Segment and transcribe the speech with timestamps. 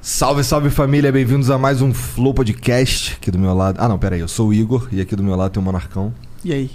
[0.00, 3.14] Salve, salve família, bem-vindos a mais um Flow Podcast.
[3.20, 3.76] Aqui do meu lado.
[3.80, 5.64] Ah, não, pera aí, eu sou o Igor e aqui do meu lado tem o
[5.64, 6.12] Monarcão.
[6.44, 6.70] E aí?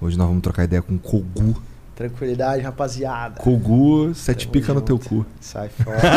[0.00, 1.60] Hoje nós vamos trocar ideia com o Kogu.
[1.96, 3.36] Tranquilidade, rapaziada.
[3.38, 5.24] Kogu, sete pica no teu cu.
[5.40, 6.00] Sai fora.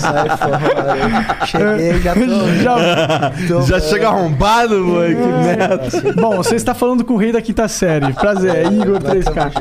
[0.00, 1.46] Sai fora.
[1.46, 2.20] Cheguei, já tô.
[2.60, 5.80] Já, tô- Já chega arrombado, mano, que merda.
[6.20, 8.12] Bom, você está falando com o rei da quinta série.
[8.14, 9.52] Prazer, Igor 3K.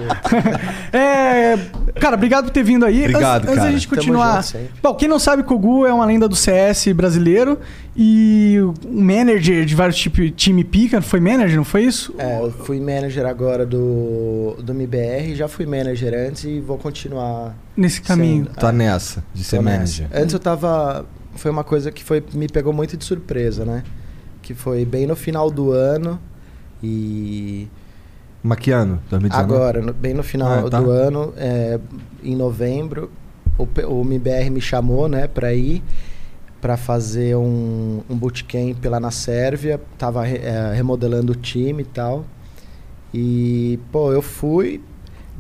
[0.92, 1.58] É,
[1.98, 3.02] cara, obrigado por ter vindo aí.
[3.02, 3.72] Obrigado, antes, antes da cara.
[3.72, 4.44] gente continuar.
[4.44, 4.58] junto.
[4.82, 7.60] Bom, quem não sabe, Kogu é uma lenda do CS brasileiro
[7.96, 11.02] e um manager de vários tipos time pica.
[11.02, 12.14] Foi manager, não foi isso?
[12.18, 17.56] É, eu fui manager agora do, do MBR, já fui manager antes e vou continuar
[17.76, 18.46] Nesse caminho.
[18.46, 18.56] sendo.
[18.56, 19.78] Tá É, nessa, de ser tô nessa.
[20.04, 20.08] manager.
[20.14, 21.06] Antes eu tava.
[21.36, 23.84] Foi uma coisa que foi, me pegou muito de surpresa, né?
[24.42, 26.20] Que foi bem no final do ano
[26.82, 27.68] e.
[28.44, 29.34] Maquiano, 2019.
[29.54, 30.80] Agora, no- bem no final Ah, tá.
[30.80, 31.80] do ano, é,
[32.24, 33.12] em novembro,
[33.58, 35.84] o, o MBR me chamou, né, pra ir
[36.62, 39.80] pra fazer um, um bootcamp lá na Sérvia.
[39.98, 42.26] Tava é, remodelando o time e tal.
[43.14, 44.82] E, pô, eu fui,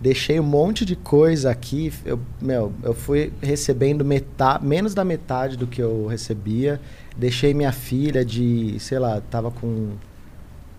[0.01, 1.91] deixei um monte de coisa aqui.
[2.05, 6.79] Eu, meu, eu fui recebendo metade, menos da metade do que eu recebia.
[7.15, 9.89] Deixei minha filha de, sei lá, tava com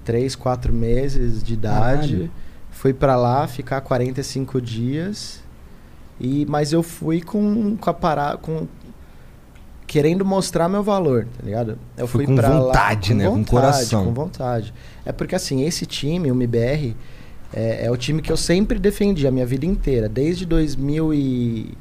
[0.08, 2.12] 3, 4 meses de idade.
[2.14, 2.30] Caralho.
[2.70, 5.42] Fui pra lá ficar 45 dias.
[6.18, 8.66] E mas eu fui com com a parada com
[9.86, 11.78] querendo mostrar meu valor, tá ligado?
[11.94, 13.28] Eu Foi fui com vontade, lá, né?
[13.28, 14.06] Com coração.
[14.06, 14.72] com vontade.
[15.04, 16.96] É porque assim, esse time, o MBR,
[17.52, 21.74] é, é o time que eu sempre defendi a minha vida inteira, desde 2000 e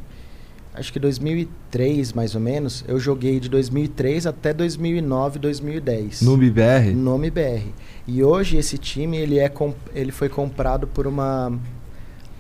[0.78, 2.84] acho que 2003 mais ou menos.
[2.88, 6.94] Eu joguei de 2003 até 2009, 2010 No BBR?
[6.94, 7.74] no MBR.
[8.08, 9.52] E hoje esse time ele é
[9.94, 11.52] ele foi comprado por uma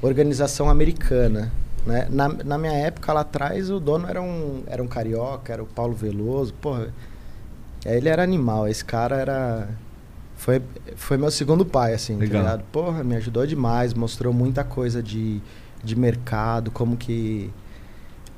[0.01, 1.51] organização americana.
[1.85, 2.07] Né?
[2.09, 5.65] Na, na minha época lá atrás o dono era um, era um carioca, era o
[5.65, 6.53] Paulo Veloso.
[6.55, 6.89] Porra,
[7.85, 8.67] ele era animal.
[8.67, 9.69] Esse cara era.
[10.35, 10.61] Foi,
[10.95, 12.41] foi meu segundo pai, assim, tá Legal.
[12.43, 12.63] ligado?
[12.71, 15.41] Porra, me ajudou demais, mostrou muita coisa de,
[15.83, 17.49] de mercado, como que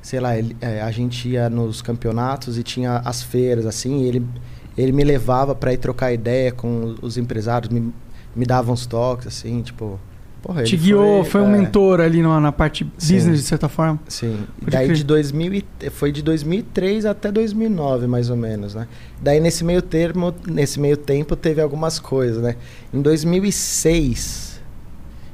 [0.02, 4.08] sei lá, ele- é, a gente ia nos campeonatos e tinha as feiras, assim, e
[4.08, 4.26] ele,
[4.76, 7.92] ele me levava pra ir trocar ideia com os empresários, me,
[8.34, 9.98] me dava uns toques, assim, tipo...
[10.42, 13.14] Porra, Te guiou, foi, um é, mentor ali na, na parte Sim.
[13.14, 14.00] business, de certa forma.
[14.08, 14.38] Sim.
[14.58, 14.96] Pode Daí crer.
[14.96, 18.88] de 2000 e- foi de 2003 até 2009, mais ou menos, né?
[19.20, 22.56] Daí nesse meio termo, nesse meio tempo teve algumas coisas, né?
[22.90, 24.49] Em 2006,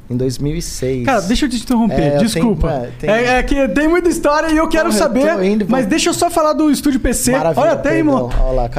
[0.09, 1.05] em 2006.
[1.05, 2.69] Cara, deixa eu te interromper, É, eu desculpa.
[2.69, 5.45] tenho- é, tem- É, é que tem muita história e eu quero Porra, eu saber.
[5.45, 7.33] indo, vou- mas deixa eu só falar do Estúdio PC.
[7.33, 8.31] Maravilha, Olha, tem, irmão.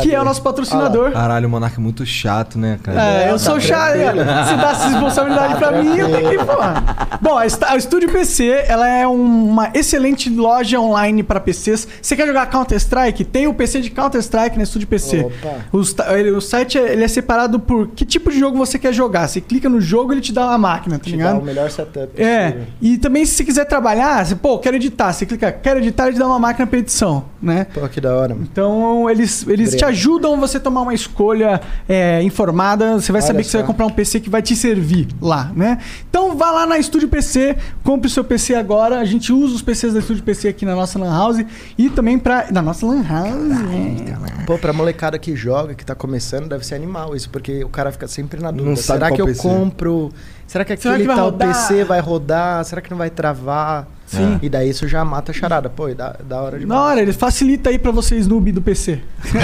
[0.01, 1.11] Que é o nosso patrocinador.
[1.11, 3.01] Caralho, o Monarca é muito chato, né, cara?
[3.01, 3.93] É, eu Não, sou tá chato.
[3.97, 6.83] Se dá essa responsabilidade Tá pra mim, eu tenho que, porra.
[7.21, 11.87] Bom, a Est- a Estúdio PC, ela é um- uma excelente loja online para PCs.
[12.01, 13.23] Você quer jogar Counter-Strike?
[13.25, 15.21] Tem o PC de Counter-Strike na Estúdio PC.
[15.21, 15.55] Opa.
[15.71, 18.77] O, sta- ele- o site é, ele é separado por que tipo de jogo você
[18.79, 19.27] quer jogar.
[19.27, 21.39] Você clica no jogo, ele te dá uma máquina, tá ligado?
[21.39, 25.13] o melhor setup É, e também se você quiser trabalhar, você, pô, quero editar.
[25.13, 27.67] Você clica, quero editar, ele te dá uma máquina pra edição, né?
[27.73, 28.47] Pô, que da hora, mano.
[28.51, 32.93] Então, eles, eles te ajudam você a tomar uma escolha é, informada.
[32.93, 35.51] Você vai Olha saber que você vai comprar um PC que vai te servir lá,
[35.55, 35.79] né?
[36.09, 38.99] Então, vá lá na Estúdio PC, compre o seu PC agora.
[38.99, 41.45] A gente usa os PCs da Estúdio PC aqui na nossa Lan House
[41.77, 44.45] e também pra, na nossa Lan House.
[44.45, 47.91] Pô, pra molecada que joga, que tá começando, deve ser animal isso, porque o cara
[47.91, 48.69] fica sempre na dúvida.
[48.69, 49.41] Não sabe Será qual que eu PC.
[49.41, 50.11] compro?
[50.47, 51.47] Será que Será aquele que vai tal rodar?
[51.47, 52.63] PC vai rodar?
[52.65, 53.87] Será que não vai travar?
[54.05, 54.39] Sim.
[54.41, 55.69] E daí isso já mata a charada.
[55.69, 56.81] Pô, e da, da hora Na demais.
[56.81, 59.01] hora, ele facilita aí pra vocês, noob do PC.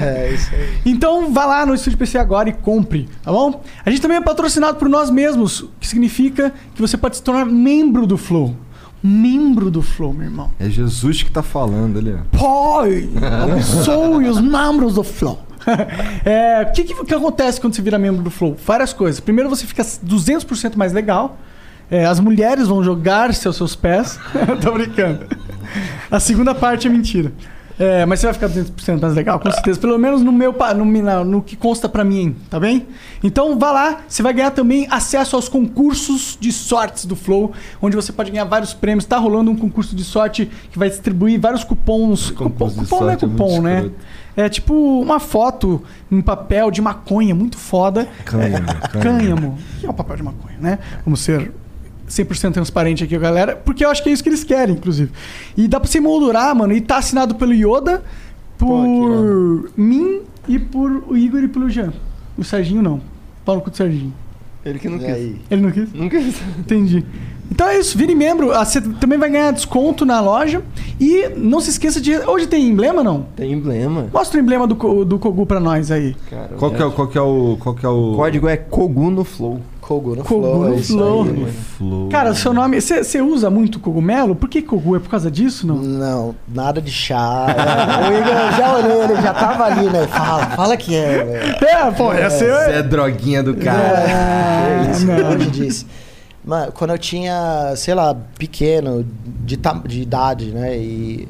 [0.00, 0.78] É, isso aí.
[0.86, 3.60] Então vá lá no Estúdio PC agora e compre, tá bom?
[3.84, 7.22] A gente também é patrocinado por nós mesmos, o que significa que você pode se
[7.22, 8.54] tornar membro do Flow.
[9.02, 10.50] Membro do Flow, meu irmão.
[10.58, 12.78] É Jesus que tá falando ali, ó.
[12.80, 13.08] Pai,
[13.42, 15.40] abençoe os membros do Flow.
[16.24, 18.56] É, O que, que, que acontece quando você vira membro do Flow?
[18.64, 19.20] Várias coisas.
[19.20, 21.38] Primeiro, você fica 200% mais legal.
[21.90, 24.18] É, as mulheres vão jogar-se aos seus pés.
[24.60, 25.26] Tô brincando.
[26.10, 27.32] A segunda parte é mentira.
[27.78, 29.78] É, mas você vai ficar 200% mais legal, com certeza.
[29.78, 32.88] Pelo menos no meu no, no, no que consta pra mim, tá bem?
[33.22, 37.94] Então vá lá, você vai ganhar também acesso aos concursos de sortes do Flow, onde
[37.94, 39.04] você pode ganhar vários prêmios.
[39.04, 42.32] Tá rolando um concurso de sorte que vai distribuir vários cupons.
[42.32, 43.76] Cupom, Concurso cupom não é é cupom, né?
[43.76, 43.96] escroto.
[44.40, 45.82] É tipo uma foto
[46.12, 48.06] em papel de maconha muito foda.
[48.24, 49.58] Cânhamo, É, Cânhamo.
[49.80, 50.78] Que é um papel de maconha, né?
[51.04, 51.50] Vamos ser
[52.08, 53.56] 100% transparente aqui, galera.
[53.56, 55.10] Porque eu acho que é isso que eles querem, inclusive.
[55.56, 56.72] E dá pra você moldurar, mano.
[56.72, 58.00] E tá assinado pelo Yoda,
[58.56, 61.92] por mim e por o Igor e pelo Jean.
[62.36, 63.00] O Serginho não.
[63.44, 64.14] Pau no cu do Serginho.
[64.64, 65.08] Ele que não E quis.
[65.14, 65.40] aí?
[65.50, 65.92] Ele não quis?
[65.92, 66.40] Não quis.
[66.58, 67.04] Entendi.
[67.50, 68.52] Então é isso, vire membro.
[68.52, 70.62] Ah, Você também vai ganhar desconto na loja.
[71.00, 72.14] E não se esqueça de.
[72.16, 73.26] Hoje tem emblema, não?
[73.36, 74.06] Tem emblema.
[74.12, 76.14] Mostra o emblema do, do Kogu pra nós aí.
[76.28, 77.56] Cara, Qual que é, o- qual que é o.
[77.60, 78.12] Qual que é o.
[78.12, 79.60] O código é Kogu no Flow.
[79.80, 80.64] Kogu no Kogu Flow.
[80.68, 81.22] no é Flow.
[81.24, 81.46] aí.
[81.78, 82.08] Flow.
[82.10, 82.80] Cara, o seu nome.
[82.80, 84.34] Você usa muito cogumelo?
[84.34, 84.96] Por que Kogu?
[84.96, 85.76] É por causa disso, não?
[85.76, 87.46] Não, nada de chá.
[87.48, 90.06] É, o Igor já olhei, ele já tava ali, né?
[90.08, 91.64] Fala, fala que é, velho.
[91.64, 92.52] É, pô, ia ser.
[92.52, 94.04] Você é droguinha do cara.
[94.06, 95.30] Ah, que isso, não.
[95.30, 95.86] longe disso.
[96.48, 99.04] Mano, quando eu tinha, sei lá, pequeno,
[99.44, 100.74] de, de idade, né?
[100.78, 101.28] E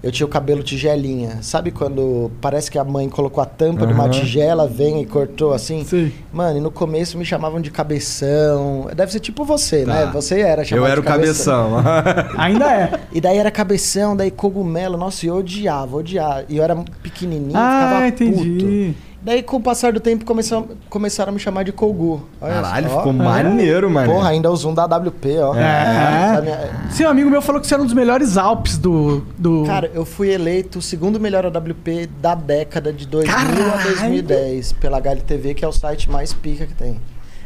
[0.00, 1.38] eu tinha o cabelo tigelinha.
[1.42, 5.52] Sabe quando parece que a mãe colocou a tampa de uma tigela, vem e cortou
[5.52, 5.82] assim?
[5.84, 6.12] Sei.
[6.32, 8.86] Mano, e no começo me chamavam de cabeção.
[8.94, 10.04] Deve ser tipo você, né?
[10.04, 10.10] Tá.
[10.12, 11.82] Você era chamado Eu era o cabeção.
[11.82, 12.30] cabeção.
[12.40, 13.00] Ainda é.
[13.12, 14.96] E daí era cabeção, daí cogumelo.
[14.96, 16.44] Nossa, eu odiava, odiava.
[16.48, 18.92] E eu era pequenininho, Ah, ficava entendi.
[18.92, 19.13] puto.
[19.24, 22.28] Daí, com o passar do tempo, começou, começaram a me chamar de Kogu.
[22.40, 22.98] Olha Caralho, só.
[22.98, 24.12] ficou maneiro, mano.
[24.12, 25.54] Porra, ainda o zoom da WP, ó.
[25.54, 26.40] É.
[26.42, 29.24] Minha- Seu amigo meu falou que você era um dos melhores Alpes do.
[29.38, 29.64] do...
[29.66, 33.82] Cara, eu fui eleito o segundo melhor AWP da década de 2000 a Caralho!
[33.96, 37.00] 2010 pela HLTV, que é o site mais pica que tem.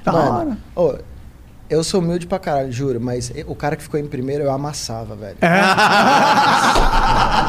[0.05, 0.59] Da hora.
[0.75, 0.95] ô,
[1.71, 5.15] eu sou humilde pra caralho, juro, mas o cara que ficou em primeiro eu amassava,
[5.15, 5.37] velho.
[5.43, 5.49] É.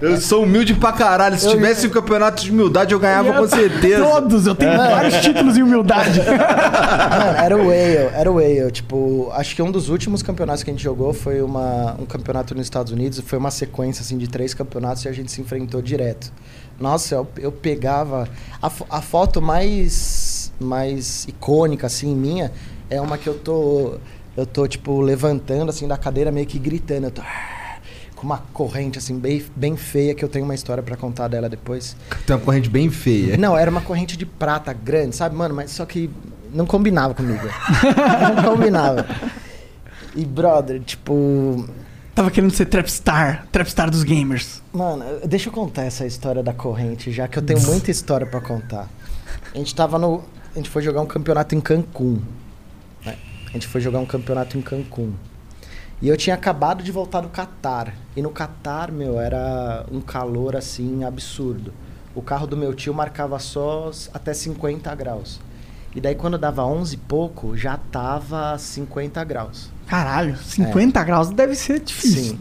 [0.00, 1.38] Eu sou humilde pra caralho.
[1.38, 4.04] Se Eu- tivesse um campeonato de humildade, eu ganhava com certeza.
[4.04, 6.20] Todos, eu tenho vários títulos de humildade.
[6.26, 8.70] Mano, era o Whale, era o Whale.
[8.72, 12.54] Tipo, acho que um dos últimos campeonatos que a gente jogou foi uma, um campeonato
[12.54, 13.20] nos Estados Unidos.
[13.24, 16.32] Foi uma sequência, assim, de três campeonatos e a gente se enfrentou direto.
[16.78, 18.28] Nossa, eu, eu pegava...
[18.62, 22.52] A, a foto mais, mais icônica, assim, minha,
[22.90, 23.94] é uma que eu tô...
[24.36, 27.04] Eu tô, tipo, levantando, assim, da cadeira, meio que gritando.
[27.06, 27.22] Eu tô...
[28.16, 31.48] Com uma corrente, assim, bem, bem feia, que eu tenho uma história pra contar dela
[31.48, 31.94] depois.
[32.26, 33.36] Tem uma corrente bem feia.
[33.36, 35.54] Não, era uma corrente de prata grande, sabe, mano?
[35.54, 36.10] Mas só que
[36.52, 37.46] não combinava comigo.
[38.34, 39.06] não combinava.
[40.14, 41.68] E, brother, tipo.
[42.14, 44.62] Tava querendo ser Trapstar, Trapstar dos gamers.
[44.72, 48.40] Mano, deixa eu contar essa história da corrente, já que eu tenho muita história pra
[48.40, 48.88] contar.
[49.54, 50.24] A gente tava no.
[50.54, 52.22] A gente foi jogar um campeonato em Cancún.
[53.04, 53.18] né?
[53.48, 55.12] A gente foi jogar um campeonato em Cancún.
[56.00, 57.94] E eu tinha acabado de voltar do Catar.
[58.14, 61.72] E no Catar, meu, era um calor assim absurdo.
[62.14, 65.40] O carro do meu tio marcava só até 50 graus.
[65.94, 69.70] E daí quando dava 11 e pouco, já tava 50 graus.
[69.86, 72.34] Caralho, 50 graus deve ser difícil.
[72.34, 72.40] Sim.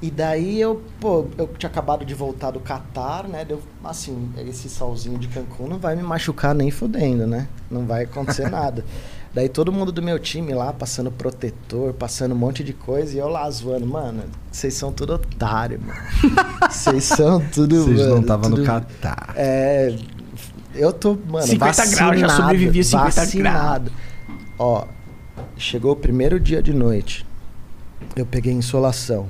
[0.00, 3.44] E daí eu, pô, eu tinha acabado de voltar do Catar, né?
[3.44, 7.48] Deu, assim, esse solzinho de Cancún não vai me machucar nem fudendo, né?
[7.70, 8.84] Não vai acontecer nada.
[9.34, 13.18] Daí todo mundo do meu time lá, passando protetor, passando um monte de coisa, e
[13.18, 14.22] eu lá zoando, mano,
[14.52, 16.00] vocês são tudo otário, mano.
[16.70, 17.84] Vocês são tudo.
[17.84, 19.32] Vocês não estavam no tudo- Catar.
[19.36, 19.94] É.
[20.74, 21.90] Eu tô, mano, 50 graus,
[22.20, 23.92] já vacinado, sobrevivi a 50 vacinado.
[24.58, 24.86] Ó,
[25.56, 27.26] chegou o primeiro dia de noite.
[28.14, 29.28] Eu peguei insolação.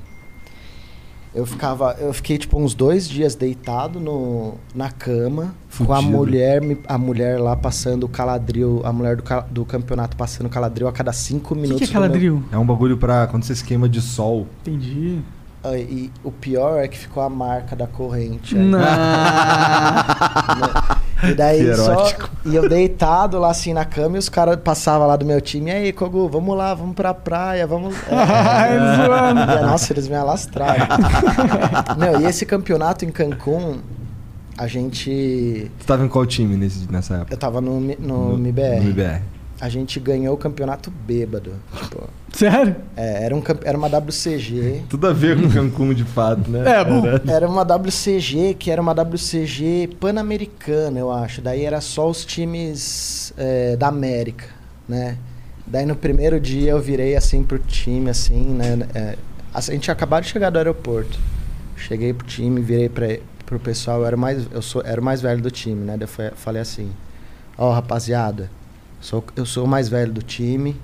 [1.35, 6.17] Eu ficava, eu fiquei tipo uns dois dias deitado no, na cama com a Fudido.
[6.17, 10.51] mulher, me- a mulher lá passando o caladril, a mulher do, do campeonato passando o
[10.51, 11.89] caladril a cada cinco O que, minutos.
[11.89, 12.45] que é no meu- caladril?
[12.53, 14.47] É um bagulho pra quando você se queima de sol.
[14.63, 15.19] Entendi.
[15.65, 18.57] Ah, E o pior é que ficou a marca da corrente.
[18.57, 18.63] aí.
[18.63, 18.79] Não.
[21.31, 22.13] E daí só.
[22.45, 25.71] E eu deitado lá assim na cama e os caras passavam lá do meu time.
[25.71, 27.95] E aí, Kogu, vamos lá, vamos pra praia, vamos.
[28.11, 29.41] Ai, zoando.
[29.41, 30.87] E, nossa, eles me alastraram.
[31.99, 33.79] Meu, e esse campeonato em Cancún,
[34.59, 35.71] a gente.
[35.79, 37.35] Você tava em qual time nesse, nessa época?
[37.35, 38.77] Eu tava no, Mi- no, MBR.
[38.81, 39.23] No MBR.
[39.65, 41.53] A gente ganhou o campeonato bêbado.
[41.75, 42.77] Tipo, Sério?
[42.95, 44.83] é, era, um, campe- era uma WCG.
[44.91, 46.63] Tudo a ver com Cancún de fato, né?
[46.71, 47.03] É, bom.
[47.27, 51.41] Era uma WCG que era uma WCG pan-americana, eu acho.
[51.41, 54.45] Daí era só os times é, da América,
[54.87, 55.17] né?
[55.67, 58.87] Daí no primeiro dia eu virei assim pro time, assim, né?
[58.95, 59.17] é,
[59.55, 61.19] a gente tinha acabado de chegar do aeroporto.
[61.75, 63.07] Cheguei pro time, virei pra,
[63.47, 65.97] pro pessoal, eu era, o mais, eu sou, era o mais velho do time, né?
[65.97, 66.91] Daí eu fa- falei assim,
[67.57, 68.51] ó rapaziada,
[69.05, 70.77] sou, eu sou o mais velho do time,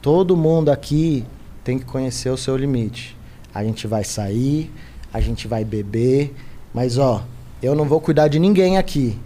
[0.00, 1.24] todo mundo aqui
[1.62, 3.16] tem que conhecer o seu limite.
[3.54, 4.70] A gente vai sair,
[5.12, 6.34] a gente vai beber,
[6.72, 7.22] mas ó,
[7.62, 9.18] eu não vou cuidar de ninguém aqui.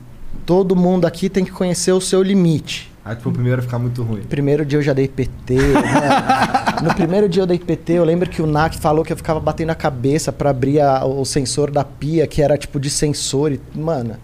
[0.46, 2.90] Todo mundo aqui tem que conhecer o seu limite.
[3.04, 4.22] Aí foi o primeiro ficar muito ruim.
[4.22, 5.54] Primeiro dia eu já dei PT.
[5.54, 6.82] né?
[6.82, 9.38] No primeiro dia eu dei PT, eu lembro que o NAC falou que eu ficava
[9.40, 13.52] batendo a cabeça pra abrir a- o sensor da pia, que era tipo de sensor.
[13.52, 14.16] E, mano,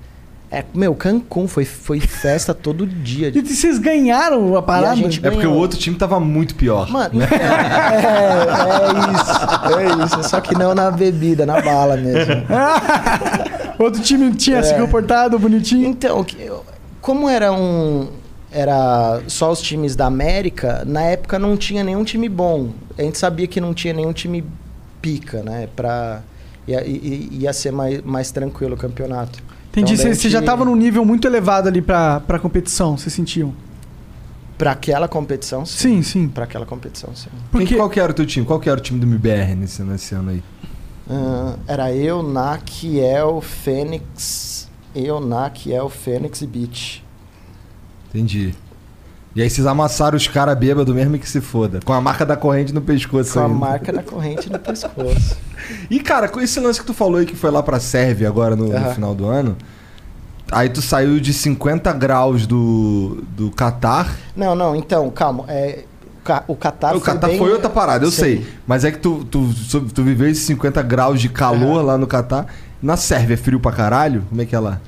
[0.51, 3.29] é, meu, Cancún foi, foi festa todo dia.
[3.35, 4.97] E vocês ganharam a parada?
[4.97, 5.61] gente É porque o Ganhou.
[5.63, 6.89] outro time tava muito pior.
[6.91, 8.39] Mano, então, é,
[8.79, 10.29] é isso, é isso.
[10.29, 12.35] Só que não na bebida, na bala mesmo.
[13.79, 14.79] Outro time tinha se É.
[14.81, 15.87] comportado bonitinho.
[15.89, 16.25] Então,
[17.01, 18.09] como era um.
[18.51, 22.71] Era só os times da América, na época não tinha nenhum time bom.
[22.97, 24.43] A gente sabia que não tinha nenhum time
[25.03, 25.69] pica, né?
[25.77, 26.23] Pra,
[26.67, 29.39] ia, ia, ia ser mais, mais tranquilo o campeonato.
[29.71, 29.95] Entendi.
[29.95, 33.13] Então, Você a já gente- tava num nível muito elevado ali pra, pra competição, vocês
[33.13, 33.55] sentiam?
[34.57, 35.77] Pra aquela competição, sim.
[35.79, 36.29] Sim, sim.
[36.29, 37.29] Pra aquela competição, sim.
[37.53, 37.77] Porque...
[37.77, 38.45] qual que era o teu time?
[38.45, 40.43] Qual que era o time do MBR nesse, nesse ano aí?
[41.09, 44.69] Ah, era eu, NAC, El, Fênix.
[44.95, 47.05] Eu, NAC, El, Fênix e Beach.
[48.09, 48.55] Entendi.
[49.39, 51.79] E aí vocês amassaram os caras bêbados mesmo que se foda.
[51.85, 53.55] Com a marca da corrente no pescoço Com a ainda.
[53.55, 55.37] marca da corrente no pescoço.
[55.89, 58.57] E cara, com esse lance que tu falou aí que foi lá pra Sérvia agora
[58.57, 58.95] no, no Aham.
[58.95, 59.57] final do ano.
[60.51, 64.17] Aí tu saiu de 50 graus do, do Catar.
[64.35, 65.45] Não, não, então, calma.
[65.47, 65.85] É,
[66.21, 68.17] o Ca- o Qatar o Catar bem- foi outra parada, eu Sim.
[68.21, 68.47] sei.
[68.67, 69.49] Mas é que tu, tu,
[69.95, 72.47] tu viveu esses 50 graus de calor lá no Catar.
[72.83, 74.25] Na Sérvia é frio pra caralho?
[74.29, 74.81] Como é que é lá?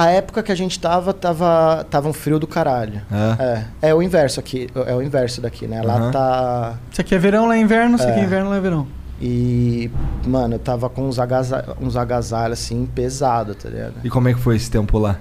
[0.00, 3.02] A época que a gente tava, tava, tava um frio do caralho.
[3.10, 3.64] É.
[3.82, 5.82] É, é o inverso aqui, é o inverso daqui, né?
[5.82, 6.10] Lá Aham.
[6.12, 6.78] tá...
[6.92, 8.24] Isso aqui é verão, lá é inverno, isso aqui é É.
[8.24, 8.86] inverno, lá é verão.
[9.20, 9.90] E,
[10.24, 13.94] mano, eu tava com uns, agasalhos, uns agasalhos, assim, pesado, tá ligado?
[14.04, 15.18] E como é que foi esse tempo lá?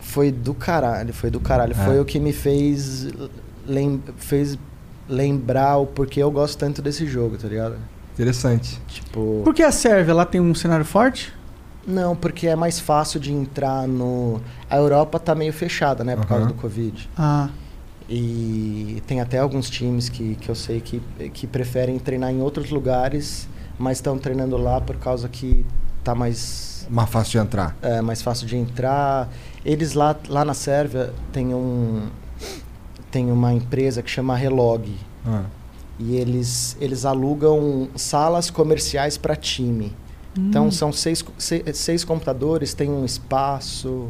[0.00, 1.72] Foi do caralho, foi do caralho.
[1.72, 1.74] É.
[1.76, 3.08] Foi o que me fez,
[3.64, 4.58] lem fez
[5.08, 7.76] lembrar o porquê eu gosto tanto desse jogo, tá ligado?
[8.14, 8.80] Interessante.
[8.88, 9.42] Tipo...
[9.44, 11.32] Por que a Sérvia lá tem um cenário forte?
[11.86, 14.40] Não, porque é mais fácil de entrar no...
[14.70, 16.14] A Europa tá meio fechada, né?
[16.16, 16.52] Por causa Aham.
[16.52, 17.08] do Covid.
[17.16, 17.48] Ah,
[18.08, 21.00] E tem até alguns times que, que eu sei que,
[21.32, 23.48] que preferem treinar em outros lugares,
[23.78, 25.64] mas estão treinando lá por causa que
[26.04, 27.76] tá mais, Mais fácil de entrar.
[27.80, 29.28] é, mais fácil de entrar.
[29.64, 32.08] Eles lá, lá na Sérvia tem um
[33.10, 34.90] tem uma empresa que chama Relog
[35.26, 35.42] Ah.
[35.98, 39.92] e eles eles alugam salas comerciais para time.
[40.36, 44.08] Então são seis, co- se- seis computadores, tem um espaço.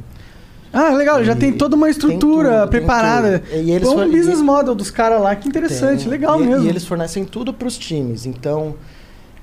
[0.72, 3.42] ah legal, já E tem toda uma estrutura tudo, preparada.
[3.52, 6.08] E eles Bom for- business model dos caras lá, que interessante, Tem.
[6.08, 6.64] legal e, mesmo.
[6.64, 8.24] E eles fornecem tudo para os times.
[8.24, 8.74] Então,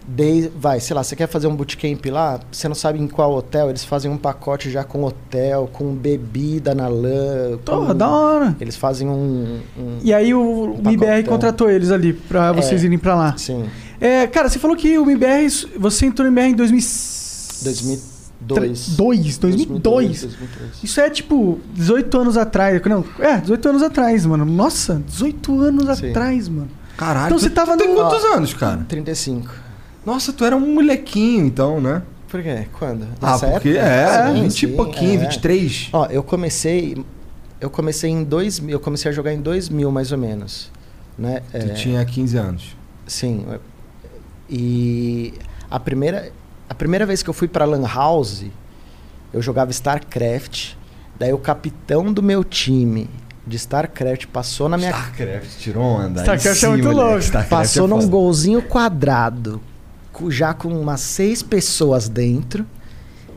[0.07, 3.31] desde, vai, sei lá, você quer fazer um bootcamp lá, você não sabe em qual
[3.33, 7.59] hotel, eles fazem um pacote já com hotel, com bebida na lã.
[7.65, 8.55] Com- da hora.
[8.59, 9.59] Eles fazem um.
[9.77, 11.23] um- E aí o, o MBR pacotão.
[11.33, 12.85] contratou eles ali pra vocês É.
[12.85, 13.35] irem pra lá.
[13.37, 13.65] Sim,
[13.99, 16.79] É, cara, você falou que o MBR, você entrou no MBR em 2000...
[17.63, 18.09] 2002.
[18.95, 20.21] 2002, 2002.
[20.21, 20.83] 2002.
[20.83, 22.81] Isso é tipo 18 anos atrás.
[22.85, 24.45] Não, é, 18 anos atrás, mano.
[24.45, 26.09] Nossa, 18 anos Sim.
[26.11, 26.69] atrás, mano.
[26.95, 27.25] Caralho.
[27.27, 28.85] Então tu- você tava tu tem no- quantos anos, cara?
[28.87, 29.51] 35.
[30.05, 32.01] Nossa, tu era um molequinho, então, né?
[32.29, 32.65] Por quê?
[32.73, 33.05] Quando?
[33.21, 33.85] Ah, Nessa porque época?
[33.85, 35.17] é, Sim, 20 e sim, pouquinho, é.
[35.25, 35.89] 23.
[35.91, 36.97] Ó, eu comecei.
[37.59, 38.71] Eu comecei em 2000.
[38.71, 40.71] Eu comecei a jogar em 2000, mais ou menos.
[41.17, 41.41] Né?
[41.51, 42.77] Tu É, tinha 15 anos.
[43.05, 43.45] Sim.
[44.49, 45.33] E
[45.69, 46.31] a primeira,
[46.69, 48.45] a primeira vez que eu fui pra Lan House,
[49.33, 50.73] eu jogava StarCraft.
[51.17, 53.09] Daí o capitão do meu time
[53.45, 56.21] de StarCraft passou na minha StarCraft tirou onda.
[56.21, 57.19] StarCraft Aí é muito moleque, louco.
[57.19, 58.07] StarCraft passou é num foda.
[58.07, 59.61] golzinho quadrado,
[60.29, 62.65] já com umas seis pessoas dentro.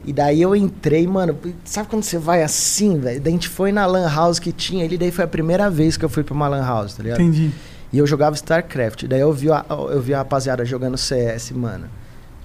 [0.04, 1.38] E daí eu entrei, mano.
[1.64, 3.20] Sabe quando você vai assim, velho?
[3.20, 5.96] Daí a gente foi na Lan House que tinha ali, daí foi a primeira vez
[5.96, 7.20] que eu fui pra uma Lan House, tá ligado?
[7.20, 7.52] Entendi.
[7.92, 9.04] E eu jogava StarCraft.
[9.06, 11.84] Daí eu vi a, eu vi a rapaziada jogando CS, mano.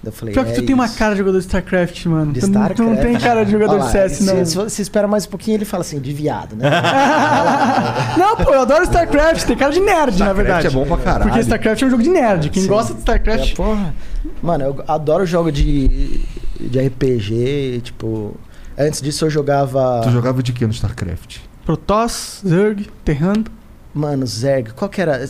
[0.02, 0.96] Daí Eu falei, Pior que é tu tem uma isso.
[0.98, 2.32] cara de jogador de StarCraft, mano.
[2.32, 3.02] De Tu não- Tu não StarCraft.
[3.02, 4.44] tem cara de jogador Olha de lá, CS, se, não.
[4.44, 6.70] Se, você espera mais um pouquinho, ele fala assim, de viado, né?
[8.16, 9.44] Não, pô, eu adoro StarCraft.
[9.46, 10.66] Tem cara de nerd, na StarCraft verdade.
[10.66, 11.24] é bom pra caralho.
[11.24, 12.50] Porque StarCraft é um jogo de nerd.
[12.50, 12.68] Quem Sim.
[12.68, 13.54] gosta de É, StarCraft.
[13.56, 13.94] porra.
[14.42, 16.20] Mano, eu adoro jogo de,
[16.60, 18.36] de RPG, tipo...
[18.78, 20.02] Antes disso eu jogava...
[20.04, 21.38] Tu jogava de que no StarCraft?
[21.66, 23.42] Protoss, Zerg, Terran.
[23.98, 25.26] Mano, Zerg, qual que era?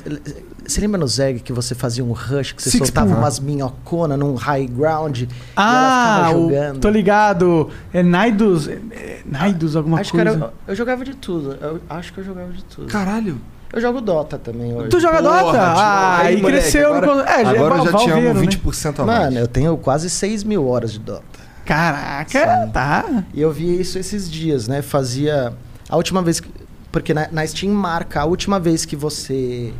[0.66, 3.18] Você lembra no Zerg que você fazia um rush, que você Six soltava Pool.
[3.18, 5.22] umas minhoconas num high ground
[5.56, 6.80] Ah, e ela ficava o, jogando?
[6.80, 7.70] tô ligado.
[7.94, 8.68] É Naidos.
[8.68, 10.30] É, é Naidos, alguma acho que coisa.
[10.36, 11.56] era, eu, eu jogava de tudo.
[11.60, 12.88] Eu acho que eu jogava de tudo.
[12.88, 13.40] Caralho.
[13.72, 14.88] Eu jogo Dota também hoje.
[14.90, 15.58] Tu joga Porra, Dota?
[15.62, 16.94] Ah, aí, moleque, cresceu.
[16.94, 17.20] Agora, no...
[17.22, 18.46] É, agora eu é já te Valveiro, amo né?
[18.46, 19.18] 20% a mais.
[19.24, 21.22] Mano, eu tenho quase 6 mil horas de Dota.
[21.64, 22.70] Caraca, Sim.
[22.72, 23.24] tá.
[23.32, 24.82] E eu vi isso esses dias, né?
[24.82, 25.52] Fazia.
[25.88, 26.40] A última vez.
[26.40, 26.50] que-
[27.00, 29.72] Porque na, na Steam marca a última vez que você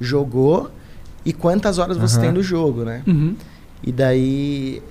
[0.00, 0.70] jogou
[1.24, 2.24] e quantas horas você Aham.
[2.24, 3.02] tem do jogo, né?
[3.06, 3.34] Uhum.
[3.84, 4.82] E daí,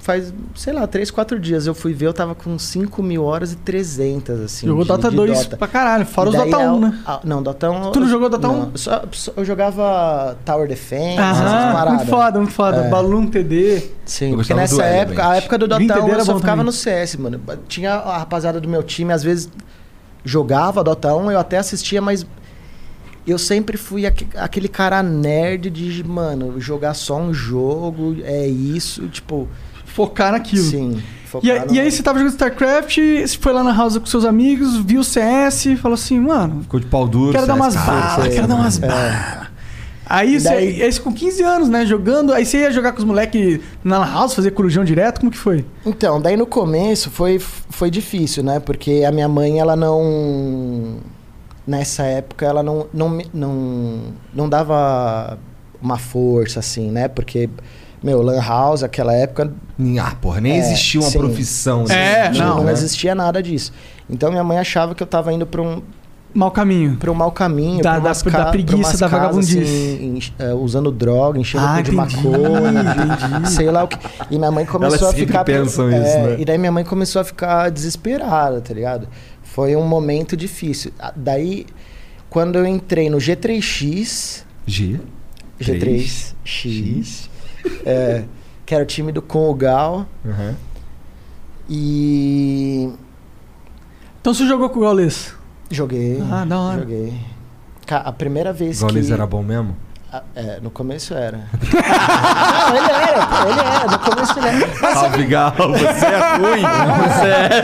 [0.00, 3.52] faz, sei lá, 3, 4 dias eu fui ver, eu tava com 5 mil horas
[3.52, 4.66] e 300, assim.
[4.66, 5.56] Jogou de- Dota de 2 Dota.
[5.56, 6.98] pra caralho, fora os Dota é 1, o- né?
[7.06, 7.90] a- não, Dota 1...
[7.92, 8.52] Tu não jogou Dota 1?
[8.52, 11.94] Não, só- só- eu jogava Tower Defense, essas Aham, paradas.
[11.96, 12.76] muito foda, muito foda.
[12.84, 12.88] É.
[12.90, 13.82] Balloon TD.
[14.04, 16.66] Sim, Eu porque nessa época, a época do Dota 1 TD eu só ficava também.
[16.66, 17.40] no CS, mano.
[17.68, 19.48] Tinha a rapaziada do meu time, às vezes
[20.24, 22.26] jogava Dota 1, eu até assistia, mas
[23.26, 29.06] eu sempre fui aque- aquele cara nerd de, mano, jogar só um jogo, é isso,
[29.08, 29.48] tipo,
[29.86, 30.62] Focar naquilo.
[30.64, 31.02] sim.
[31.24, 33.96] E, focar a- no- e aí você tava jogando StarCraft, você foi lá na house
[33.96, 37.32] com seus amigos, viu o CS, falou assim, mano, Ficou de pau duro.
[37.32, 38.00] quero dar CS, umas cara.
[38.16, 38.86] balas, quero dar umas É.
[38.88, 39.46] balas.
[40.06, 42.98] Aí, você, daí- aí você com 15 anos, né, jogando, aí você ia jogar com
[42.98, 45.64] os moleques na lan house, fazer corujão direto, como que foi?
[45.86, 48.60] Então, daí no começo foi, foi difícil, né?
[48.60, 50.96] Porque a minha mãe, ela não.
[51.66, 53.98] Nessa época, ela não, não, não,
[54.34, 55.38] não dava
[55.80, 57.08] uma força, assim, né?
[57.08, 57.48] Porque,
[58.02, 59.50] meu, Lan House, aquela época.
[59.98, 61.18] Ah, porra, nem É, existia uma sim.
[61.18, 61.84] profissão.
[61.88, 62.38] É, né?
[62.38, 62.72] não, não né?
[62.72, 63.72] existia nada disso.
[64.10, 65.80] Então minha mãe achava que eu tava indo pra um,
[66.34, 66.96] Mau caminho.
[66.96, 69.58] pra um mau caminho, Da- da- da ca- pra preguiça, da vagabundice.
[69.60, 73.96] assim, enche- é, usando droga, enchendo Ah, de entendi, maconha, sei lá o que.
[74.30, 75.44] E minha mãe começou Elas a ficar.
[75.44, 76.36] pensam é, isso, né?
[76.40, 79.06] E daí minha mãe começou a ficar desesperada, tá ligado?
[79.44, 80.90] Foi um momento difícil.
[81.14, 81.66] Daí,
[82.28, 84.98] quando eu entrei no G3X, G.
[85.60, 87.28] G3X,
[87.86, 88.24] é,
[88.66, 90.54] que era o time do Congal, Uhum.
[91.68, 92.90] e
[94.20, 95.34] Então você jogou com o Gaules?
[95.74, 96.22] Joguei.
[96.30, 96.80] Ah, da hora.
[96.80, 97.12] Joguei.
[97.90, 99.12] A primeira vez Gaules que...
[99.12, 99.76] era bom mesmo?
[100.34, 101.38] É, no começo era.
[101.38, 104.94] Não, ele era, ele era, no começo ele era.
[104.94, 106.62] Salve, Gal, você é ruim.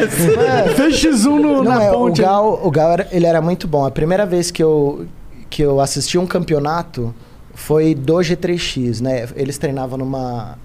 [0.08, 0.74] Você é...
[0.74, 2.20] Fez X1 no, Não, na é, o ponte.
[2.20, 3.86] Gal, o Gal era, ele era muito bom.
[3.86, 5.06] A primeira vez que eu,
[5.48, 7.14] que eu assisti um campeonato
[7.54, 9.28] foi do G3X, né?
[9.36, 10.58] Eles treinavam numa,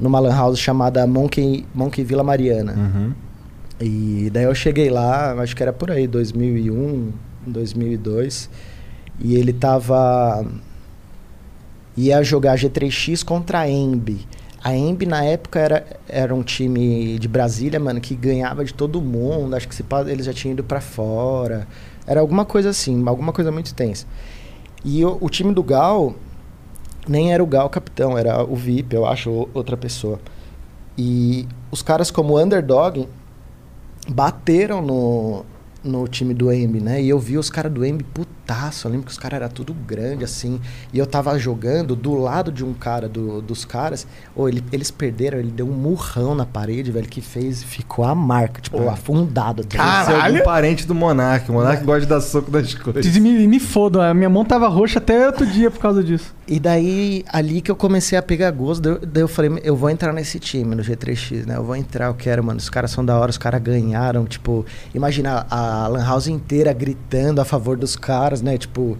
[0.00, 2.72] numa lan house chamada Monkey, Monkey Vila Mariana.
[2.72, 3.12] Uhum.
[3.82, 7.12] E daí eu cheguei lá, acho que era por aí, 2001,
[7.46, 8.48] 2002.
[9.20, 10.46] E ele tava.
[11.96, 14.26] ia jogar G3X contra a Embi.
[14.62, 19.00] A Embi na época era, era um time de Brasília, mano, que ganhava de todo
[19.00, 19.56] mundo.
[19.56, 21.66] Acho que se eles já tinham ido pra fora.
[22.06, 24.06] Era alguma coisa assim, alguma coisa muito tensa.
[24.84, 26.14] E o, o time do Gal
[27.08, 30.20] nem era o Gal capitão, era o VIP, eu acho, ou outra pessoa.
[30.96, 33.08] E os caras como Underdog
[34.08, 35.44] bateram no,
[35.82, 37.02] no time do Embi, né?
[37.02, 38.04] E eu vi os caras do Embi
[38.54, 38.86] putaço.
[38.86, 40.60] Eu lembro que os caras eram tudo grande, assim.
[40.92, 44.06] E eu tava jogando do lado de um cara do- dos caras.
[44.34, 47.62] Ou ele, eles perderam, ele deu um murrão na parede, velho, que fez.
[47.62, 49.64] Ficou a marca, tipo, afundado.
[49.64, 50.04] tá ligado?
[50.04, 50.34] Você é Caralho!
[50.36, 51.50] algum parente do Monark.
[51.50, 53.16] O Monark gosta de dar soco das coisas.
[53.16, 56.34] Me, me foda, a minha mão tava roxa até outro dia por causa disso.
[56.46, 59.76] E daí, ali que eu comecei a pegar gosto, daí eu- daí eu falei, eu
[59.76, 61.56] vou entrar nesse time, no G3X, né?
[61.56, 62.58] Eu vou entrar, eu quero, mano.
[62.58, 64.66] Os caras são da hora, os caras ganharam, tipo...
[64.94, 68.58] Imagina a Lan House inteira gritando a favor dos caras, né?
[68.58, 68.98] Tipo...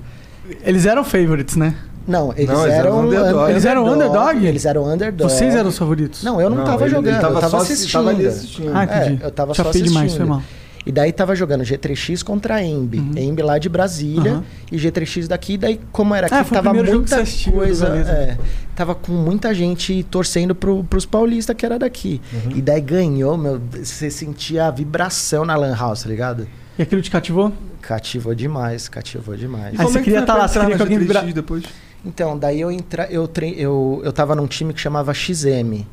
[0.64, 1.74] Eles eram favorites, né?
[2.06, 3.06] Não, eles, Não, eles eram eram...
[3.06, 3.50] underdog.
[3.50, 4.46] Eles eram underdog?
[4.46, 5.30] Eles eram underdog.
[5.32, 6.24] Vocês eram os favoritos?
[6.24, 7.92] Não, eu não, tava ele- ele jogando, eu tava só- assistindo.
[7.92, 8.70] Tava ali assistindo.
[8.74, 9.22] Ah, entendi.
[9.22, 10.28] É, eu tava só Chapei demais, foi assistindo.
[10.28, 10.42] mal.
[10.84, 12.98] E daí tava jogando G3X contra a Embi.
[12.98, 13.12] Uhum.
[13.16, 14.44] Embi lá de Brasília Aham.
[14.72, 15.56] e G3X daqui.
[15.56, 17.86] Daí, como era aqui, Ah, tava muita assistiu coisa.
[17.86, 18.36] É,
[18.74, 22.20] tava com muita gente torcendo pro, pros paulistas que era daqui.
[22.32, 22.56] Uhum.
[22.56, 23.60] E daí ganhou, meu.
[23.80, 26.48] Você sentia a vibração na Lan House, tá ligado?
[26.76, 27.52] E aquilo te cativou?
[27.82, 29.78] Cativou demais, cativou demais.
[29.78, 31.64] Aí você queria tá lá, você queria que na alguém G3X vira- depois?
[32.04, 33.54] Então, daí eu entra, eu, tre...
[33.60, 35.84] eu eu tava num time que chamava XM,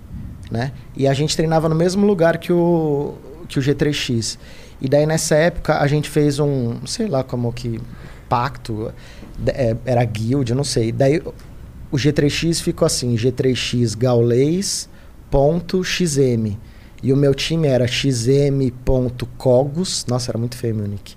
[0.50, 0.72] né?
[0.96, 3.16] E a gente treinava no mesmo lugar que o
[3.48, 4.38] que o G3X.
[4.80, 7.80] E daí nessa época a gente fez um, sei lá como que
[8.30, 8.94] pacto,
[9.38, 10.92] de- é, era guild, eu não sei.
[10.92, 11.20] Daí
[11.92, 14.88] o G3X ficou assim, G3X Gaulês
[15.32, 16.56] ponto XM.
[17.02, 17.88] E o meu time era
[18.90, 21.16] xm.cogos, nossa, era muito feio meu nick.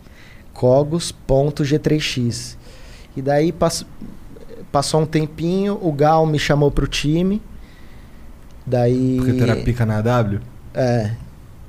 [0.52, 2.56] cogos.g3x.
[3.16, 3.84] E daí pass-
[4.70, 7.40] passou um tempinho, o Gal me chamou pro time.
[8.66, 9.16] Daí.
[9.18, 10.40] Porque tu era pica na AW?
[10.74, 11.10] É.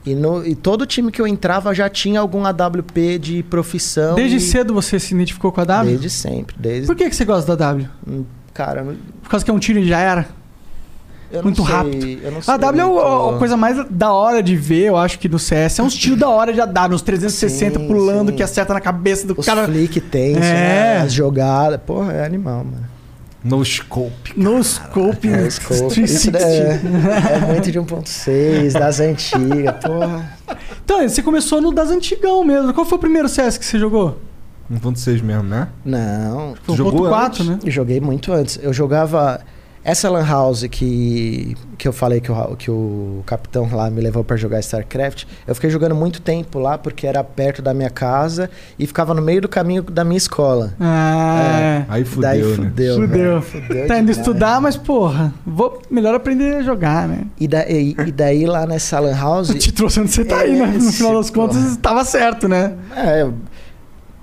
[0.05, 4.15] E, no, e todo time que eu entrava já tinha algum AWP de profissão.
[4.15, 5.91] Desde e- cedo você se identificou com a W?
[5.91, 6.55] Desde sempre.
[6.59, 7.87] Desde, Por que, que você gosta da W?
[8.07, 8.83] Hum, Cara,
[9.23, 10.27] Por causa que é um tiro e já era?
[11.33, 12.19] Eu não Muito sei, rápido.
[12.23, 14.95] Eu não sei A W é muito- a coisa mais da hora de ver, eu
[14.97, 15.79] acho que no CS.
[15.79, 18.35] É uns tiros da hora de AW, uns 360 Sim, pulando sim.
[18.37, 19.65] que acerta na cabeça do Os cara.
[19.65, 20.53] flick tenso, É.
[20.53, 20.97] né?
[21.01, 21.79] As jogadas.
[21.85, 22.93] Porra, é animal, mano.
[23.43, 24.33] No scope.
[24.37, 25.93] No scope, É, scope.
[25.95, 26.37] 360.
[26.37, 30.31] Isso é, é muito de 1.6, das antigas, porra.
[30.85, 32.73] Então, você começou no das antigão mesmo.
[32.73, 34.17] Qual foi o primeiro CS que você jogou?
[34.71, 35.67] 1.6 mesmo, né?
[35.83, 37.45] Não, Foi Jogou 1.4, antes?
[37.47, 37.59] né?
[37.65, 38.57] eu joguei muito antes.
[38.63, 39.41] Eu jogava
[39.83, 44.23] essa lan house que que eu falei que o, que o capitão lá me levou
[44.23, 45.25] pra jogar StarCraft.
[45.45, 49.21] Eu fiquei jogando muito tempo lá porque era perto da minha casa e ficava no
[49.21, 50.73] meio do caminho da minha escola.
[50.79, 52.55] Ah, Aí fudeu, Daí né?
[52.55, 52.95] fudeu.
[53.01, 53.41] Fudeu.
[53.41, 57.25] fudeu tá indo estudar, mas porra, vou melhor aprender a jogar, né?
[57.37, 60.57] E, da- e- e daí lá nessa lan house, Te trouxe onde você tá aí,
[60.57, 60.67] né?
[60.67, 61.77] No final das contas, porra.
[61.81, 62.73] tava certo, né?
[62.95, 63.27] é,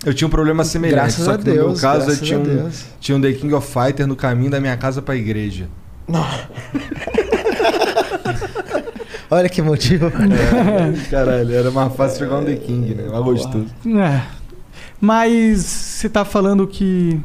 [0.04, 2.38] Eu tinha um problema semelhante, graças só a que no meu Deus, caso eu tinha
[2.38, 5.68] um, tinha um The King of Fighter no caminho da minha casa pra igreja.
[9.30, 10.10] Olha que motivo.
[11.10, 13.08] Caralho, era mais fácil jogar um The King, né?
[13.08, 13.66] Mais gostoso.
[13.86, 14.22] É.
[15.00, 17.20] Mas você tá falando que.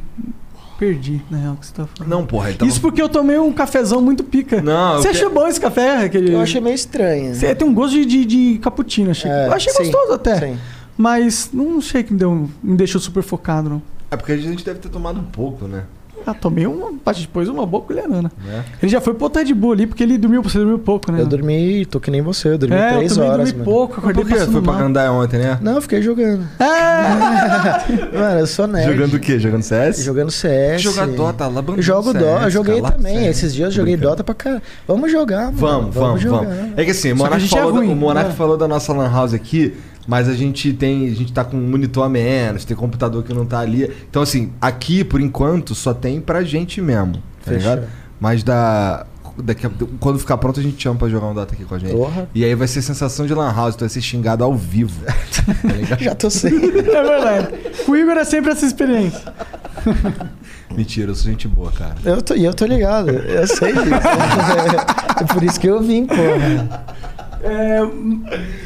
[0.77, 2.11] Perdi, na real, o que você tá falando.
[2.11, 2.69] Não, porra, ele tava...
[2.69, 4.61] Isso porque eu tomei um cafezão muito pica.
[4.61, 6.03] Não, Você que- achou bom esse café?
[6.03, 6.33] Aquele...
[6.33, 7.33] Eu achei meio estranho.
[7.33, 9.31] Você tem um gosto de, de, de cappuccino, achei.
[9.31, 10.37] É, eu achei sim, gostoso até.
[10.37, 10.57] Sim.
[10.97, 13.81] Mas não sei que me, deu, me deixou super focado, não.
[14.09, 15.83] É porque a gente deve ter tomado um pouco, né?
[16.27, 18.31] Ah, tomei uma, depois uma boa colherana.
[18.43, 18.65] né?
[18.81, 21.21] Ele já foi pro Red Bull ali, porque ele dormiu, você dormiu pouco, né?
[21.21, 23.77] Eu dormi, tô que nem você, eu dormi é, eu três também horas, dormi mano.
[23.77, 24.45] pouco, acordei por quê?
[24.51, 24.73] Foi pra.
[24.73, 25.59] Gandaia ontem, né?
[25.61, 26.43] Não, eu fiquei jogando.
[26.65, 28.91] É, Mano, eu sou nerd.
[28.91, 29.37] Jogando o quê?
[29.37, 30.03] Jogando CS?
[30.03, 30.81] Jogando CS.
[30.81, 33.17] Jogar Dota lá, Eu jogo Dota, eu joguei também.
[33.19, 33.27] CS.
[33.37, 33.95] Esses dias eu joguei.
[33.95, 34.61] Dota pra caralho.
[34.87, 35.57] Vamos jogar, mano.
[35.57, 36.45] Vamos, vamos, jogar.
[36.45, 36.77] vamos.
[36.77, 38.35] É que assim, o Monark, é falou, da- o Monark né?
[38.35, 39.75] falou da nossa Lan House aqui,
[40.07, 41.07] mas a gente tem.
[41.07, 43.91] A gente tá com um monitor a menos, tem computador que não tá ali.
[44.09, 47.13] Então, assim, aqui, por enquanto, só tem pra gente mesmo.
[47.13, 47.57] Tá Fechou.
[47.57, 47.87] ligado?
[48.19, 49.05] Mas da.
[49.37, 51.77] Daqui a, quando ficar pronto, a gente chama pra jogar um Dota aqui com a
[51.77, 51.91] gente.
[51.91, 52.29] Porra.
[52.33, 55.03] E aí vai ser sensação de Lan House, tu vai ser xingado ao vivo.
[55.61, 56.01] tá ligado?
[56.01, 56.55] Já tô sem.
[56.55, 57.49] é verdade.
[57.85, 59.33] O Igor é sempre essa experiência.
[60.73, 61.95] Mentira, eu sou gente boa, cara.
[62.05, 63.85] eu tô, e eu tô ligado, eu sei disso.
[65.21, 66.85] é por isso que eu vim, porra.
[67.43, 67.79] É,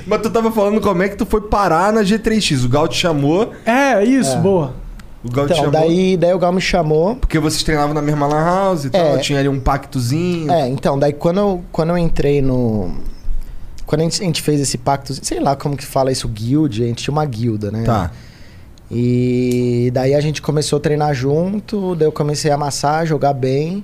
[0.07, 2.65] Mas tu tava falando como é que tu foi parar na G3X.
[2.65, 3.51] O Gal te chamou.
[3.65, 4.39] é isso, É.
[4.39, 4.73] boa.
[5.23, 5.71] O Gal te Então, chamou.
[5.71, 7.15] daí, daí o Gal me chamou.
[7.17, 9.01] Porque vocês treinavam na mesma Lan House e tal.
[9.01, 9.17] É.
[9.17, 10.51] Tinha ali um pactozinho.
[10.51, 12.93] É, então, daí quando eu, quando eu entrei no.
[13.85, 16.83] Quando a gente, a gente fez esse pacto, sei lá como que fala isso, guild,
[16.83, 17.83] a gente tinha uma guilda, né?
[17.83, 18.11] Tá.
[18.91, 23.83] E daí a gente começou a treinar junto, daí eu comecei a amassar, jogar bem,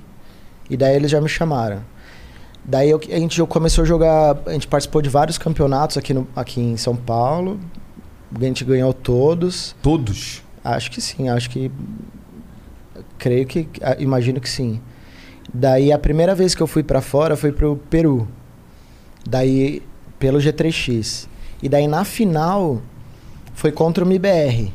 [0.68, 1.78] e daí eles já me chamaram.
[2.68, 6.26] Daí eu- a gente começou a jogar, a gente participou de vários campeonatos aqui, no,
[6.34, 7.60] aqui em São Paulo,
[8.34, 9.74] a gente ganhou todos.
[9.82, 10.42] Todos.
[10.64, 11.70] Acho que sim, acho que.
[13.18, 13.68] Creio que.
[13.98, 14.80] Imagino que sim.
[15.54, 18.26] Daí a primeira vez que eu fui pra fora foi pro Peru.
[19.28, 19.82] Daí
[20.18, 21.28] pelo G3X.
[21.62, 22.82] E daí na final
[23.54, 24.72] foi contra o MIBR.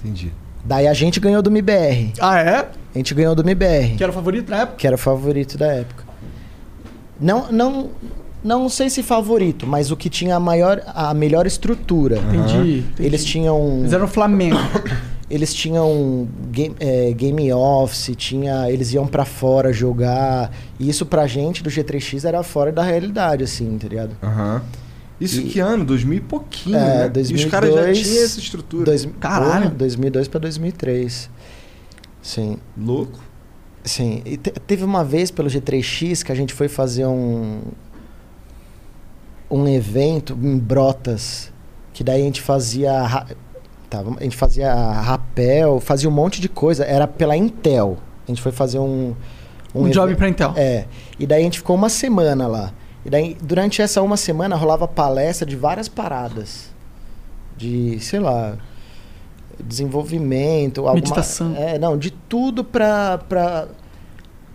[0.00, 0.32] Entendi.
[0.64, 2.12] Daí a gente ganhou do MIBR.
[2.20, 2.68] Ah, é?
[2.94, 4.76] A gente ganhou do MIBR, Que era o favorito na época?
[4.76, 6.04] que era o favorito da época.
[7.20, 7.90] Não, não,
[8.44, 12.18] não sei se favorito, mas o que tinha a maior, a melhor estrutura.
[12.18, 12.78] Entendi.
[12.78, 12.84] entendi.
[12.98, 13.78] Eles tinham.
[13.80, 14.56] Eles eram Flamengo.
[15.30, 20.50] Eles tinham game, é, game office, tinha, eles iam pra fora jogar.
[20.80, 24.16] E isso pra gente do G3X era fora da realidade, assim, tá ligado?
[24.22, 24.62] Aham.
[25.20, 25.84] Isso E- que ano?
[25.84, 27.02] 2000 e pouquinho, É, né?
[27.04, 28.84] E os 2002, caras já tinham essa estrutura.
[28.86, 29.64] Dois, Caralho.
[29.64, 31.28] Porra, 2002 pra 2003.
[32.22, 33.20] Sim, Louco.
[33.88, 34.22] Sim.
[34.24, 37.60] E te- teve uma vez pelo G3X que a gente foi fazer um
[39.50, 41.50] um evento em Brotas,
[41.92, 43.26] que daí a gente fazia ra-
[43.88, 47.96] tá, a gente fazia rapel, fazia um monte de coisa, era pela Intel.
[48.26, 49.14] A gente foi fazer um
[49.74, 50.52] Um, job evento- pra Intel.
[50.56, 50.84] É.
[51.18, 52.72] E daí a gente ficou uma semana lá.
[53.06, 56.68] E daí, durante essa uma semana, rolava palestra de várias paradas.
[57.56, 58.58] De, sei lá,
[59.58, 60.80] desenvolvimento.
[60.80, 61.54] alguma- Meditação.
[61.56, 63.18] É, não, de tudo pra,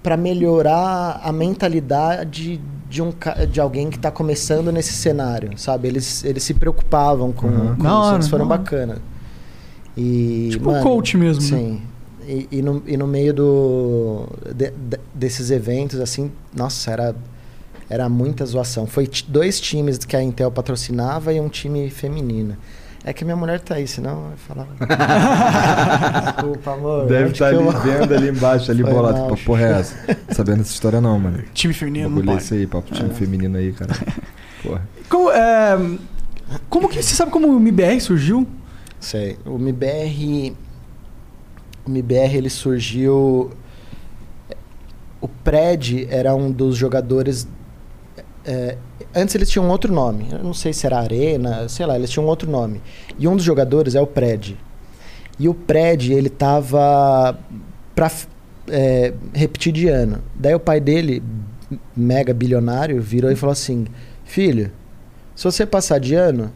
[0.03, 3.11] pra melhorar a mentalidade de, um,
[3.49, 5.87] de alguém que tá começando nesse cenário, sabe?
[5.87, 7.75] Eles, eles se preocupavam com, Uhum.
[7.77, 8.57] com isso, eles foram hora.
[8.57, 8.97] bacana.
[9.95, 11.41] E, Tipo um mano, coach mesmo.
[11.43, 11.47] né?
[11.47, 11.81] Sim.
[12.27, 17.15] E, e, no, e no meio do, de- de- desses eventos, assim, nossa, era,
[17.89, 18.85] era muita zoação.
[18.87, 22.55] Foi dois times que a Intel patrocinava e um time feminino.
[23.05, 24.69] É que minha mulher tá aí, senão eu falava.
[26.35, 27.05] Desculpa, amor.
[27.07, 29.17] Deve estar que ali eu- vendo ali embaixo, ali Foi bolado.
[29.19, 30.17] mal, Que porra é essa?
[30.31, 31.43] Sabendo essa história não, mano.
[31.53, 33.93] Time feminino não Bagulho é isso aí, papo time feminino aí, cara.
[34.63, 34.87] Porra.
[35.09, 35.77] Como, é,
[36.69, 37.01] como que...
[37.03, 38.47] Você sabe como o MBR surgiu?
[38.99, 39.37] Sei.
[39.45, 40.55] O MBR.
[41.85, 43.51] O MBR ele surgiu.
[45.19, 47.45] O Pred era um dos jogadores.
[48.45, 48.77] é,
[49.15, 50.27] antes eles tinham outro nome.
[50.31, 52.81] Eu não sei se era Arena, sei lá, eles tinham outro nome.
[53.17, 54.57] E um dos jogadores é o Pred.
[55.39, 57.37] E o Pred, ele tava
[57.95, 58.11] pra
[58.67, 59.13] é,
[59.91, 60.19] ano.
[60.35, 61.21] Daí o pai dele,
[61.95, 63.85] mega bilionário, virou e falou assim:
[64.23, 64.71] Filho,
[65.35, 66.51] se você passar de ano,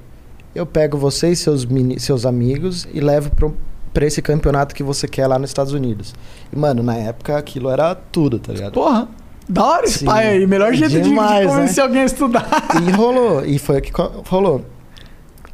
[0.54, 3.56] eu pego você e seus, meni- seus amigos e levo pro,
[3.94, 6.14] pra esse campeonato que você quer lá nos Estados Unidos.
[6.52, 8.74] E, mano, na época aquilo era tudo, tá ligado?
[8.74, 9.08] Porra,
[9.50, 10.06] da hora esse Sim.
[10.06, 10.48] pai aí.
[10.48, 11.84] Melhor jeito de- de, Demais, convencer né?
[11.84, 12.48] alguém a estudar.
[12.88, 13.92] E rolou, e foi o que
[14.28, 14.66] rolou.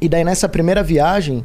[0.00, 1.44] E daí nessa primeira viagem,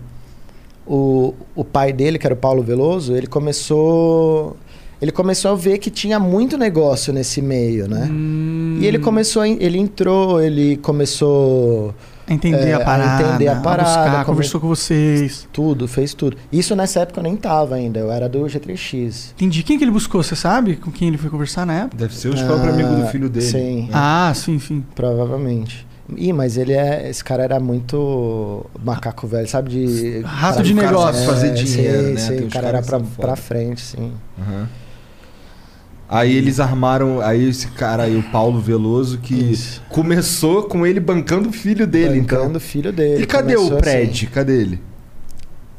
[0.85, 4.57] o, o pai dele, que era o Paulo Veloso, ele começou.
[5.01, 8.09] Ele começou a ver que tinha muito negócio nesse meio, né?
[8.11, 8.79] Hum.
[8.81, 11.93] E ele começou, ele entrou, ele começou
[12.29, 13.23] Entender É, a a parada.
[13.23, 15.47] entender a parada, buscar, como- conversou com vocês.
[15.51, 16.37] tudo, fez tudo.
[16.51, 19.31] Isso nessa época eu nem tava ainda, eu era do G3X.
[19.35, 19.63] Entendi.
[19.63, 20.21] Quem que ele buscou?
[20.21, 21.97] Você sabe com quem ele foi conversar na época?
[21.97, 23.45] Deve ser os próprios amigos do filho dele.
[23.45, 23.89] Sim, né?
[23.93, 24.83] Ah, sim, sim.
[24.95, 25.87] provavelmente.
[26.17, 27.07] Ih, mas ele é.
[27.09, 29.69] Esse cara era muito macaco velho, sabe?
[29.69, 30.21] De.
[30.21, 31.23] Rato de o negócio.
[31.23, 32.19] sabe fazer dinheiro, sim, né?
[32.19, 34.11] Sim, o cara era pra, pra frente, sim.
[34.41, 34.67] Aham.
[36.11, 39.79] Aí eles armaram, aí esse cara aí, o Paulo Veloso, que Isso.
[39.89, 42.55] começou com ele bancando o filho dele, Bancando então.
[42.55, 43.21] o filho dele.
[43.21, 44.09] E cadê o Pred?
[44.11, 44.25] assim.
[44.33, 44.81] Cadê ele?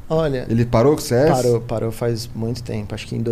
[0.09, 1.31] Olha, Ele parou com o CS?
[1.31, 2.95] parou, parou faz muito tempo.
[2.95, 3.23] Acho que em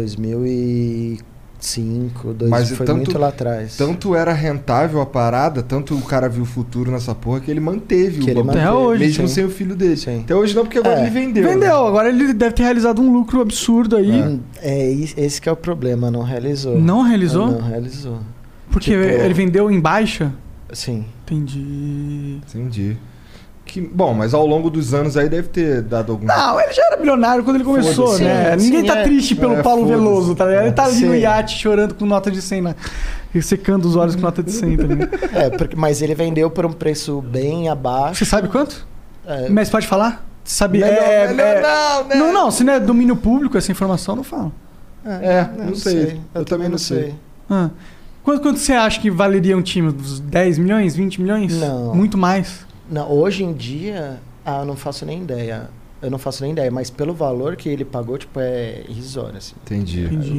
[1.60, 3.76] 2005, dois, Mas foi tanto- muito lá atrás.
[3.76, 7.60] Tanto era rentável a parada, tanto o cara viu o futuro nessa porra que ele
[7.60, 8.60] manteve Que o ele bagulho.
[8.60, 9.34] Até hoje, Mesmo sim.
[9.34, 9.96] sem o filho dele.
[9.96, 10.20] Sim.
[10.20, 11.02] Até hoje não, porque agora É.
[11.02, 11.42] ele vendeu.
[11.44, 11.54] né?
[11.54, 11.86] Vendeu.
[11.86, 14.22] Agora ele deve ter realizado um lucro absurdo aí.
[14.22, 16.78] Hum, É, is- esse que é o problema, não realizou.
[16.80, 17.48] Não realizou?
[17.50, 18.18] Não realizou.
[18.70, 20.32] Porque tipo- ele vendeu em baixa?
[20.72, 21.04] Sim.
[21.24, 22.38] Entendi.
[22.48, 22.96] Entendi.
[23.78, 26.26] Que, bom, mas ao longo dos anos aí deve ter dado algum.
[26.26, 28.56] Não, ele já era bilionário quando ele começou, né?
[28.58, 29.02] Sim, Ninguém sim, tá é.
[29.04, 29.86] triste pelo É, Paulo.
[29.86, 30.64] Veloso, tá ligado?
[30.64, 32.74] Ele tá ali no iate chorando com nota de 100 na...
[33.34, 35.10] e secando os olhos com nota de 100, tá ligado?
[35.34, 38.16] É, porque, mas ele vendeu por um preço bem abaixo.
[38.18, 38.86] Você sabe quanto?
[39.26, 40.26] É, Mas pode falar?
[40.44, 40.78] Sabe?
[40.78, 42.14] Melhor- é, melhor é- não, né?
[42.16, 44.50] Não, não, se não é domínio público essa informação, não fala.
[45.04, 46.18] É, não, sei.
[46.34, 47.14] Eu, também não sei.
[47.48, 47.68] Ah.
[48.22, 49.88] Quanto, quanto você acha que valeria um time?
[49.88, 51.58] Uns 10 milhões, 20 milhões?
[51.60, 51.94] Não.
[51.94, 52.66] Muito mais.
[52.90, 55.68] Não, hoje em dia, ah, eu não faço nem ideia.
[56.00, 59.54] Eu não faço nem ideia, mas pelo valor que ele pagou, tipo, é irrisório, assim.
[59.64, 60.04] Entendi.
[60.04, 60.38] Entendi.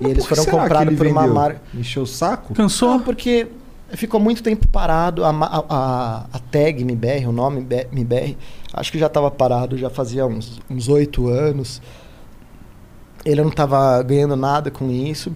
[0.00, 1.60] E eles foram comprados por uma marca.
[1.74, 2.54] Encheu o saco?
[2.54, 2.90] Cansou?
[2.90, 3.48] Não, porque
[3.94, 5.24] ficou muito tempo parado.
[5.24, 8.36] A, ma- a, a, a tag MBR, o nome MBR,
[8.72, 11.82] acho que já estava parado, já fazia uns uns oito anos.
[13.24, 15.34] Ele não estava ganhando nada com isso.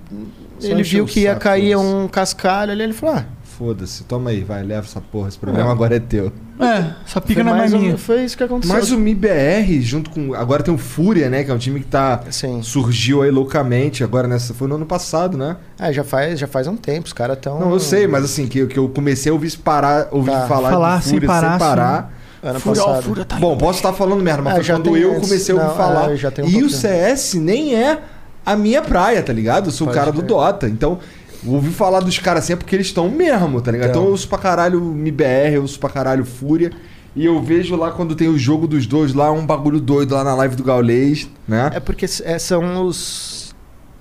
[0.59, 1.94] Só ele viu que ia saco, cair foda-se.
[1.94, 3.26] um cascalho ali, ele falou: ah,
[3.62, 5.29] Foda-se, toma aí, vai, leva essa porra.
[5.29, 6.33] Esse problema agora é teu.
[6.59, 7.96] É, essa pica não é mais minha.
[7.96, 8.75] foi isso que aconteceu.
[8.75, 10.35] Mas o MIBR, junto com.
[10.35, 11.44] Agora tem o Fúria, né?
[11.44, 12.20] Que é um time que tá.
[12.29, 12.61] Sim.
[12.61, 14.03] Surgiu aí loucamente.
[14.03, 14.53] Agora nessa.
[14.53, 15.59] Foi no ano passado, né?
[15.79, 17.61] É, já faz, já faz um tempo, os caras estão.
[17.61, 20.46] Não, eu sei, mas assim, que, que eu comecei a ouvir parar, ouvir Tá.
[20.48, 22.12] falar, Falar de sem Fúria parar, sem parar.
[22.42, 23.03] Ano Fúria, ó, passado.
[23.05, 25.68] Fúria tá Bom, posso estar falando merda, mas foi já quando eu comecei a ouvir
[25.68, 26.11] Não, falar.
[26.12, 26.68] é, já tem um e o.
[26.68, 28.01] CS nem é
[28.44, 29.66] a minha praia, tá ligado?
[29.66, 30.20] Eu sou o Pode cara do.
[30.22, 30.68] Dota.
[30.68, 30.98] Então,
[31.46, 33.90] ouvi falar dos caras assim é porque eles estão mesmo, tá ligado?
[33.90, 34.05] Então Então.
[34.07, 36.70] eu ouço pra caralho MIBR, eu ouço pra caralho Fúria.
[37.14, 40.24] E eu vejo lá quando tem o jogo dos dois lá, um bagulho doido lá
[40.24, 41.70] na live do Gaulês, né?
[41.74, 43.55] É porque é, são os.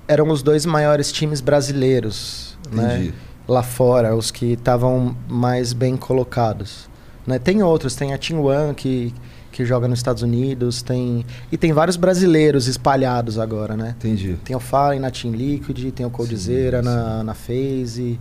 [0.08, 2.96] Eram os dois maiores times brasileiros, né?
[2.96, 3.14] Entendi.
[3.48, 6.90] Lá fora, os que estavam mais bem colocados.
[7.28, 7.38] Né?
[7.38, 9.14] Tem outros, tem a Team One que,
[9.52, 11.26] que joga nos Estados Unidos, tem.
[11.52, 13.96] E tem vários brasileiros espalhados agora, né?
[13.98, 14.38] Entendi.
[14.44, 18.20] Tem o Fallen na Team Liquid, tem o Coldzera na, na FaZe,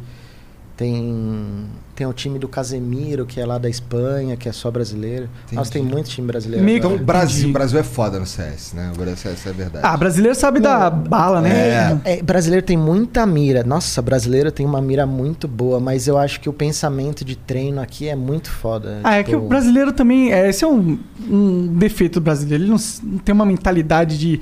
[0.81, 5.29] tem, tem o time do Casemiro, que é lá da Espanha, que é só brasileiro.
[5.53, 6.67] Nossa, tem muito time brasileiro.
[6.67, 7.53] Então, Brasil, Entendi.
[7.53, 8.91] Brasil é foda no CS, né?
[8.95, 9.87] Agora CS é verdade.
[9.87, 12.01] Ah, brasileiro sabe da bala, né?
[12.03, 13.63] É, brasileiro tem muita mira.
[13.63, 17.79] Nossa, brasileiro tem uma mira muito boa, mas eu acho que o pensamento de treino
[17.83, 19.01] aqui é muito foda.
[19.05, 20.33] Ah, é que o Tipo, brasileiro também.
[20.33, 22.65] É, esse é um, um defeito do brasileiro.
[22.65, 24.41] Ele não, não tem uma mentalidade de,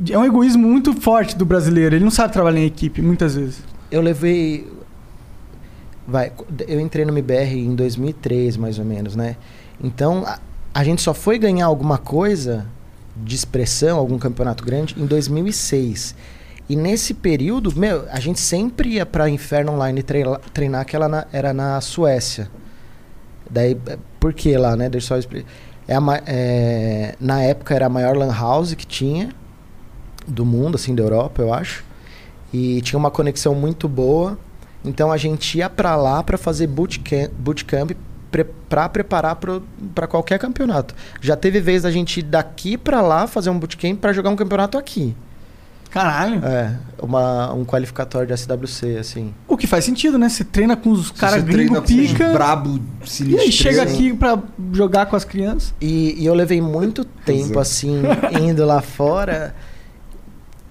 [0.00, 1.94] de- É um egoísmo muito forte do brasileiro.
[1.94, 3.58] Ele não sabe trabalhar em equipe, muitas vezes.
[3.90, 4.66] Eu levei.
[6.06, 6.32] Vai,
[6.68, 9.36] eu entrei no MBR em 2003, mais ou menos, né?
[9.82, 10.38] Então, a,
[10.74, 12.66] a gente só foi ganhar alguma coisa
[13.16, 16.14] de expressão, algum campeonato grande, em 2006.
[16.68, 21.08] E nesse período, meu, a gente sempre ia pra Inferno Online treila- treinar, que ela
[21.08, 22.50] na- era na Suécia.
[23.50, 23.76] Daí,
[24.18, 24.88] por que lá, né?
[24.88, 25.48] Deixa só explicar.
[25.86, 29.30] É a é, na época era a maior lan house que tinha
[30.26, 31.84] do mundo, assim, da Europa, eu acho.
[32.52, 34.38] E tinha uma conexão muito boa.
[34.84, 37.92] Então a gente ia pra lá pra fazer bootcamp,
[38.68, 39.38] pra preparar
[39.94, 40.94] para qualquer campeonato.
[41.20, 44.36] Já teve vez da gente ir daqui pra lá fazer um bootcamp pra jogar um
[44.36, 45.16] campeonato aqui.
[45.94, 46.44] Caralho.
[46.44, 49.32] É, uma, um qualificatório de SWC, assim.
[49.46, 50.28] O que faz sentido, né?
[50.28, 52.32] Você treina com os caras gringo com os pica.
[52.32, 53.42] brabo E sinistro.
[53.42, 54.36] aí chega aqui pra
[54.72, 55.72] jogar com as crianças.
[55.80, 58.02] E, e eu levei muito tempo, assim,
[58.42, 59.54] indo lá fora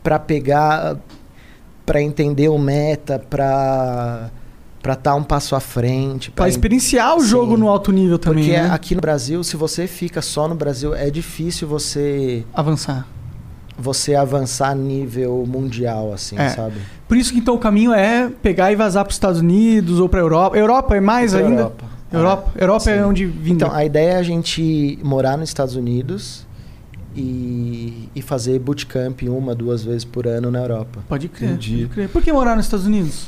[0.04, 0.97] pra pegar,
[1.86, 4.30] pra entender o meta, pra
[4.82, 6.30] pra estar um passo à frente.
[6.30, 7.28] Pra experienciar o Sim.
[7.28, 8.69] jogo no alto nível também, Porque né?
[8.69, 13.08] aqui no Brasil, se você fica só no Brasil, é difícil você Avançar.
[13.78, 16.50] você avançar nível mundial, assim, É.
[16.50, 16.76] sabe?
[17.08, 20.19] Por isso que então o caminho é pegar e vazar pros Estados Unidos ou pra
[20.19, 20.58] Europa.
[20.58, 21.62] Europa é mais ainda?
[21.62, 21.86] Europa.
[22.12, 23.65] Europa, Europa é onde vinda.
[23.65, 26.46] Então, a ideia é a gente morar nos Estados Unidos
[27.15, 31.04] e, e fazer bootcamp uma, duas vezes por ano na Europa.
[31.08, 31.78] Pode crer, Entendi.
[31.84, 32.10] pode crer.
[32.10, 33.28] Por que morar nos Estados Unidos?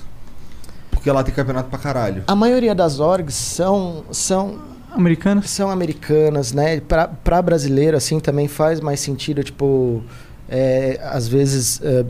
[0.91, 2.24] Porque lá tem campeonato pra caralho.
[2.28, 4.60] A maioria das orgs são, são,
[4.91, 5.50] Americanos?
[5.50, 6.80] são americanas, né?
[6.80, 10.04] Pra, pra brasileiro, assim, também faz mais sentido, tipo,
[10.50, 11.80] é, às vezes...
[11.84, 12.06] é,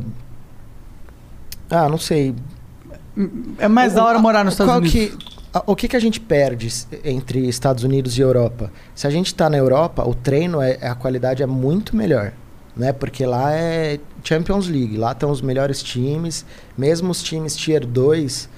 [1.69, 2.35] ah, não sei.
[3.57, 4.93] É mais da hora morar nos Estados qual Unidos.
[4.93, 5.34] Que,
[5.65, 6.67] o que, que a gente perde
[7.03, 8.71] entre Estados Unidos e Europa?
[8.93, 12.33] Se a gente está na Europa, o treino, é, a qualidade é muito melhor.
[12.75, 12.91] Né?
[12.91, 16.45] Porque lá é Champions League, lá estão os melhores times.
[16.77, 18.49] Mesmo os times Tier 2,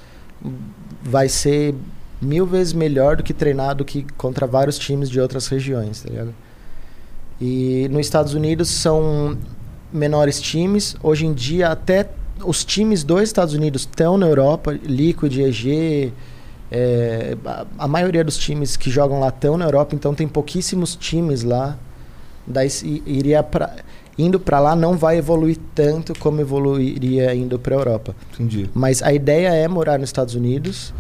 [1.04, 1.76] vai ser
[2.20, 6.10] mil vezes melhor do que treinar do que contra vários times de outras regiões, tá
[6.10, 6.34] ligado?
[7.40, 9.38] E nos Estados Unidos são
[9.94, 10.96] menores times.
[11.04, 12.10] Hoje em dia, até
[12.44, 16.12] os times dos Estados Unidos estão na Europa, Liquid, EG.
[16.72, 20.96] É, a, a maioria dos times que jogam lá estão na Europa, então tem pouquíssimos
[20.96, 21.78] times lá.
[22.46, 22.70] Daí
[23.06, 23.76] iria pra,
[24.18, 28.16] indo para lá não vai evoluir tanto como evoluiria indo para Europa.
[28.34, 28.70] Entendi.
[28.74, 30.94] Mas a ideia é morar nos Estados Unidos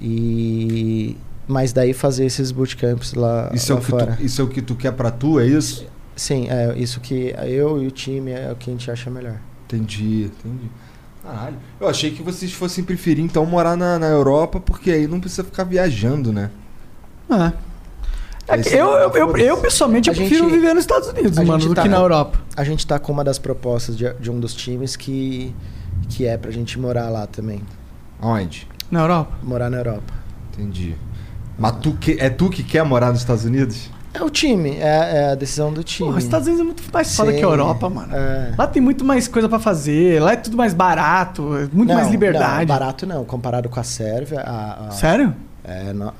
[0.00, 1.16] e
[1.46, 4.16] mas daí fazer esses bootcamps lá, Isso é, lá o que fora.
[4.16, 5.86] tu, isso é o que tu quer pra tu, é isso?
[6.16, 9.36] Sim, é isso que eu e o time é o que a gente acha melhor.
[9.66, 10.70] Entendi, entendi.
[11.24, 11.56] Caralho.
[11.80, 15.42] Eu achei que vocês fossem preferir, então, morar na, na Europa, porque aí não precisa
[15.42, 16.50] ficar viajando, né?
[17.30, 17.52] É.
[18.46, 21.38] É que eu, eu, eu, eu, pessoalmente, eu A prefiro gente- viver nos Estados Unidos,
[21.38, 22.38] mano, gente do tá- que na Europa.
[22.54, 25.54] A gente tá com uma das propostas de, de um dos times que,
[26.10, 27.62] que é pra gente morar lá também.
[28.20, 28.68] Onde?
[28.90, 29.32] Na Europa?
[29.42, 30.12] Morar na Europa.
[30.52, 30.94] Entendi.
[31.58, 33.88] Mas tu que, é tu que quer morar nos Estados Unidos?
[34.14, 34.82] É o time, é,
[35.26, 36.06] é a decisão do time.
[36.08, 38.14] Porra, os Estados Unidos é muito mais foda Sim, que a Europa, mano.
[38.14, 38.54] é.
[38.56, 41.96] Lá tem muito mais coisa pra fazer, lá é tudo mais barato, é muito Não,
[41.96, 42.60] mais liberdade.
[42.60, 44.40] Não, barato não, comparado com a Sérvia.
[44.40, 45.34] A, a- Sério?
[45.64, 46.12] é, na,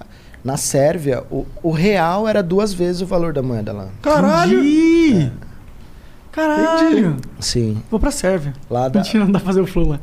[0.45, 3.87] na Sérvia, o, o real era duas vezes o valor da moeda lá.
[4.03, 4.59] Caralho!
[4.59, 5.33] Entendi.
[6.33, 7.17] Caralho!
[7.39, 7.81] Sim.
[7.91, 8.53] Vou pra Sérvia.
[8.69, 10.01] Lá da, Mentira, não dá pra fazer o flow lá.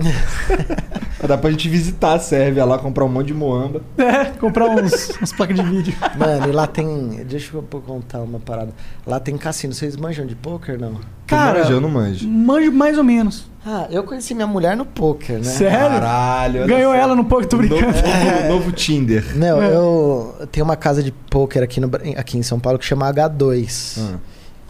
[1.26, 3.82] Dá pra gente visitar a Sérvia lá, comprar um monte de moamba.
[3.98, 5.94] É, comprar uns, umas placas de vídeo.
[6.18, 7.22] Mano, e lá tem.
[7.28, 8.72] Deixa eu contar uma parada.
[9.06, 9.74] Lá tem cassino.
[9.74, 10.98] Vocês manjam de poker, não?
[11.26, 12.26] Cara, tu manja, eu não manjo.
[12.28, 13.48] manjo mais ou menos.
[13.64, 15.44] Ah, eu conheci minha mulher no poker, né?
[15.44, 15.78] Sério?
[15.78, 16.66] Caralho.
[16.66, 18.48] Ganhou ela no poker, tô O novo, brincando.
[18.48, 19.36] novo, Tinder.
[19.36, 19.74] Não, É.
[19.74, 23.98] eu tenho uma casa de poker aqui, no, aqui em São Paulo que chama H2.
[24.00, 24.16] Ah.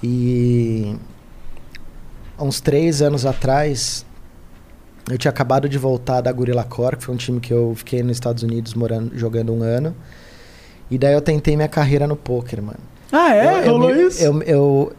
[0.03, 0.97] E
[2.38, 4.05] uns três anos atrás,
[5.11, 8.03] eu tinha acabado de voltar da Gorilla Core, que foi um time que eu fiquei
[8.03, 9.94] nos Estados Unidos morando, jogando um ano.
[10.90, 12.79] E daí eu tentei minha carreira no poker, mano.
[13.12, 13.46] Ah, é?
[13.46, 14.23] eu, eu Rolou isso?
[14.23, 14.92] Eu, eu,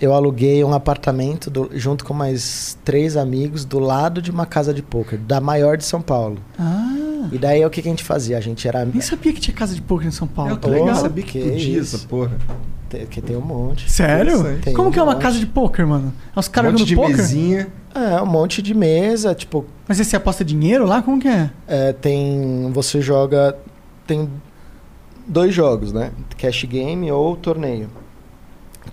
[0.00, 4.72] eu aluguei um apartamento do- junto com mais três amigos do lado de uma casa
[4.74, 6.38] de poker, da maior de São Paulo.
[6.58, 8.36] Ah, E daí o que, que a gente fazia?
[8.38, 8.84] A gente era.
[8.84, 10.52] nem sabia que tinha casa de poker em São Paulo.
[10.52, 10.94] Eu que legal.
[10.96, 11.96] sabia que podia isso.
[11.96, 12.32] essa porra.
[13.10, 13.90] Que tem um monte.
[13.90, 14.58] Sério?
[14.62, 15.22] Tem Como um que é uma monte.
[15.22, 16.12] casa de poker, mano?
[16.34, 17.16] É os Um caras monte jogando de poker?
[17.16, 17.68] mesinha.
[17.94, 21.02] É, um monte de mesa, tipo, Mas você aposta dinheiro lá?
[21.02, 21.50] Como que é?
[21.66, 22.70] É, tem.
[22.72, 23.56] Você joga.
[24.06, 24.28] Tem
[25.26, 26.12] dois jogos, né?
[26.38, 27.88] Cash game ou torneio.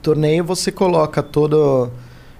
[0.01, 1.91] Torneio você coloca todo.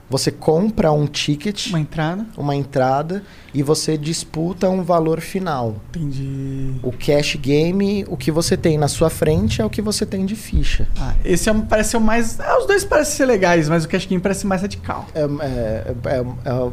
[0.10, 2.26] Você compra um ticket, Uma entrada?
[2.38, 3.24] uma entrada,
[3.54, 5.76] e você disputa um valor final.
[5.90, 6.74] Entendi.
[6.84, 10.26] O cash game, o que você tem na sua frente é o que você tem
[10.26, 10.88] de ficha.
[11.00, 12.40] Ah, esse é, parece ser o mais.
[12.40, 15.08] Ah, os dois parecem ser legais, mas o Cash Game parece mais radical.
[15.16, 16.72] É, é, é, é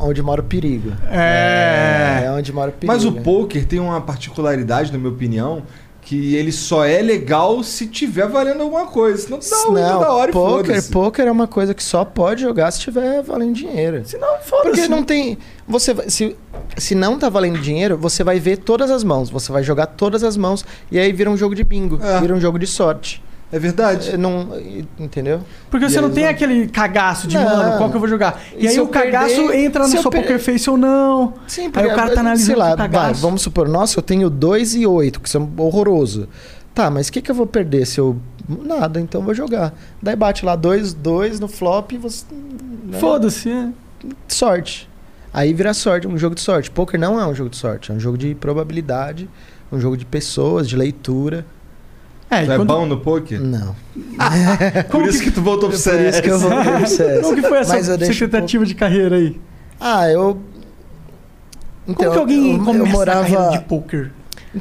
[0.00, 0.92] onde mora o perigo.
[1.10, 2.22] É.
[2.24, 2.92] É onde mora o perigo.
[2.92, 5.62] Mas o poker tem uma particularidade, na minha opinião,
[6.08, 9.18] que ele só é legal se tiver valendo alguma coisa.
[9.18, 10.90] Senão dá muito da hora e poker, foda-se.
[10.90, 14.00] poker é uma coisa que só pode jogar se tiver valendo dinheiro.
[14.06, 14.70] Se não, foda-se.
[14.70, 15.36] Porque não tem.
[15.68, 16.34] Você se,
[16.78, 19.28] se não tá valendo dinheiro, você vai ver todas as mãos.
[19.28, 22.18] Você vai jogar todas as mãos e aí vira um jogo de bingo, É.
[22.22, 23.22] vira um jogo de sorte.
[23.50, 24.10] É verdade.
[24.10, 24.48] É, Não,
[24.98, 25.40] entendeu?
[25.70, 27.44] Porque E você não tem vão- aquele cagaço de, Não.
[27.44, 28.40] mano, qual que eu vou jogar?
[28.56, 31.32] E, E aí o eu cagaço perder- entra na sua per- poker face ou não.
[31.46, 33.04] Sim, Aí o cara tá sei analisando lá, o cagaço.
[33.04, 36.28] vai, vamos supor, nossa, eu tenho 2 e 8, que são horroroso.
[36.74, 38.16] Tá, mas o que, que eu vou perder se eu.
[38.64, 39.74] Nada, então eu vou jogar.
[40.02, 42.24] Daí bate lá 2, 2 no flop e você.
[42.32, 42.98] né?
[42.98, 43.68] Foda-se, é.
[44.28, 44.88] Sorte.
[45.32, 46.70] Aí vira sorte, um jogo de sorte.
[46.70, 49.28] Poker não é um jogo de sorte, é um jogo de probabilidade,
[49.72, 51.44] um jogo de pessoas, de leitura.
[52.30, 53.40] É, Tu é quando, bom no poker?
[53.40, 53.74] Não.
[54.90, 57.22] Por isso que tu voltou pro Por isso que eu vou pro CS.
[57.22, 59.40] como que foi essa eu deixo um tentativa de carreira aí?
[59.80, 60.38] Ah, eu.
[61.86, 63.20] Como que alguém eu, começa eu a morava.
[63.22, 64.10] carreira de poker?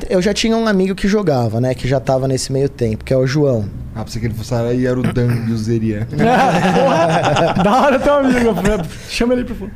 [0.10, 1.74] Eu já tinha um amigo que jogava, né?
[1.74, 3.70] Que já tava nesse meio tempo, que é o João.
[3.96, 6.08] Ah, pensei que ele fosse aí era o Dan e o Zeria.
[6.12, 8.54] Porra, da hora teu amigo.
[9.10, 9.72] Chama ele pro fundo.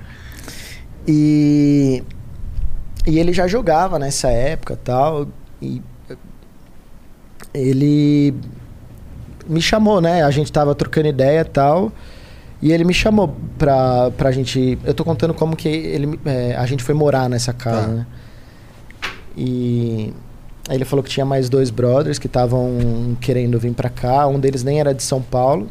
[1.08, 2.04] E,
[3.08, 5.28] e ele já jogava nessa época tal.
[5.62, 5.82] E
[7.54, 8.34] ele
[9.48, 10.24] me chamou, né?
[10.24, 11.92] A gente tava trocando ideia tal.
[12.62, 14.78] E ele me chamou pra, pra gente.
[14.84, 17.88] Eu tô contando como que ele, é, a gente foi morar nessa casa, Tá.
[17.88, 18.06] né?
[19.36, 20.14] E
[20.70, 24.28] aí ele falou que tinha mais dois brothers que estavam querendo vir pra cá.
[24.28, 25.70] Um deles nem era de São Paulo.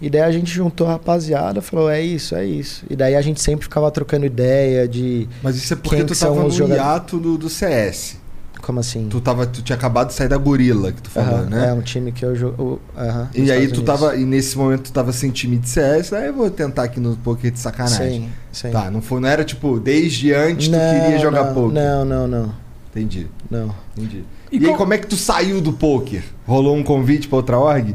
[0.00, 2.84] E daí a gente juntou a rapaziada, falou, é isso, é isso.
[2.88, 5.28] E daí a gente sempre ficava trocando ideia de.
[5.42, 6.82] Mas isso é porque tu tava no jogadores?
[6.82, 8.16] hiato do, do CS.
[8.62, 9.08] Como assim?
[9.08, 11.68] Tu, tava, tu tinha acabado de sair da gorila, que tu falou, Aham, né?
[11.68, 12.80] É um time que eu jogo.
[12.96, 13.84] aham, E aí Estados tu Unidos.
[14.00, 14.16] tava.
[14.16, 17.16] E nesse momento tu tava sem time de CS, aí eu vou tentar aqui no
[17.16, 18.22] poker de sacanagem.
[18.22, 18.70] Sim, sim.
[18.70, 21.72] Tá, não, foi, não era tipo, desde antes tu Não, queria jogar não, poker.
[21.72, 22.54] Não, não, não.
[22.90, 23.74] Entendi, Não.
[23.96, 24.24] entendi.
[24.50, 26.22] E E, aí, qual- como é que tu saiu do poker?
[26.46, 27.94] Rolou um convite pra outra org?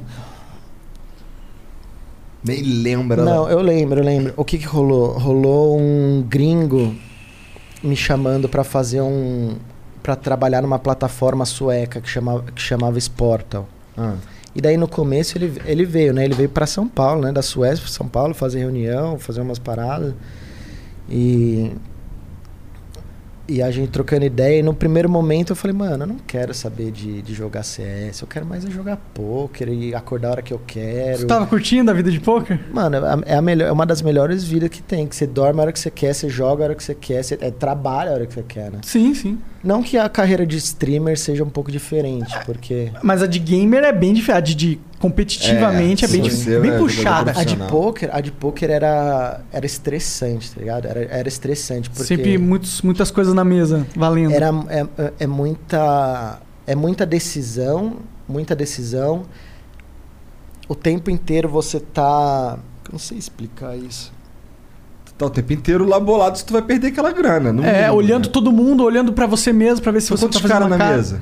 [2.44, 3.24] Nem lembra.
[3.24, 3.52] Não, lá.
[3.52, 4.34] eu lembro, eu lembro.
[4.36, 5.18] O que que rolou?
[5.18, 6.94] Rolou um gringo
[7.82, 9.56] me chamando pra fazer um.
[10.04, 13.68] Pra trabalhar numa plataforma sueca que chamava, que chamava Sportal.
[13.98, 14.16] Ah,
[14.54, 16.26] E daí no começo ele, ele veio, né?
[16.26, 17.32] Ele veio pra São Paulo, né?
[17.32, 20.14] Da Suécia pra São Paulo fazer reunião, fazer umas paradas.
[21.10, 21.72] E.
[23.46, 24.60] E a gente trocando ideia.
[24.60, 28.22] E no primeiro momento eu falei, mano, eu não quero saber de, de jogar CS.
[28.22, 31.20] Eu quero mais é jogar poker e acordar a hora que eu quero.
[31.20, 32.58] Você tava curtindo a vida de poker?
[32.74, 35.06] Mano, é, a melhor, é uma das melhores vidas que tem.
[35.08, 37.22] Que você dorme a hora que você quer, você joga a hora que você quer,
[37.22, 38.80] você é, trabalha a hora que você quer, né?
[38.82, 39.38] Sim, sim.
[39.64, 42.92] Não que a carreira de streamer seja um pouco diferente, porque.
[43.02, 44.38] Mas a de gamer é bem diferente.
[44.38, 47.32] A de, de competitivamente é, É, bem, você bem é puxada.
[47.36, 50.88] A de poker, a de poker era, era estressante, tá ligado?
[50.88, 54.34] Era, era estressante, porque Sempre muitos, muitas coisas na mesa, valendo.
[54.34, 57.98] era, é, é- é muita, é muita decisão,
[58.28, 59.24] muita decisão.
[60.68, 62.58] O tempo inteiro você tá...
[62.86, 64.12] eu Não sei explicar isso.
[65.30, 67.52] Tu tá o tempo inteiro lá bolado se tu vai perder aquela grana.
[67.54, 68.32] no É, mínimo, olhando né?
[68.32, 70.68] todo mundo, olhando pra você mesmo, pra ver se São você tá quantos fazendo caras
[70.68, 70.96] uma na cara.
[70.98, 71.22] mesa?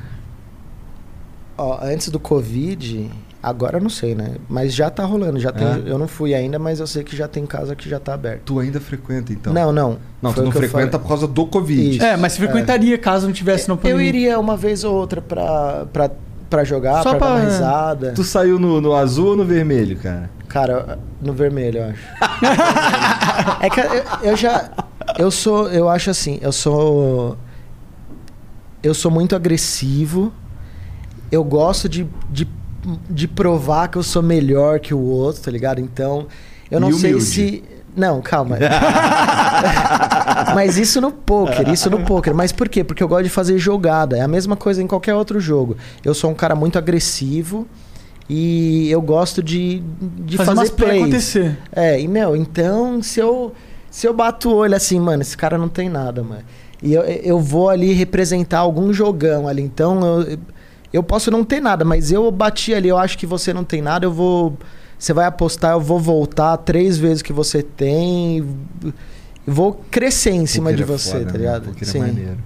[1.58, 3.10] Ó, antes do Covid,
[3.44, 4.36] agora eu não sei, né?
[4.50, 5.82] Mas já tá rolando, já tem, É?
[5.86, 8.42] eu não fui ainda, mas eu sei que já tem casa que já tá aberto.
[8.46, 9.54] Tu ainda frequenta, então?
[9.54, 9.98] Não, não.
[10.22, 11.98] Não, tu Foi o não que eu frequenta por causa do Covid.
[11.98, 12.04] Isso.
[12.06, 14.06] É, mas se frequentaria caso não tivesse no Eu pandemia.
[14.08, 15.86] iria uma vez ou outra pra,
[16.52, 18.12] pra, pra jogar, Só pra, dar uma pra- risada.
[18.14, 20.30] Tu saiu no, no azul ou no vermelho, cara?
[20.48, 22.02] Cara, no vermelho, eu acho.
[23.66, 24.70] é que eu, eu já.
[25.18, 25.70] Eu sou.
[25.70, 27.38] Eu acho assim, eu sou.
[28.84, 30.34] Eu sou muito agressivo.
[31.32, 32.48] Eu gosto de, de,
[33.10, 35.80] de provar que eu sou melhor que o outro, tá ligado?
[35.80, 36.28] Então,
[36.70, 37.26] eu não E sei humilde.
[37.26, 37.64] se.
[37.96, 38.58] Não, calma.
[40.56, 42.34] Mas isso no poker, isso no poker.
[42.34, 42.84] Mas por quê?
[42.84, 44.18] Porque eu gosto de fazer jogada.
[44.18, 45.78] É a mesma coisa em qualquer outro jogo.
[46.04, 47.68] Eu sou um cara muito agressivo
[48.30, 51.02] e eu gosto de, de Fazer fazer, plays.
[51.02, 51.58] acontecer.
[51.72, 53.54] É, e meu, então se eu
[53.90, 56.44] se eu bato o olho assim, mano, esse cara não tem nada, mano.
[56.82, 59.62] E eu, eu vou ali representar algum jogão ali.
[59.62, 60.38] Então eu,
[60.94, 63.82] eu posso não ter nada, mas eu bati ali, eu acho que você não tem
[63.82, 64.58] nada, eu vou.
[64.98, 68.48] Você vai apostar, eu vou voltar três vezes que você tem.
[69.52, 71.38] Vou crescer em cima de é você, foda, tá né?
[71.40, 71.66] ligado?
[71.70, 72.38] Poker é maneiro.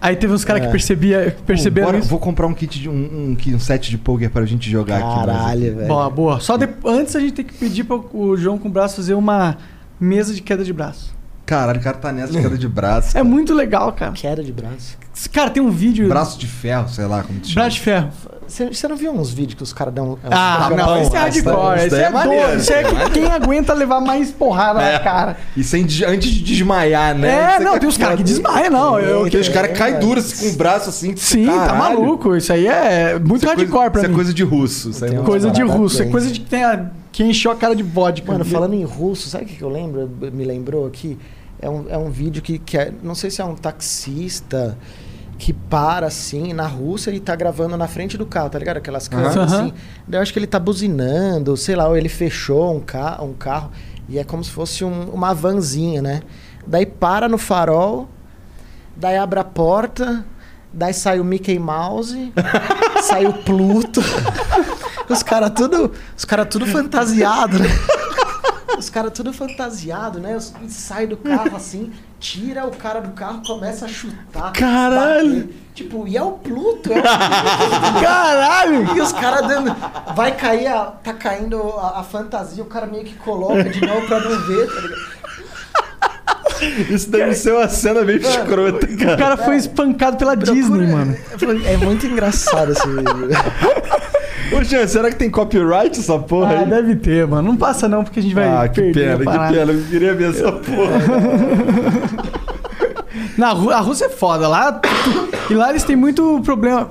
[0.00, 0.66] Aí teve uns caras É.
[0.66, 2.08] que percebia, perceberam Bora, isso.
[2.08, 5.14] Vou comprar um kit de um, um, um set de poker pra gente jogar aqui.
[5.26, 5.70] Caralho, aqui.
[5.74, 5.88] velho.
[5.88, 6.40] Boa, boa.
[6.40, 9.14] Só de- antes a gente tem que pedir para o João com o braço fazer
[9.14, 9.56] uma
[10.00, 11.17] mesa de queda de braço.
[11.48, 13.16] Caralho, o cara tá nessa de queda de braço.
[13.18, 14.12] É muito legal, cara.
[14.12, 14.98] Queda de braço.
[15.32, 16.06] Cara, tem um vídeo.
[16.08, 17.62] Braço de ferro, sei lá como te chama.
[17.64, 18.10] Braço de ferro.
[18.46, 20.18] Você não viu uns vídeos que os caras dão.
[20.30, 21.76] Ah, não, esse é hardcore.
[21.76, 22.60] isso Esse é, é maneiro, doido.
[22.60, 25.36] Isso é isso é quem aguenta levar mais porrada na cara.
[25.56, 27.56] E sem, antes de desmaiar, né?
[27.56, 28.98] É, não, tem uns caras que desmaiam, não.
[28.98, 31.14] Eu, Tem os caras que caem duros assim, com o braço assim.
[31.16, 31.78] Sim, tá caralho.
[31.78, 32.36] maluco.
[32.36, 34.14] Isso aí é muito Isso é hardcore coisa, pra isso é mim.
[34.14, 34.90] coisa de russo.
[34.90, 36.00] Isso aí uma- Coisa de russo.
[36.00, 36.12] É bem.
[36.12, 38.30] coisa de que, tem a, que encheu a cara de vodka.
[38.32, 40.08] Mano, falando em russo, sabe o que que eu lembro?
[40.32, 41.18] Me lembrou aqui?
[41.60, 44.76] É um, é um vídeo que, que é, não sei se é um taxista
[45.38, 48.78] que para assim na Rússia e tá gravando na frente do carro, tá ligado?
[48.78, 49.44] Aquelas câmeras Aham.
[49.44, 49.72] assim.
[50.06, 53.32] Daí eu acho que ele tá buzinando, sei lá, ou ele fechou um, ca um
[53.32, 53.70] carro
[54.08, 56.22] e é como se fosse um- uma vanzinha, né?
[56.66, 58.08] Daí para no farol,
[58.96, 60.24] daí abre a porta,
[60.72, 62.32] daí sai o Mickey Mouse,
[63.02, 64.00] sai o Pluto.
[65.08, 67.68] Os caras tudo, os cara tudo fantasiado, né?
[68.76, 70.36] Os caras tudo fantasiado, né?
[70.36, 74.52] Os- e Sai do carro assim, tira o cara do carro, começa a chutar.
[74.52, 75.40] Caralho!
[75.42, 75.54] bater.
[75.74, 78.00] Tipo, e é o Pluto, é o Pluto.
[78.02, 78.96] Caralho!
[78.96, 79.74] E os caras dando.
[80.14, 84.06] Vai cair, a, tá caindo a, a fantasia, o cara meio que coloca de novo
[84.06, 85.18] pra não ver, tá ligado?
[86.90, 89.16] Isso deve ser uma cena meio escrota, O cara.
[89.16, 91.16] cara foi espancado pela Disney, Procura- mano.
[91.64, 93.28] É muito engraçado esse vídeo.
[94.56, 96.66] Ô, Jean, será que tem copyright essa porra Ah, aí?
[96.70, 97.48] deve ter, mano.
[97.48, 99.72] Não passa não, porque a gente vai Ah, que perder pena, a que pena.
[99.72, 100.98] Eu queria ver essa porra.
[103.36, 104.48] Na Rú- a Rússia é foda.
[104.48, 104.80] Lá,
[105.50, 106.90] e lá eles têm muito problema.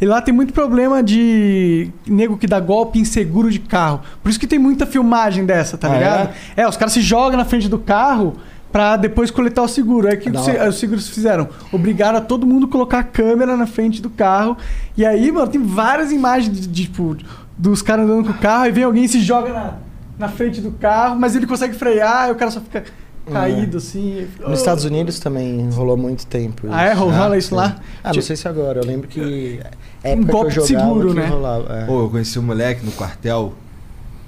[0.00, 4.00] E lá tem muito problema de nego que dá golpe inseguro de carro.
[4.22, 6.30] Por isso que tem muita filmagem dessa, tá Ah, ligado?
[6.56, 6.66] É?
[6.66, 8.34] os caras se jogam na frente do carro
[8.72, 10.08] pra depois coletar o seguro.
[10.08, 11.48] Aí o que Da os seguros fizeram?
[11.70, 14.56] Obrigaram a todo mundo a colocar a câmera na frente do carro.
[14.96, 17.16] E aí, mano, tem várias imagens de, de, tipo,
[17.56, 19.74] dos caras andando com o carro e vem alguém e se joga na,
[20.18, 22.82] na frente do carro, mas ele consegue frear e o cara só fica
[23.30, 24.26] caído assim.
[24.40, 26.66] Nos Estados Unidos também rolou muito tempo.
[26.70, 26.92] Ah, é?
[26.92, 27.04] isso.
[27.04, 27.76] Rola isso lá?
[28.02, 28.80] Ah, não Tipo- sei se agora.
[28.80, 29.60] Eu lembro que.
[30.02, 31.26] É Um golpe eu jogava seguro, né?
[31.26, 31.84] rolava, é.
[31.84, 33.52] Pô, eu conheci um moleque no quartel.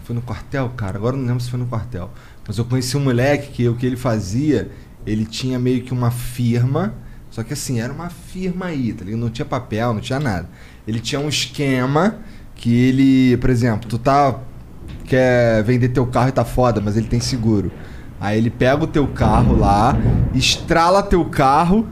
[0.04, 0.96] Foi no quartel, cara?
[0.98, 2.10] Agora eu não lembro se foi no quartel.
[2.46, 4.70] Mas eu conheci um moleque que o que ele fazia,
[5.06, 6.94] ele tinha meio que uma firma.
[7.30, 9.20] Só que assim, era uma firma aí, tá ligado?
[9.20, 10.48] Não tinha papel, não tinha nada.
[10.86, 12.18] Ele tinha um esquema
[12.54, 14.38] que ele, por exemplo, tu tá.
[15.04, 17.72] quer vender teu carro e tá foda, mas ele tem seguro.
[18.20, 19.96] Aí ele pega o teu carro lá,
[20.32, 21.86] estrala teu carro,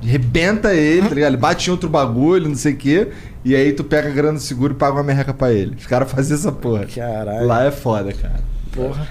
[0.00, 1.30] rebenta ele, tá ligado?
[1.30, 3.10] Ele bate em outro bagulho, não sei o quê.
[3.44, 5.74] E aí tu pega a grana do seguro e paga uma merreca pra ele.
[5.76, 6.86] Os caras faziam essa porra.
[6.86, 7.46] Caralho.
[7.46, 8.53] Lá é foda, cara.
[8.74, 9.06] Porra.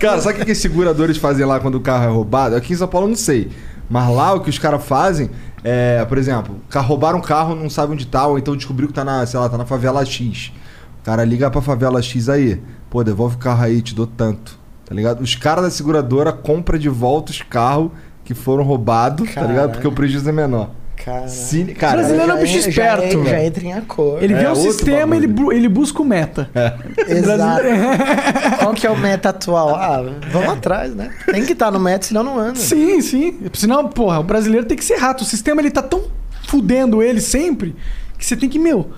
[0.00, 2.56] Cara, sabe o que, que os seguradores fazem lá quando o carro é roubado?
[2.56, 3.50] Aqui em São Paulo eu não sei.
[3.88, 5.30] Mas lá o que os caras fazem
[5.68, 9.04] é, por exemplo, roubaram um carro, não sabe onde tá, ou então descobriu que tá
[9.04, 10.52] na, sei lá, tá na favela X.
[11.00, 12.62] O cara liga pra favela X aí.
[12.88, 14.58] Pô, devolve o carro aí, te dou tanto.
[14.84, 15.20] Tá ligado?
[15.22, 17.90] Os caras da seguradora compram de volta os carros
[18.24, 19.72] que foram roubados, tá ligado?
[19.72, 20.70] Porque o prejuízo é menor.
[21.06, 21.28] Cara.
[21.28, 23.46] Cine- cara, Brasileiro é um Já bicho já esperto, Já, velho.
[23.46, 24.24] entra em acordo.
[24.24, 25.18] Ele É vê o sistema, bagulho.
[25.18, 26.50] ele, bu- ele busca o meta.
[27.08, 27.62] Exato.
[28.58, 29.76] Qual que é o meta atual?
[29.76, 30.02] Ah,
[30.32, 31.10] vamos atrás, né?
[31.26, 32.56] Tem que estar no meta, senão não anda.
[32.58, 33.38] Sim, sim.
[33.52, 35.22] Senão, porra, o brasileiro tem que ser rato.
[35.22, 36.02] O sistema ele tá tão
[36.48, 37.76] fudendo ele sempre
[38.18, 38.90] que você tem que, meu,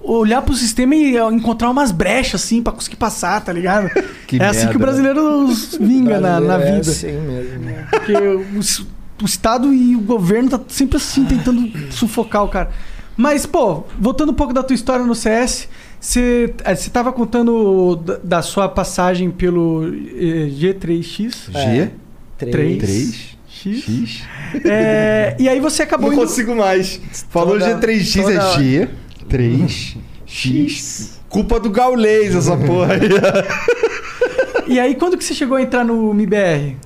[0.00, 3.88] olhar pro sistema e encontrar umas brechas assim pra conseguir passar, tá ligado?
[4.26, 4.84] Que é assim merda, que o né?
[4.86, 5.46] brasileiro
[5.80, 6.90] vinga na, na é vida.
[6.90, 7.62] assim mesmo.
[7.88, 8.84] Porque o, s-
[9.22, 12.70] o Estado e o governo tá sempre assim, tentando sufocar o cara.
[13.16, 15.68] Mas, pô, voltando um pouco da tua história no CS,
[16.00, 21.50] você eh, você tava contando da, da sua passagem pelo eh, G3X.
[21.52, 21.90] G,
[22.38, 22.78] Três.
[22.78, 23.84] 3, X.
[23.84, 24.22] X.
[24.64, 26.22] É, e aí você acabou Não indo...
[26.26, 27.00] consigo mais.
[27.30, 28.88] Falou Toda- G3X toda- é G,
[29.28, 29.96] 3,
[30.26, 31.20] X.
[31.28, 33.00] Culpa do gaulês essa porra aí.
[34.66, 36.76] E aí, quando que você chegou a entrar no MIBR?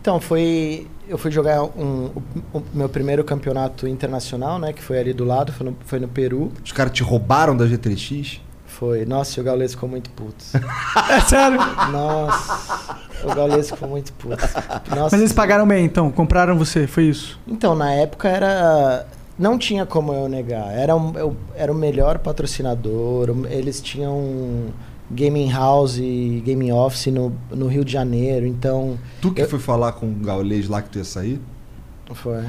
[0.00, 0.86] Então, foi.
[1.08, 2.10] Eu fui jogar um,
[2.52, 4.72] o, o meu primeiro campeonato internacional, né?
[4.72, 6.50] Que foi ali do lado, foi no, foi no Peru.
[6.64, 8.40] Os caras te roubaram da G3X?
[8.66, 9.04] Foi.
[9.04, 10.44] Nossa, e o Gaules ficou muito puto.
[11.10, 11.58] É sério?
[11.92, 14.36] Nossa, o Gaules ficou muito puto.
[14.90, 15.02] Nossa.
[15.12, 16.10] Mas eles pagaram bem, então.
[16.10, 17.38] Compraram você, foi isso.
[17.46, 19.06] Então, na época era.
[19.38, 20.72] Não tinha como eu negar.
[20.72, 23.30] Era, um, eu- era o melhor patrocinador.
[23.30, 24.66] um- Eles tinham
[25.10, 28.46] gaming house e gaming office no, no Rio de Janeiro.
[28.46, 31.40] Então, Tu que Eu- foi falar com o gaulês lá que tu ia sair?
[32.12, 32.42] foi.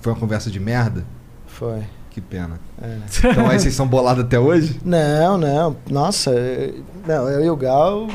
[0.00, 1.04] Foi uma conversa de merda?
[1.46, 1.82] Foi.
[2.10, 2.58] Que pena.
[2.80, 2.98] É.
[3.30, 4.78] Então aí vocês são bolados até hoje?
[4.84, 5.76] Não, não.
[5.90, 8.06] Nossa, eu- não, eu e o Gal.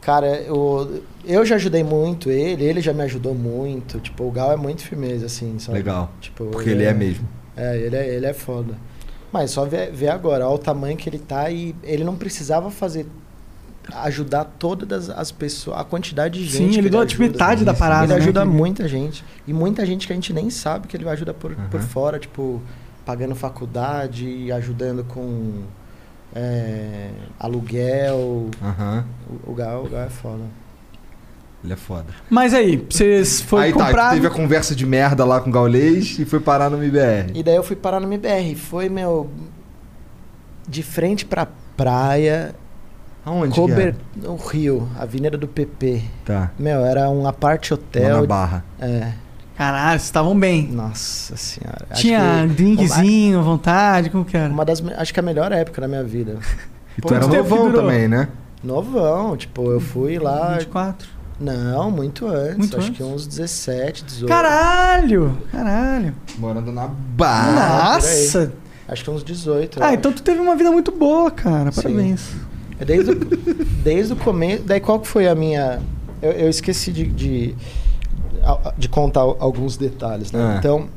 [0.00, 3.98] Cara, eu, eu já ajudei muito ele, ele já me ajudou muito.
[4.00, 5.78] Tipo, o Gal é muito firmeza, assim, sabe?
[5.78, 6.10] Legal.
[6.20, 7.26] Tipo, Porque ele é mesmo.
[7.56, 8.74] É, ele é, ele é foda.
[9.34, 12.70] Mas só ver, ver agora, olha o tamanho que ele tá e ele não precisava
[12.70, 13.04] fazer
[13.92, 16.74] ajudar todas as pessoas, a quantidade de Sim, gente.
[16.78, 17.32] ele que doa tipo ajuda.
[17.38, 18.04] metade da parada.
[18.04, 19.24] Ele né, ajuda que- muita gente.
[19.44, 21.88] E muita gente que a gente nem sabe que ele vai ajudar por, por Aham.
[21.88, 22.62] fora, tipo,
[23.04, 25.64] pagando faculdade, ajudando com
[26.34, 28.50] é, aluguel.
[28.62, 29.04] Aham.
[29.46, 30.44] O, o Gal, o Gal é foda.
[31.64, 32.04] Ele é foda.
[32.28, 34.10] Mas aí, vocês foi Aí tá, comprar.
[34.10, 37.32] tu teve a conversa de merda lá com o Gaulês e foi parar no MBR.
[37.34, 38.54] E daí eu fui parar no MBR.
[38.54, 39.30] Foi, meu.
[40.68, 42.54] De frente pra praia,
[43.24, 43.94] Aonde cober...
[44.12, 45.94] que no Rio, Avenida do PP.
[45.94, 46.02] era?
[46.24, 46.50] Tá.
[46.58, 48.20] Meu, era um apart Lá hotel.
[48.20, 48.64] na Barra.
[48.78, 49.12] É.
[49.56, 50.68] Caralho, vocês estavam bem.
[50.68, 51.86] Nossa senhora.
[51.94, 54.52] Tinha que drinkzinho, à vontade, como que era?
[54.52, 56.38] Uma das, acho que a melhor época da minha vida.
[56.96, 58.28] E Pô, tu era tempo que novão também, né?
[58.62, 60.58] Novão, tipo, eu fui lá.
[60.58, 61.08] 24.
[61.40, 62.56] Não, muito antes.
[62.58, 62.96] Muito acho antes?
[62.96, 64.28] que uns 17, 18.
[64.28, 65.36] Caralho!
[65.50, 66.14] Caralho!
[66.38, 67.94] Morando na Barra.
[67.94, 68.52] Nossa!
[68.86, 69.78] Acho que uns 18.
[69.78, 69.94] eu Ah, acho.
[69.96, 71.72] então tu teve uma vida muito boa, cara.
[71.72, 71.82] Sim.
[71.82, 72.28] Parabéns.
[72.78, 73.14] É Desde o,
[73.82, 74.62] desde o começo.
[74.64, 75.80] Daí qual que foi a minha.
[76.22, 77.54] Eu, eu esqueci de, de,
[78.76, 80.40] de contar alguns detalhes, né?
[80.40, 80.56] Ah.
[80.58, 80.88] Então,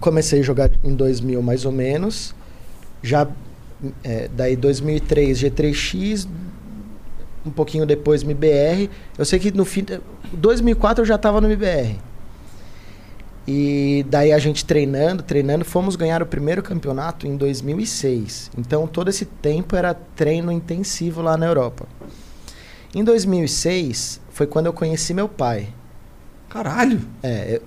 [0.00, 2.34] comecei a jogar em 2000 mais ou menos.
[3.02, 3.26] Já.
[4.04, 6.26] é, daí 2003 G3X.
[7.48, 8.90] Um pouquinho depois MBR.
[9.16, 9.84] Eu sei que no fim.
[10.32, 11.96] 2004 eu já tava no MBR.
[13.46, 18.50] E daí a gente treinando, treinando, fomos ganhar o primeiro campeonato em 2006.
[18.58, 21.86] Então todo esse tempo era treino intensivo lá na Europa.
[22.94, 25.68] Em 2006 foi quando eu conheci meu pai.
[26.50, 27.00] Caralho.
[27.22, 27.62] É, eu-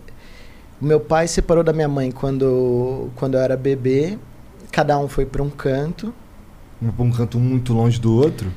[0.80, 4.18] meu pai separou da minha mãe quando, quando eu era bebê.
[4.72, 6.14] Cada um foi para um canto.
[7.00, 8.52] Um canto muito longe do outro.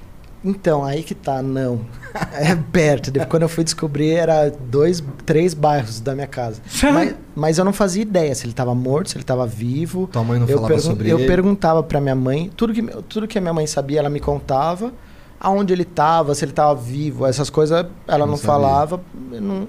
[0.45, 1.81] Então, aí que tá, não.
[2.35, 3.11] É perto.
[3.11, 6.61] Depois, Quando eu fui descobrir, era dois, três bairros da minha casa.
[6.93, 10.07] Mas, mas eu não fazia ideia se ele estava morto, se ele estava vivo.
[10.13, 11.27] Tua mãe não eu falava pergun- sobre eu ele.
[11.27, 14.93] perguntava pra minha mãe, tudo que, tudo que a minha mãe sabia, ela me contava.
[15.41, 19.01] Aonde ele estava, se ele estava vivo, essas coisas ela Não não, falava.
[19.33, 19.67] eu não-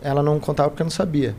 [0.00, 1.34] ela não contava porque eu não sabia.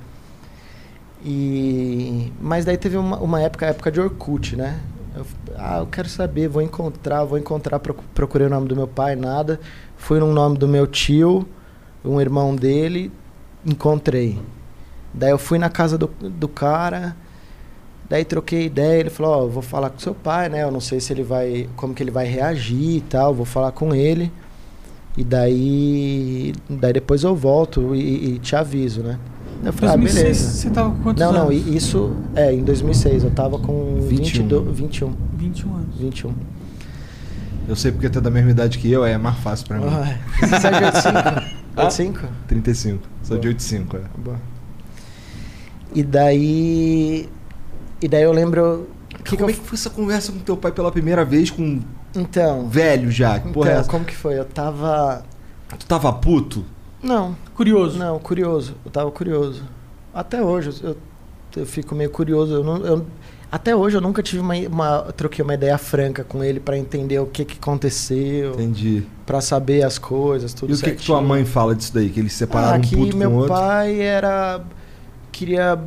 [1.26, 4.80] E, mas daí teve uma, uma época, época de Orkut, né?
[5.16, 5.26] Eu,
[5.58, 9.16] ah, eu quero saber, vou encontrar, vou encontrar, procu- procurei o nome do meu pai,
[9.16, 9.60] nada.
[9.98, 11.48] Fui no nome do meu tio,
[12.06, 13.12] um irmão dele,
[13.66, 14.40] encontrei.
[15.14, 17.16] Daí eu fui na casa do, do cara,
[18.10, 20.64] daí troquei ideia, ele falou, ó, eu vou falar com seu pai, né?
[20.64, 23.72] Eu não sei se ele vai, como que ele vai reagir e tal, vou falar
[23.72, 24.32] com ele.
[25.18, 29.20] E daí, daí depois eu volto e, e te aviso, né?
[29.64, 30.50] Eu falei, ah, 2006, beleza.
[30.52, 31.42] você tava com quantos Não, anos?
[31.44, 34.44] não, e- isso é em 2006, eu tava com 21.
[34.44, 35.98] 22, 21, 21 anos.
[35.98, 36.34] 21.
[37.68, 39.86] Eu sei porque tu é da mesma idade que eu, é mais fácil pra mim.
[39.88, 41.44] Ah, Você é de 85?
[41.76, 42.28] 85?
[42.48, 43.00] 35.
[43.24, 43.54] Sou de Boa.
[43.54, 44.02] 85, é.
[44.18, 44.38] Boa.
[45.94, 47.30] E daí.
[48.02, 48.88] E daí eu lembro.
[49.24, 51.52] Que que Como eu, é que foi essa conversa com teu pai pela primeira vez
[51.52, 51.80] com
[52.16, 52.68] então.
[52.70, 53.40] velho já?
[53.40, 53.90] Que porra é então, essa?
[53.90, 54.40] como que foi?
[54.40, 55.24] Eu tava.
[55.78, 56.64] Tu tava puto?
[57.04, 58.00] Não, Curioso.
[58.00, 58.74] não, curioso.
[58.86, 59.64] Eu tava curioso.
[60.14, 60.96] Até hoje eu,
[61.58, 62.54] eu fico meio curioso.
[62.54, 63.06] Eu não, eu-
[63.52, 65.02] até hoje eu nunca tive uma, uma.
[65.12, 69.04] Troquei uma ideia franca com ele pra entender o que, que aconteceu, Entendi.
[69.26, 72.10] pra saber as coisas, tudo E o que, que tua mãe fala disso daí?
[72.10, 73.56] Que eles se separaram ah, um que puto meu com o outro?
[73.56, 74.62] pai era
[75.32, 75.78] queria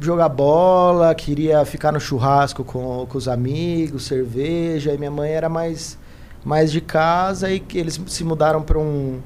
[0.00, 5.48] jogar bola, queria ficar no churrasco com, com os amigos, cerveja, e minha mãe era
[5.48, 5.96] mais
[6.44, 9.20] mais de casa e que eles se mudaram para um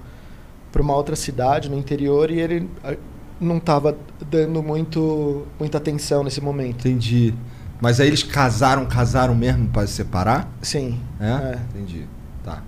[0.74, 2.96] para uma outra cidade no interior e ele ah,
[3.40, 3.96] não estava
[4.28, 6.88] dando muito muita atenção nesse momento.
[6.88, 7.32] Entendi.
[7.80, 10.50] Mas aí eles casaram, casaram mesmo pra se separar?
[10.60, 11.00] Sim.
[11.20, 11.26] É?
[11.26, 11.58] É.
[11.70, 12.08] Entendi.
[12.42, 12.60] Tá.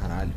[0.00, 0.30] Caralho.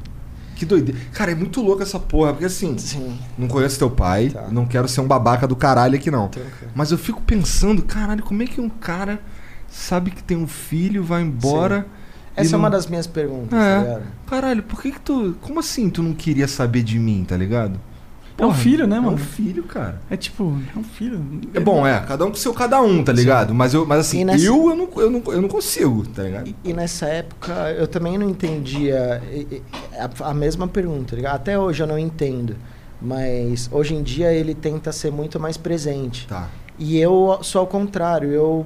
[0.57, 0.99] Que doideira.
[1.13, 3.17] Cara, é muito louco essa porra, porque assim, Sim.
[3.37, 4.49] não conheço teu pai, Tá.
[4.51, 6.29] não quero ser um babaca do caralho aqui não.
[6.75, 9.21] Mas eu fico pensando, caralho, como é que um cara
[9.69, 11.85] sabe que tem um filho, vai embora.
[11.93, 11.96] e
[12.37, 13.75] Essa é não- uma das minhas perguntas, É.
[13.75, 14.03] tá ligado?
[14.27, 15.35] Caralho, por que que tu.
[15.41, 17.79] Como assim tu não queria saber de mim, tá ligado?
[18.39, 19.13] É um filho, né, É mano?
[19.13, 19.99] um filho, cara.
[20.11, 21.19] É tipo, é um filho.
[21.55, 23.51] É bom, é, cada um com seu cada um, tá ligado?
[23.51, 26.47] Mas, eu, mas assim, nessa- eu, eu, não, eu, não, eu não consigo, tá ligado?
[26.47, 29.23] E, e nessa época eu também não entendia
[30.21, 31.35] a, a mesma pergunta, tá ligado?
[31.35, 32.55] Até hoje eu não entendo.
[33.01, 36.27] Mas hoje em dia ele tenta ser muito mais presente.
[36.27, 36.47] Tá.
[36.77, 38.65] E eu sou ao contrário, eu,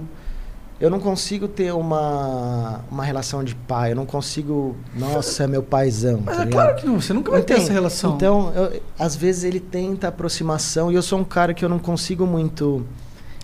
[0.82, 4.76] eu não consigo ter uma, uma relação de pai, eu não consigo.
[4.96, 6.22] Nossa, é meu paizão.
[6.26, 6.64] Mas tá é ligado?
[6.66, 7.66] claro que não, você nunca vai ter Entende?
[7.66, 8.16] essa relação.
[8.16, 11.80] Então, eu- às vezes ele tenta aproximação e eu sou um cara que eu não
[11.80, 12.84] consigo muito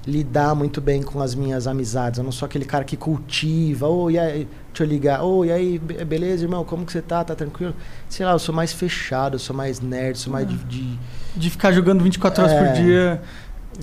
[0.05, 2.17] lidar muito bem com as minhas amizades.
[2.17, 3.87] Eu não sou aquele cara que cultiva.
[3.89, 5.21] Ô, e aí, deixa eu ligar.
[5.21, 6.63] Ô, e aí, be- beleza, irmão?
[6.63, 7.25] Como que você tá?
[7.25, 7.73] Tá tranquilo?
[8.07, 10.55] Sei lá, eu sou mais fechado, eu sou mais nerd, sou mais de...
[10.63, 10.97] de
[11.35, 12.63] De ficar jogando 24 horas É.
[12.65, 13.21] por dia.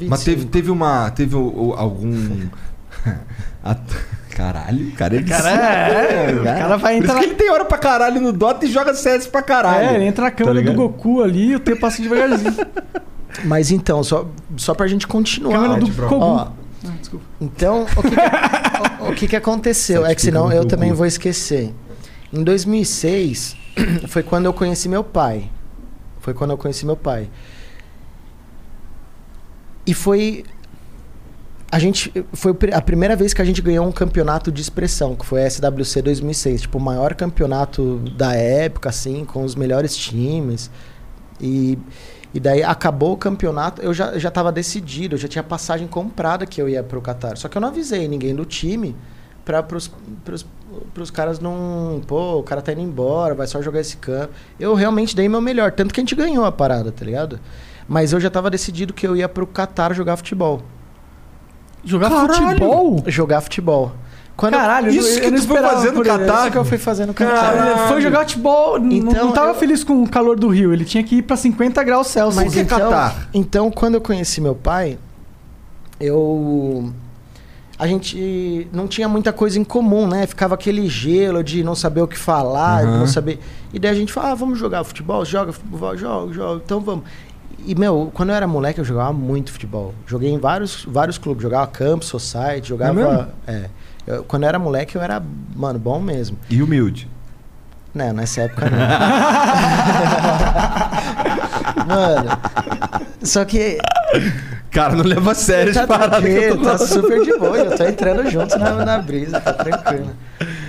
[0.09, 0.51] Mas teve, 25.
[0.53, 1.11] teve uma.
[1.11, 2.41] Teve algum.
[3.65, 3.77] a-
[4.31, 7.21] Caralho, o cara é Cara, é, é, o cara vai Por isso entrar.
[7.21, 9.91] que ele tem hora pra caralho no Dota e joga CS pra caralho.
[9.91, 10.75] É, ele entra na câmera do ligado?
[10.77, 12.53] Goku ali e o tempo passa devagarzinho.
[13.45, 14.27] Mas então, só,
[14.57, 15.53] só pra gente continuar.
[15.53, 15.89] câmera do.
[16.09, 16.17] Kogu.
[16.25, 16.49] Ó,
[16.85, 17.25] Ah, desculpa.
[17.41, 20.05] Então, o que, que- o, o que, que aconteceu?
[20.05, 21.73] É que senão eu também vou esquecer.
[22.33, 23.57] Em 2006,
[24.09, 25.49] foi quando eu conheci meu pai.
[26.19, 27.29] Foi quando eu conheci meu pai.
[29.87, 30.45] E foi.
[31.71, 32.13] A gente.
[32.33, 35.45] Foi o a primeira vez que a gente ganhou um campeonato de expressão, que foi
[35.45, 36.63] a SWC 2006.
[36.63, 40.71] Tipo, o maior campeonato da época, assim, com os melhores times.
[41.41, 41.79] E.
[42.33, 46.45] E daí acabou o campeonato, eu já, já tava decidido, eu já tinha passagem comprada
[46.45, 47.37] que eu ia pro Qatar.
[47.37, 48.97] Só que eu não avisei ninguém do time
[49.45, 49.91] para pros,
[50.25, 50.45] pros,
[50.93, 52.03] pros caras não.
[52.07, 54.33] Pô, o cara tá indo embora, vai só jogar esse campo.
[54.59, 57.39] Eu realmente dei meu melhor, tanto que a gente ganhou a parada, tá ligado?
[57.87, 60.63] Mas eu já tava decidido que eu ia pro Qatar jogar futebol.
[61.85, 62.35] Jogar Caralho!
[62.49, 63.05] futebol?
[63.07, 63.93] Jogar futebol.
[64.37, 66.03] Quando Caralho, eu Isso não- que eu não tu foi fazer no.
[66.03, 66.43] Catar?
[66.43, 67.35] Isso que eu fui fazer no Qatar.
[67.41, 67.71] Caralho.
[67.81, 70.73] Ele foi jogar futebol, Então, não tava eu- feliz com o calor do Rio.
[70.73, 72.43] Ele tinha que ir pra 50 graus Celsius.
[72.43, 73.29] Mas que então, Catar?
[73.33, 74.99] então, quando eu conheci meu pai,
[76.01, 76.91] eu.
[77.79, 80.27] A gente não tinha muita coisa em comum, né?
[80.27, 82.99] Ficava aquele gelo de não saber o que falar, Aham.
[83.01, 83.41] não saber.
[83.73, 85.25] E daí a gente fala, ah, vamos jogar futebol?
[85.25, 87.05] Joga futebol, joga, joga, então vamos.
[87.67, 89.95] E, meu, quando eu era moleque, eu jogava muito futebol.
[90.07, 91.43] Joguei em vários, vários clubes.
[91.43, 92.93] Jogava Campos, Society, jogava.
[92.95, 93.27] mesmo?
[93.47, 93.65] É.
[94.07, 95.23] Eu- quando eu era moleque, eu era,
[95.55, 96.39] mano, bom mesmo.
[96.51, 97.09] E humilde.
[97.95, 98.77] Não, nessa época não.
[101.87, 102.31] mano.
[103.23, 103.79] Só que
[104.71, 107.57] Cara, não leva a sério tá as paradas que eu tô tá super de boa.
[107.57, 110.11] Eu tô entrando junto na, na brisa, tá tranquilo.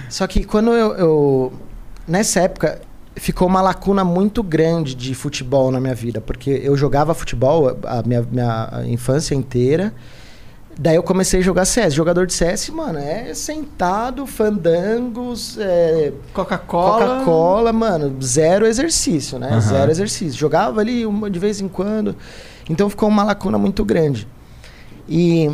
[0.10, 1.54] Só que quando eu, eu-
[2.08, 2.82] Nessa época,
[3.16, 6.20] ficou uma lacuna muito grande de futebol na minha vida.
[6.22, 9.94] Porque eu jogava futebol a minha, minha infância inteira.
[10.78, 11.94] Daí eu comecei a jogar CS.
[11.94, 17.08] Jogador de CS, mano, é sentado, fandangos, é, Coca-Cola.
[17.08, 19.52] Coca-Cola, mano, zero exercício, né?
[19.52, 19.62] Aham.
[19.62, 20.38] Zero exercício.
[20.38, 22.16] Jogava ali uma, de vez em quando.
[22.70, 24.28] Então ficou uma lacuna muito grande.
[25.08, 25.50] E.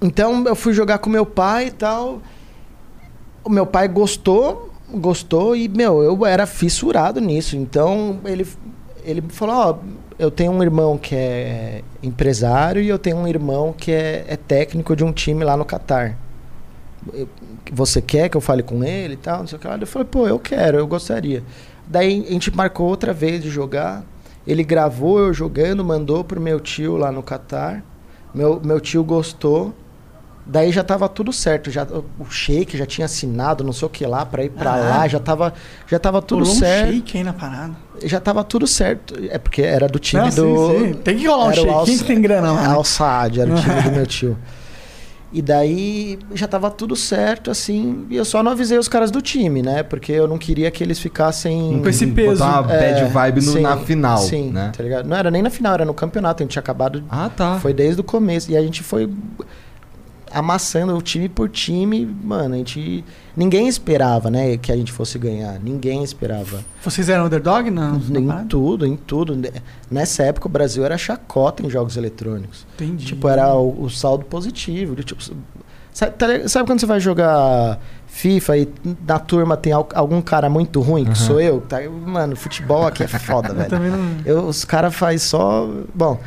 [0.00, 2.20] Então eu fui jogar com meu pai e tal.
[3.42, 7.56] O meu pai gostou, gostou e, meu, eu era fissurado nisso.
[7.56, 8.46] Então ele,
[9.04, 9.78] ele falou: Ó,
[10.18, 14.36] eu tenho um irmão que é empresário e eu tenho um irmão que é, é
[14.36, 16.16] técnico de um time lá no Catar
[17.72, 19.76] você quer que eu fale com ele e tal, não sei o que lá.
[19.76, 21.42] Eu falei, pô, eu quero, eu gostaria.
[21.86, 24.04] Daí a gente marcou outra vez de jogar.
[24.46, 27.84] Ele gravou eu jogando, mandou pro meu tio lá no Catar.
[28.34, 29.74] Meu, meu tio gostou.
[30.50, 31.70] Daí já tava tudo certo.
[31.70, 31.86] Já,
[32.18, 35.08] o Sheik já tinha assinado, não sei o que lá, pra ir pra Ah, lá.
[35.08, 35.52] Já tava,
[35.86, 36.92] já tava tudo Rolou um certo.
[36.94, 37.72] shake aí na parada.
[38.02, 39.14] Já tava tudo certo.
[39.28, 40.70] É porque era do time Não, do.
[40.70, 40.92] sim, sim.
[40.94, 41.68] Tem que rolar um shake.
[41.68, 42.62] Al- Quem que tem grana lá?
[42.62, 42.68] né?
[42.74, 44.38] Al Saad, era o time do meu tio.
[45.30, 49.20] E daí já tava tudo certo, assim, e eu só não avisei os caras do
[49.20, 49.82] time, né?
[49.82, 51.78] Porque eu não queria que eles ficassem.
[51.82, 52.42] Com esse peso.
[52.42, 54.72] Botar uma É, bad vibe no- sim, na final, Sim, né?
[54.74, 55.06] tá ligado?
[55.06, 57.04] Não era nem na final, era no campeonato, a gente tinha acabado.
[57.10, 57.58] Ah, tá.
[57.60, 58.50] Foi desde o começo.
[58.50, 59.06] E a gente foi
[60.32, 63.04] amassando o time por time, mano, a gente.
[63.36, 65.58] Ninguém esperava, né, que a gente fosse ganhar.
[65.60, 66.60] Ninguém esperava.
[66.82, 67.70] Vocês eram underdog?
[67.70, 67.96] Não.
[67.96, 69.38] Em tudo, em tudo.
[69.90, 72.66] Nessa época o Brasil era chacota em jogos eletrônicos.
[72.74, 73.06] Entendi.
[73.06, 74.96] Tipo, era o, o saldo positivo.
[74.96, 75.22] Tipo,
[75.92, 76.26] sabe, tá?
[76.48, 78.68] Sabe quando você vai jogar FIFA e
[79.06, 81.60] na turma tem al- algum cara muito ruim, que sou eu?
[81.60, 83.70] Tá, mano, futebol aqui é foda, Eu velho.
[83.70, 84.16] também não.
[84.24, 85.68] Eu, os caras fazem só.
[85.94, 86.18] Bom,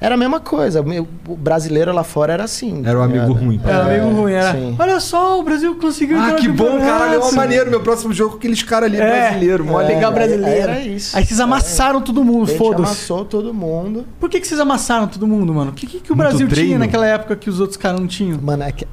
[0.00, 0.80] era a mesma coisa.
[1.28, 2.82] O brasileiro lá fora era assim.
[2.86, 3.44] Era o tá amigo ligado?
[3.44, 3.60] ruim.
[3.62, 4.52] Era meio ruim, era.
[4.52, 4.74] sim.
[4.78, 7.14] Olha só, o Brasil conseguiu Ah, que bom, caralho.
[7.14, 7.68] É uma maneiro.
[7.70, 9.06] Meu próximo jogo com aqueles caras ali É.
[9.28, 9.64] brasileiro.
[9.64, 10.10] Mó É, legal.
[10.12, 10.70] brasileiro.
[10.70, 11.16] Era isso.
[11.16, 12.82] Aí vocês amassaram todo mundo, foda-se.
[12.82, 14.06] amassou todo mundo.
[14.18, 15.70] Por que, que vocês amassaram todo mundo, mano?
[15.72, 16.78] O que, que, que o Muito Brasil tinha treino.
[16.78, 18.38] naquela época que os outros caras não tinham?
[18.40, 18.86] Mano, é que.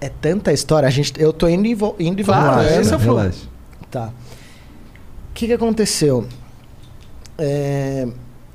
[0.00, 0.86] É tanta história.
[0.86, 2.80] A gente, eu tô indo e, vo- indo e Claro, voltando.
[2.80, 3.30] esse é o flow.
[3.90, 4.06] Tá.
[4.06, 6.26] O que, que aconteceu?
[7.38, 8.06] É,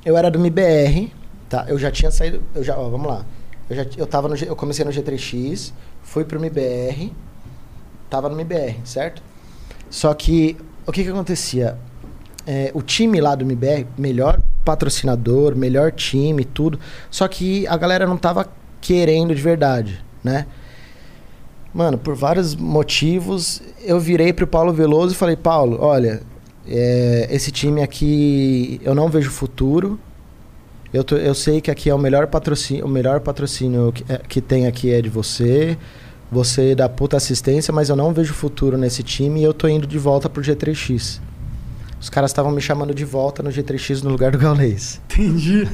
[0.06, 1.12] eu era do MBR,
[1.50, 1.66] tá?
[1.68, 2.42] Eu já tinha saído.
[2.54, 3.26] Eu já, ó, vamos lá.
[3.70, 7.12] Eu, já, eu, tava no, eu comecei no G3X, fui pro MBR,
[8.10, 9.22] tava no MBR, certo?
[9.90, 11.78] Só que o que, que acontecia?
[12.48, 16.80] É, o time lá do MBR, melhor patrocinador, melhor time, tudo.
[17.12, 18.48] Só que a galera não tava
[18.82, 20.48] querendo de verdade, né?
[21.72, 26.24] Mano, por vários motivos, eu virei pro Paulo Veloso e falei, Paulo, olha,
[26.68, 30.00] é, esse time aqui eu não vejo futuro.
[30.94, 34.18] Eu, tô- eu sei que aqui é o melhor patrocínio, o melhor patrocínio que, é-
[34.28, 35.78] que tem aqui é de você.
[36.32, 39.88] Você dá puta assistência, mas eu não vejo futuro nesse time e eu tô indo
[39.88, 41.20] de volta pro G3X.
[42.00, 45.02] Os caras estavam me chamando de volta no G3X no lugar do Gaulês.
[45.12, 45.68] Entendi.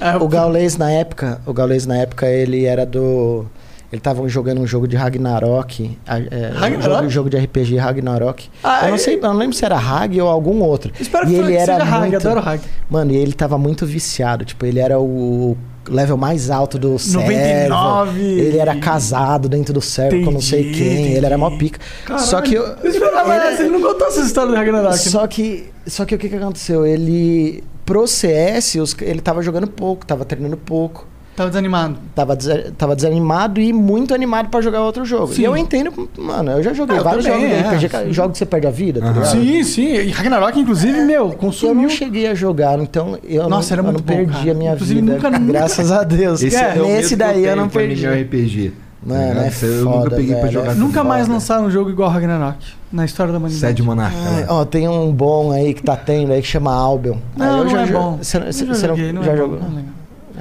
[0.00, 3.46] É, O Gaulês na época, o Gaulês na época ele era do
[3.92, 5.98] Ele tava jogando um jogo de Ragnarok.
[6.06, 7.04] É, Ragnarok?
[7.06, 8.48] Um jogo, jogo de RPG Ragnarok.
[8.64, 10.90] Ah, eu não é- sei, eu não lembro se era Rag ou algum outro.
[10.98, 12.60] Espero e que ele era seja Hag, muito, adoro Hag.
[12.88, 14.46] Mano, e ele tava muito viciado.
[14.46, 15.56] Tipo, ele era o
[15.88, 17.68] level mais alto do server.
[17.68, 18.20] 99.
[18.22, 21.12] Ele era casado dentro do server com não sei Entendi, quem.
[21.14, 21.72] Ele era mó entendi.
[21.72, 22.18] pica.
[22.18, 24.96] Só que eu, Eu esperava ele- essa, ele não contou essa história do Ragnarok.
[24.96, 26.86] só que, só que o que, que aconteceu?
[26.86, 31.06] Ele, pro CS, ele tava jogando pouco, tava treinando pouco.
[31.34, 31.96] Tava desanimado.
[32.14, 35.32] Tava, desa- tava desanimado e muito animado pra jogar outro jogo.
[35.32, 35.42] Sim.
[35.42, 38.12] E eu entendo, mano, eu já joguei Ah, eu vários também, jogos de é, RPG,
[38.12, 39.26] jogos que você perde a vida, tá ligado?
[39.30, 39.86] Sim, sim.
[39.94, 41.82] E Ragnarok, inclusive, meu, Eu consumiu.
[41.82, 44.50] não cheguei a jogar, então eu Nossa, não, era eu muito não bom, perdi cara.
[44.50, 45.12] a minha Inclusive, vida.
[45.14, 46.42] nunca- graças a Deus.
[46.42, 48.04] Esse é, medo Nesse daí eu não pra perdi.
[48.06, 48.72] MMORPG.
[49.04, 49.44] Mano, tá ligado?
[49.44, 50.72] é Esse eu nunca foda, peguei pra velho, jogar.
[50.72, 51.32] é Nunca mais foda.
[51.34, 52.58] lançaram um jogo igual Ragnarok
[52.92, 53.66] na história da humanidade.
[53.66, 54.16] Sede Monarca.
[54.16, 54.46] Né?
[54.48, 57.16] ó, tem um bom aí que tá tendo aí que chama Albion.
[57.36, 58.18] Não, aí eu não já é bom.
[58.22, 59.58] Você, Eu não, joguei, não já é jogou?
[59.58, 59.92] não é legal.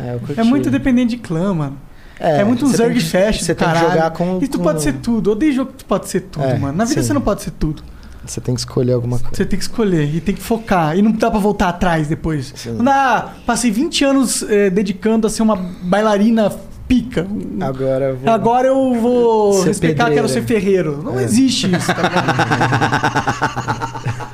[0.03, 0.39] É, eu curti.
[0.39, 1.77] É muito dependente de clã, mano.
[2.19, 4.39] É, muito um Zerg Fest Você tem que jogar com.
[4.41, 5.29] E tu com- pode ser tudo.
[5.31, 6.77] Eu odeio jogo que tu pode ser tudo, É, mano.
[6.77, 7.07] Na vida sim.
[7.07, 7.81] você não pode ser tudo.
[8.23, 9.35] Você tem que escolher alguma coisa.
[9.35, 10.95] Você tem que escolher e tem que focar.
[10.95, 12.53] E não dá pra voltar atrás depois.
[12.55, 12.73] Sim.
[12.73, 13.29] Não dá.
[13.45, 16.51] Passei 20 anos eh, dedicando a ser uma bailarina
[16.87, 17.25] pica.
[17.61, 18.29] Agora eu vou.
[18.31, 20.27] Agora eu vou Ser respeitar, pedreira.
[20.27, 21.01] quero ser ferreiro.
[21.03, 21.23] Não É.
[21.23, 22.01] existe isso, tá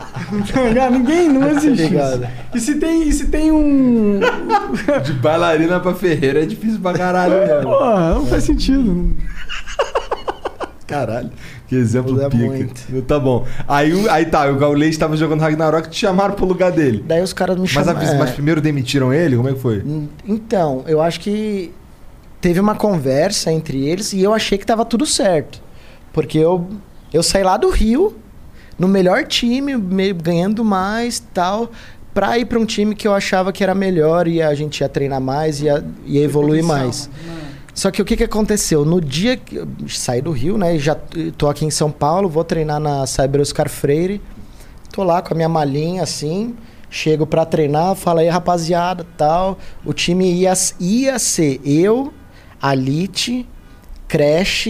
[0.73, 0.89] Tá?
[0.89, 1.89] Ninguém, não existe isso.
[1.91, 2.27] ligado.
[2.53, 4.19] E se tem, e se tem um.
[5.03, 7.63] De bailarina pra ferreira é difícil pra caralho mesmo.
[7.71, 9.15] Porra, não faz sentido.
[10.85, 11.29] Caralho.
[11.67, 12.45] Que exemplo Muda pica.
[12.45, 13.01] muito.
[13.01, 13.45] Tá bom.
[13.67, 17.03] Aí, aí tá, o Gaulês estava jogando Ragnarok e te chamaram pro lugar dele.
[17.05, 17.97] Daí os caras me Mas, chamaram.
[17.99, 19.35] avis- mas primeiro demitiram ele?
[19.35, 19.83] Como é que foi?
[20.25, 21.73] Então, eu acho que
[22.39, 25.61] teve uma conversa entre eles e eu achei que tava tudo certo.
[26.13, 26.65] Porque eu,
[27.13, 28.15] eu saí lá do Rio,
[28.77, 31.71] no melhor time, me- ganhando mais tal,
[32.13, 34.89] pra ir pra um time que eu achava que era melhor e a gente ia
[34.89, 37.09] treinar mais e ia, ia evoluir mais.
[37.73, 38.83] Só que o que, que aconteceu?
[38.83, 40.75] No dia que eu saí do Rio, né?
[40.75, 40.95] e Já
[41.37, 44.19] tô aqui em São Paulo, vou treinar na Cyber Oscar Freire.
[44.91, 46.55] Tô lá com a minha malinha assim.
[46.89, 49.59] Chego pra treinar, falo aí, rapaziada, tal.
[49.85, 52.11] O time ia, ia ser eu,
[52.59, 53.47] Alite,
[54.07, 54.69] Crash.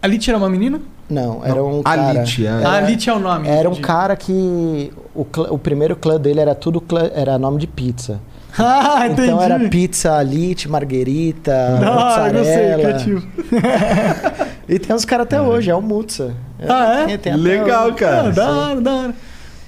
[0.00, 0.80] A Lit era uma menina?
[1.10, 2.12] Não, era um A cara.
[2.22, 2.50] Lit, é.
[2.50, 3.48] A Era, Lit é o nome.
[3.48, 4.92] era um cara que.
[5.14, 8.20] O, clã- o primeiro clã dele era tudo clã- era nome de pizza.
[8.58, 9.28] Ah, entendi.
[9.28, 12.82] Então era pizza, Alite, Marguerita, Ah, eu gostei, mozzarella.
[12.82, 13.26] criativo.
[14.68, 16.34] E tem uns caras até hoje, é o Mutsa.
[16.68, 17.16] Ah, é?
[17.16, 17.96] Tem- Legal, hoje.
[17.96, 18.28] cara.
[18.28, 19.14] Ah, da hora, da hora.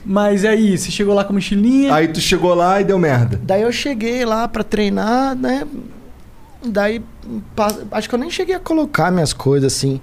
[0.04, 1.92] Mas aí, você chegou lá com mochilinha.
[1.94, 3.40] Aí tu chegou lá e deu merda.
[3.42, 5.64] Daí eu cheguei lá pra treinar, né?
[6.64, 7.02] Daí,
[7.90, 10.00] acho que eu nem cheguei a colocar minhas coisas assim.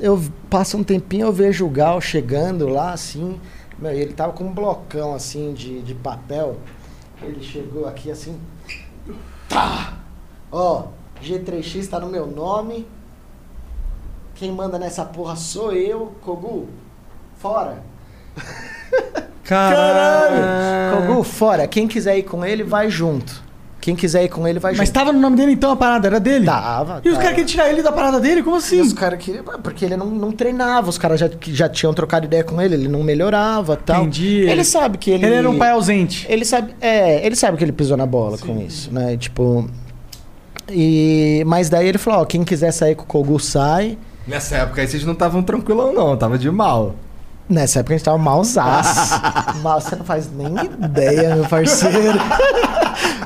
[0.00, 3.40] Eu passo um tempinho, eu vejo o Gal chegando lá, assim.
[3.78, 6.56] Meu, ele tava com um blocão assim de, de papel.
[7.22, 8.38] Ele chegou aqui assim.
[9.48, 9.98] Tá!
[10.50, 10.88] Ó,
[11.22, 12.86] G3X tá no meu nome.
[14.34, 16.68] Quem manda nessa porra sou eu, Kogu.
[17.36, 17.82] Fora!
[19.44, 21.06] Caralho.
[21.06, 21.68] Kogu, fora.
[21.68, 23.43] Quem quiser ir com ele, vai junto.
[23.84, 24.94] Quem quiser ir com ele, vai Mas junto.
[24.94, 26.46] tava no nome dele então a parada, era dele?
[26.46, 27.02] Tava.
[27.04, 28.42] E os caras queriam tirar ele da parada dele?
[28.42, 28.80] Como E assim?
[28.80, 29.44] os caras queriam.
[29.62, 32.88] Porque ele não, não treinava, os caras já, já tinham trocado ideia com ele, ele
[32.88, 34.00] não melhorava tal.
[34.04, 34.38] Entendi.
[34.48, 35.26] Ele sabe que ele.
[35.26, 36.26] Ele era um pai ausente.
[36.30, 39.18] Ele sabe, é, ele sabe que ele pisou na bola com isso, né?
[39.18, 39.68] Tipo.
[40.70, 43.98] E, mas daí ele falou: ó, quem quiser sair com o Kogu sai.
[44.26, 46.16] Nessa época aí vocês não estavam tranquilão, não.
[46.16, 46.94] Tava de mal.
[47.48, 49.20] Nessa época a gente tava malzaço.
[49.62, 52.18] Mal, você não faz nem ideia, meu parceiro.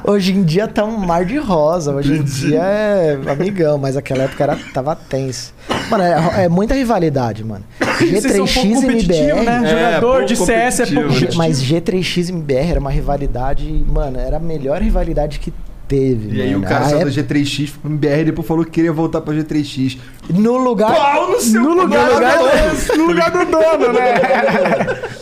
[0.04, 1.94] Hoje em dia tá um mar de rosa.
[1.94, 5.52] Hoje em dia é amigão, mas aquela época era, tava tenso.
[5.90, 7.64] Mano, é, é muita rivalidade, mano.
[7.98, 9.44] Vocês são um pouco G3X e MBR.
[9.44, 9.62] né?
[9.64, 11.28] É, Jogador pouco de CS é pouco né?
[11.36, 15.52] Mas G3X e MBR era uma rivalidade, mano, era a melhor rivalidade que
[15.88, 16.36] teve.
[16.36, 16.64] E aí mano.
[16.64, 18.92] o cara A saiu época- da G3X foi pro MBR e depois falou que queria
[18.92, 19.98] voltar pra G3X.
[20.30, 20.94] No lugar.
[20.94, 25.08] Pau no seu no lugar, lugar do, no lugar do dono, né?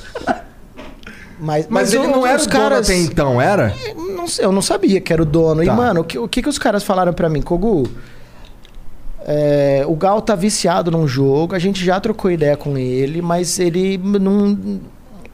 [1.39, 2.89] Mas, Mas, ele o- não era os caras.
[2.89, 3.73] até então, era?
[4.17, 5.63] Não sei, eu não sabia que era o dono.
[5.63, 5.75] E, Tá.
[5.75, 7.43] mano, o que, o que, que os caras falaram pra mim?
[7.43, 7.87] Kogu,
[9.21, 13.59] é, o Gal tá viciado num jogo, a gente já trocou ideia com ele, mas
[13.59, 14.81] ele não.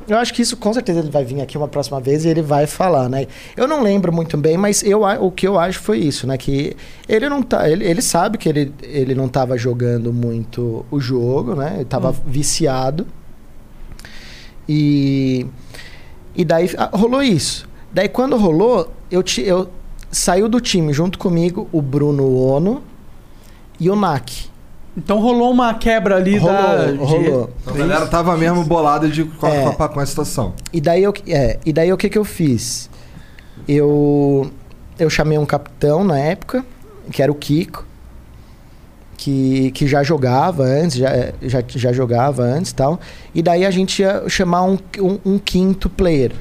[0.09, 2.43] Eu acho que isso com certeza ele vai vir aqui uma próxima vez e ele
[2.43, 3.27] vai falar, né?
[3.57, 6.37] Eu não lembro muito bem, mas eu, o que eu acho foi isso, né?
[6.37, 6.77] Que
[7.09, 7.69] ele não tá.
[7.69, 11.75] Ele, ele sabe que ele, ele não tava jogando muito o jogo, né?
[11.77, 13.07] Ele tava viciado.
[14.69, 15.47] E.
[16.35, 17.69] E daí ah, rolou isso.
[17.93, 19.69] Daí quando rolou, eu, eu
[20.11, 22.83] saiu do time junto comigo o Bruno Ono
[23.79, 24.52] e o Nak.
[24.97, 26.87] Então rolou uma quebra ali da.
[26.87, 27.51] de- Rolou, rolou.
[27.67, 29.71] A galera tava mesmo bolada de, com, a- É.
[29.73, 30.53] com a, com a situação.
[30.73, 32.91] E daí eu, é, e daí o que que eu fiz?
[33.67, 34.51] Eu
[34.99, 36.65] eu chamei um capitão na época
[37.11, 37.85] que era o Kiko,
[39.17, 41.11] que, que já jogava antes, já,
[41.43, 43.01] já, já jogava antes e tal.
[43.35, 46.33] E daí a gente ia chamar um, um, um quinto player,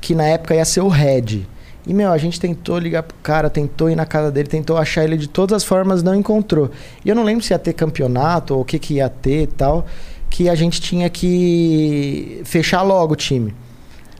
[0.00, 1.46] que na época ia ser o Red.
[1.86, 5.04] E, meu, a gente tentou ligar pro cara, tentou ir na casa dele, tentou achar
[5.04, 6.70] ele de todas as formas, não encontrou.
[7.04, 9.46] E eu não lembro se ia ter campeonato ou o que, que ia ter e
[9.46, 9.86] tal,
[10.28, 13.54] que a gente tinha que fechar logo o time.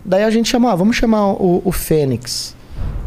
[0.04, 2.54] Daí a gente chamou, ah, vamos chamar o, o Fênix,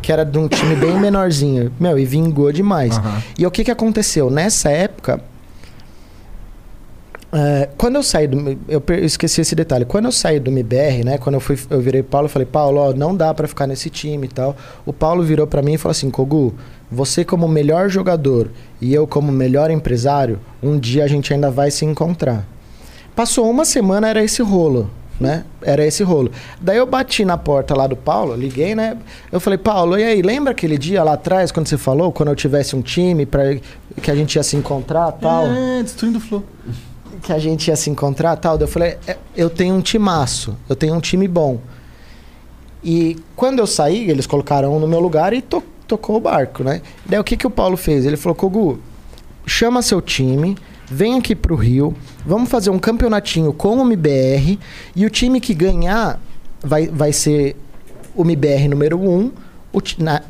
[0.01, 1.72] que era de um time bem menorzinho.
[1.80, 2.97] Meu, e vingou demais.
[2.97, 3.24] Aham.
[3.38, 4.30] E o que, que aconteceu?
[4.30, 5.22] Nessa época,
[7.32, 8.58] é, quando eu saí do.
[8.68, 9.86] Eu esqueci esse detalhe.
[9.86, 11.18] Quando eu saí do MBR, né?
[11.18, 13.90] Quando eu fui, eu virei Paulo, eu falei, Paulo, ó, não dá pra ficar nesse
[13.90, 14.56] time e tal.
[14.86, 16.56] O Paulo virou pra mim e falou assim: Kogu,
[16.92, 18.50] você como melhor jogador
[18.82, 22.48] e eu como melhor empresário, um dia a gente ainda vai se encontrar.
[23.16, 25.44] Passou uma semana, era esse rolo, né?
[25.62, 26.32] Era esse rolo.
[26.60, 28.98] Daí eu bati na porta lá do Paulo, liguei, né?
[29.32, 32.36] Eu falei, Paulo, e aí, lembra aquele dia lá atrás, quando você falou, quando eu
[32.36, 33.56] tivesse um time para
[34.02, 35.46] que a gente ia se encontrar tal?
[35.46, 36.44] É, destruindo o flow.
[37.20, 38.57] Que a gente ia se encontrar tal.
[38.59, 41.59] Eu falei, "É, eu tenho um timaço, eu tenho um time bom.
[42.84, 46.63] E quando eu saí, eles colocaram um no meu lugar e to- tocou o barco,
[46.63, 46.82] né?
[47.05, 48.05] Daí o que, que o Paulo fez?
[48.05, 48.80] Ele falou, Kogu,
[49.45, 50.57] chama seu time,
[50.89, 51.93] vem aqui pro Rio,
[52.26, 54.57] vamos fazer um campeonatinho com o MBR
[54.95, 56.22] e o time que ganhar
[56.63, 57.55] vai, vai ser
[58.15, 59.32] o MBR número 1, um,
[59.74, 60.22] o, na-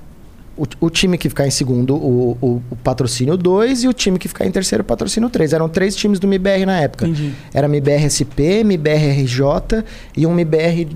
[0.60, 4.20] o, o time que ficar em segundo, o, o, o patrocínio 2 e o time
[4.20, 5.54] que ficar em terceiro, o patrocínio 3.
[5.54, 7.08] Eram três times do MBR na época.
[7.08, 7.34] Entendi.
[7.54, 9.84] Era MBR SP, MBR RJ
[10.18, 10.88] e um MBR,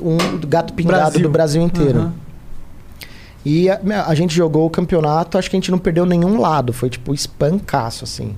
[0.00, 1.22] um gato pingado Brasil.
[1.22, 1.98] do Brasil inteiro.
[1.98, 2.12] Aham.
[3.44, 6.72] E a, a gente jogou o campeonato, acho que a gente não perdeu nenhum lado.
[6.72, 8.34] Foi tipo espancaço, assim.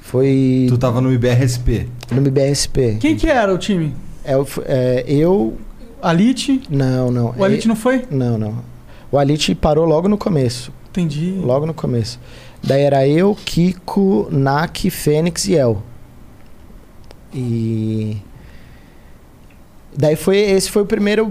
[0.00, 1.88] Foi Tu tava no IBRSP.
[2.10, 2.96] no MBRSP.
[3.00, 3.92] Quem que era o time?
[4.24, 4.34] É,
[4.66, 5.56] é, eu.
[6.00, 6.62] Alite?
[6.70, 7.34] Não, não.
[7.36, 8.04] O Alite É- não foi?
[8.10, 8.71] Não, não.
[9.12, 10.72] O Alite parou logo no começo.
[10.88, 11.32] Entendi.
[11.32, 12.18] Logo no começo.
[12.62, 15.82] Daí era eu, Kiko, Nak, Fênix e El.
[17.34, 18.16] E.
[19.94, 20.38] Daí foi.
[20.38, 21.30] Esse foi o primeiro.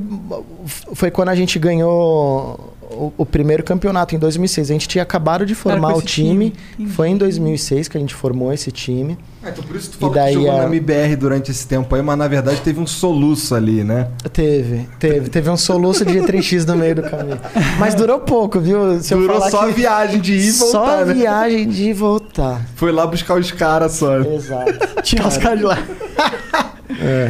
[0.94, 4.70] Foi quando a gente ganhou o, o primeiro campeonato, em 2006.
[4.70, 6.54] A gente tinha acabado de formar o time.
[6.78, 6.90] time.
[6.90, 9.18] Foi em 2006 que a gente formou esse time.
[9.44, 11.66] Ah, então por isso tu E falou daí que jogou a- no MBR durante esse
[11.68, 14.08] tempo aí, mas na verdade teve um soluço ali, né?
[14.32, 15.30] Teve, teve.
[15.30, 17.40] Teve um soluço de G3X no meio do caminho.
[17.80, 19.02] Mas durou pouco, viu?
[19.02, 21.14] Se Durou só a que- viagem de ir e Só voltar, a né?
[21.16, 22.62] viagem de ir e voltar.
[22.76, 24.20] Foi lá buscar os caras só.
[24.20, 24.74] Exato.
[25.02, 25.80] Tirar os caras de lá.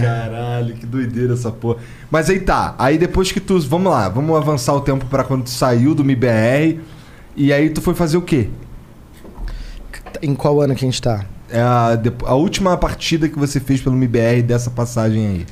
[0.03, 1.77] Caralho, que doideira essa porra.
[2.09, 3.59] Mas aí tá, aí depois que tu.
[3.61, 6.79] Vamos lá, vamos avançar o tempo pra quando tu saiu do MBR.
[7.37, 8.49] E aí tu foi fazer o quê?
[10.21, 11.25] Em qual ano que a gente tá?
[11.51, 15.45] É a, a última partida que você fez pelo MBR dessa passagem aí.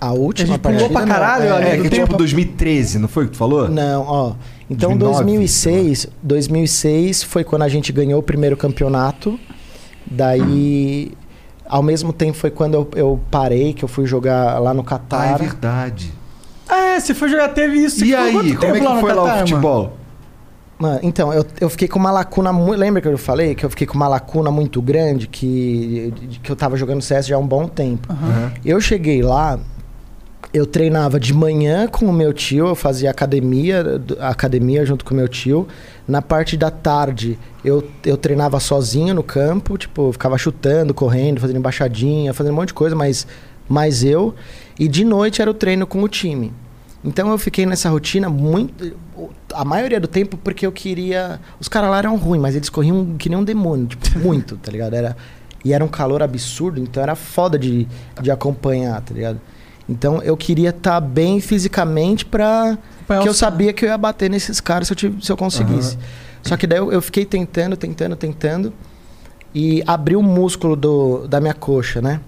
[0.00, 1.14] A última A gente pulou partida, pra não.
[1.14, 2.16] caralho, ali É, do que é tipo tempo.
[2.18, 3.68] 2013, não foi o que tu falou?
[3.68, 4.32] Não, ó.
[4.68, 9.38] Então 2009, 2006, 2006 foi quando a gente ganhou o primeiro campeonato.
[10.10, 11.12] Daí,
[11.66, 14.84] ao mesmo tempo foi quando eu, eu parei, que eu fui jogar lá no Ah,
[14.84, 15.38] é Catar.
[15.38, 16.12] verdade.
[16.68, 18.04] É, você foi jogar, teve isso.
[18.04, 19.38] E aí, como é que foi lá Catar, o mano?
[19.40, 19.96] futebol?
[20.82, 22.76] Mano, então, eu, eu fiquei com uma lacuna muito.
[22.80, 26.50] Lembra que eu falei que eu fiquei com uma lacuna muito grande que, de- que
[26.50, 28.12] eu tava jogando CS já há um bom tempo?
[28.12, 28.52] Aham.
[28.64, 29.60] Eu cheguei lá,
[30.52, 35.16] eu treinava de manhã com o meu tio, eu fazia academia, academia junto com o
[35.16, 35.68] meu tio.
[36.08, 41.40] Na parte da tarde, eu, eu treinava sozinho no campo, tipo, eu ficava chutando, correndo,
[41.40, 43.24] fazendo embaixadinha, fazendo um monte de coisa, mas
[43.68, 44.34] mais eu.
[44.76, 46.52] E de noite era o treino com o time.
[47.04, 48.96] Então eu fiquei nessa rotina muito.
[49.54, 51.40] A maioria do tempo porque eu queria.
[51.60, 54.70] Os caras lá eram ruins, mas eles corriam que nem um demônio, tipo, muito, tá
[54.72, 54.94] ligado?
[54.94, 55.16] Era,
[55.64, 57.86] e era um calor absurdo, então era foda de,
[58.20, 59.40] de acompanhar, tá ligado?
[59.88, 62.78] Então eu queria estar bem fisicamente pra.
[63.04, 65.36] Acompanhar que eu sabia que eu ia bater nesses caras se eu, tive- se eu
[65.36, 65.98] conseguisse.
[66.42, 68.72] Só que daí eu, eu fiquei tentando, tentando, tentando.
[69.54, 72.20] E abri o músculo do, da minha coxa, né?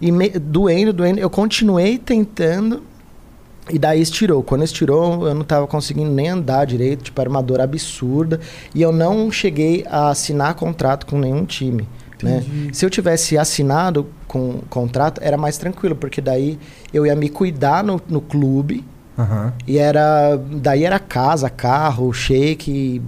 [0.00, 1.20] E me- doendo, doendo.
[1.20, 2.82] Eu continuei tentando.
[3.70, 4.42] E daí estirou.
[4.42, 7.04] Quando estirou, eu não tava conseguindo nem andar direito.
[7.04, 8.40] Tipo, era uma dor absurda.
[8.74, 11.88] E eu não cheguei a assinar contrato com nenhum time.
[12.22, 12.44] Né?
[12.72, 15.94] Se eu tivesse assinado com contrato, era mais tranquilo.
[15.94, 16.58] Porque daí
[16.92, 18.84] eu ia me cuidar no, no clube.
[19.18, 19.52] Aham.
[19.66, 20.36] E era.
[20.36, 23.00] Daí era casa, carro, shake,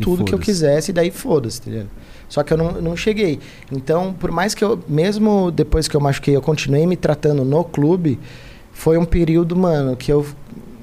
[0.00, 1.90] tudo que eu quisesse, e daí foda-se, tá ligado?
[2.28, 3.40] Só que eu não, não cheguei.
[3.72, 4.78] Então, por mais que eu.
[4.88, 8.18] Mesmo depois que eu machuquei, eu continuei me tratando no clube,
[8.78, 10.24] foi um período, mano, que eu.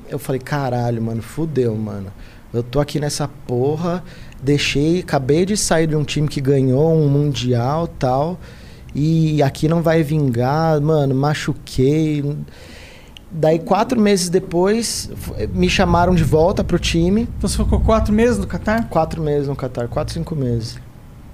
[0.10, 2.12] Eu falei, caralho, mano, fudeu, mano.
[2.54, 4.04] Eu tô aqui nessa porra,
[4.44, 8.38] deixei, acabei de sair de um time que ganhou um mundial tal.
[8.94, 12.36] E aqui não vai vingar, mano, machuquei.
[13.32, 15.10] Daí, quatro meses depois,
[15.54, 17.30] me chamaram de volta pro time.
[17.38, 18.90] Então você ficou quatro meses no Catar?
[18.90, 20.78] Quatro meses no Qatar, quatro, cinco meses.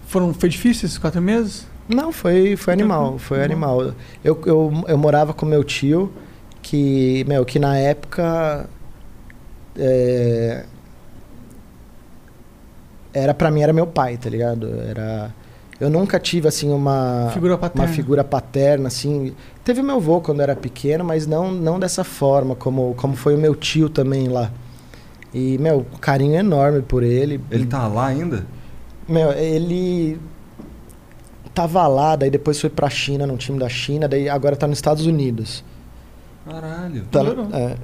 [0.05, 1.66] Foram, foi difícil esses quatro meses?
[1.89, 3.93] Não, foi, foi animal, foi animal.
[4.24, 6.12] Eu, eu, eu morava com meu tio,
[6.62, 8.70] que, meu, que na época.
[9.78, 10.66] é,
[13.14, 14.68] era pra mim, era meu pai, tá ligado?
[14.82, 15.34] Era.
[15.80, 17.30] Eu nunca tive, assim, uma.
[17.34, 17.88] Figura paterna.
[17.88, 19.34] Uma figura paterna, assim.
[19.64, 23.38] Teve meu avô quando era pequeno, mas não, não dessa forma, como, como foi o
[23.38, 24.51] meu tio também lá.
[25.34, 27.41] E, meu, carinho enorme por ele.
[27.49, 28.45] Ele tá lá ainda?
[29.07, 30.20] Meu, ele
[31.53, 34.78] tava lá, daí depois foi pra China, num time da China, daí agora tá nos
[34.78, 35.64] Estados Unidos.
[36.52, 37.04] Caralho.
[37.12, 37.47] Tá, Melhorou.
[37.54, 37.76] é.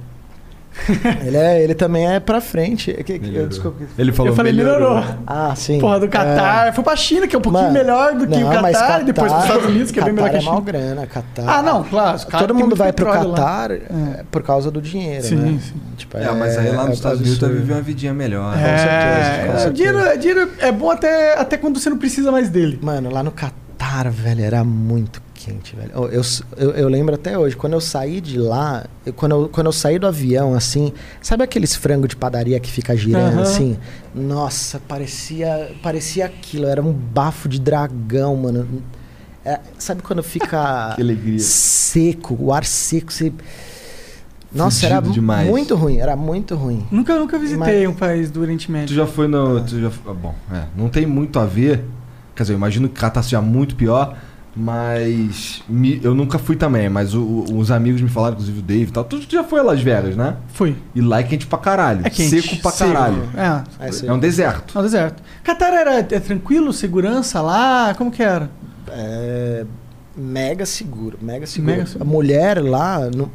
[1.26, 2.92] ele, é, ele também é pra frente.
[2.92, 3.48] É que- que- Melhorou.
[3.48, 3.82] desculpa.
[3.98, 5.02] Ele falou eu falei, melhorou.
[5.26, 5.80] Ah, sim.
[5.80, 6.68] Porra, do Qatar.
[6.68, 6.72] É.
[6.72, 9.00] Foi pra China, que é um pouquinho Mano, melhor do que o não, mas Qatar,
[9.00, 10.72] e depois pros Estados Unidos, que é bem melhor Qatar que a é mal China.
[10.94, 11.48] grana, Qatar.
[11.48, 12.18] Ah, não, claro.
[12.38, 13.06] Todo mundo vai pro.
[13.10, 15.58] Qatar é, por causa do dinheiro, Sim, né?
[15.60, 15.74] sim.
[15.96, 18.54] Tipo, É, mas aí lá nos Estados Unidos vai viver uma vidinha melhor.
[18.54, 19.68] certeza, com É, certeza.
[19.68, 22.78] o dinheiro, dinheiro é bom até, até quando você não precisa mais dele.
[22.80, 25.90] Mano, lá no Catar, velho, era muito quente, velho.
[25.94, 26.22] Eu, eu,
[26.56, 29.72] eu- eu lembro até hoje, quando eu saí de lá, eu- quando, eu, quando eu
[29.72, 30.92] saí do avião, assim,
[31.22, 33.42] sabe aqueles frangos de padaria que fica girando, Aham.
[33.42, 33.76] assim?
[34.14, 38.66] Nossa, parecia, parecia aquilo, era um bafo de dragão, mano.
[39.44, 41.38] É, sabe quando fica Que alegria.
[41.38, 43.32] seco, o ar seco, você...
[44.52, 45.46] Nossa, era demais.
[45.48, 46.86] muito ruim, era muito ruim.
[46.90, 48.96] Nunca, nunca visitei Mas- um país do Oriente Tu Médio.
[48.96, 49.62] já foi no.
[49.62, 51.84] Tu já, ah, bom, é, não tem muito a ver.
[52.34, 54.16] Quer dizer, eu imagino que Catar seja muito pior,
[54.58, 55.62] mas.
[55.68, 58.82] me- eu nunca fui também, mas o- o- os amigos me falaram, inclusive o Dave
[58.84, 59.04] e tal.
[59.04, 60.36] Tu já foi a Las Vegas, né?
[60.48, 60.76] Fui.
[60.94, 62.00] E lá é quente pra caralho.
[62.04, 62.42] É quente.
[62.42, 62.92] Seco pra seco.
[62.92, 63.22] caralho.
[63.36, 63.86] É.
[63.86, 64.74] É, É um deserto.
[64.74, 65.22] No deserto.
[65.44, 66.72] Qatar era é tranquilo?
[66.72, 67.94] Segurança lá?
[67.96, 68.50] Como que era?
[68.90, 69.64] É,
[70.16, 71.70] mega seguro, mega seguro.
[71.72, 72.10] Mega A seguro.
[72.10, 73.30] mulher lá, no-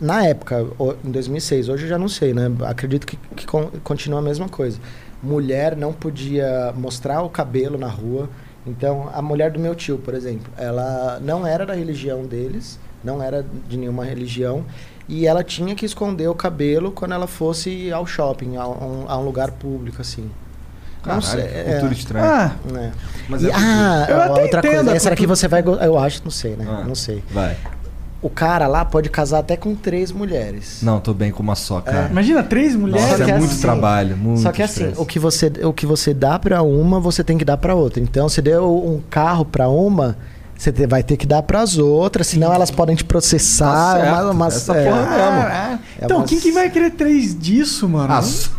[0.00, 0.64] na época,
[1.04, 2.50] em 2006, hoje eu já não sei, né?
[2.66, 4.78] Acredito que, que con- continua a mesma coisa.
[5.22, 8.28] Mulher não podia mostrar o cabelo na rua.
[8.70, 13.22] Então, a mulher do meu tio, por exemplo, ela não era da religião deles, não
[13.22, 14.64] era de nenhuma religião,
[15.08, 19.18] e ela tinha que esconder o cabelo quando ela fosse ao shopping, a um, a
[19.18, 20.30] um lugar público, assim.
[21.04, 22.26] Não Caralho, sei, que é- cultura estranha.
[22.26, 22.90] Ah, é.
[23.28, 24.94] Mas E- é ah, Eu outra coisa.
[24.94, 25.36] Essa daqui cultura.
[25.36, 25.64] você vai.
[25.86, 26.66] Eu acho, não sei, né?
[26.68, 26.84] Ah.
[26.86, 27.24] Não sei.
[27.30, 27.56] Vai.
[28.22, 30.80] O cara lá pode casar até com três mulheres.
[30.82, 32.08] Não, tô bem com uma só, cara.
[32.10, 33.18] imagina três mulheres.
[33.18, 35.00] Nossa, é muito assim- trabalho, muito Só que assim, estresse.
[35.00, 37.98] o que, você, o que você dá pra uma, você tem que dar pra outra.
[38.02, 40.18] Então, se deu um carro pra uma,
[40.54, 43.72] você vai ter que dar pras outras, senão elas podem te processar.
[43.72, 44.84] Tá certo, uma- umas- essa é.
[44.84, 45.16] porra mesmo.
[45.16, 48.12] Ah, É então, umas- quem que vai querer três disso, mano?
[48.12, 48.50] Ah, só,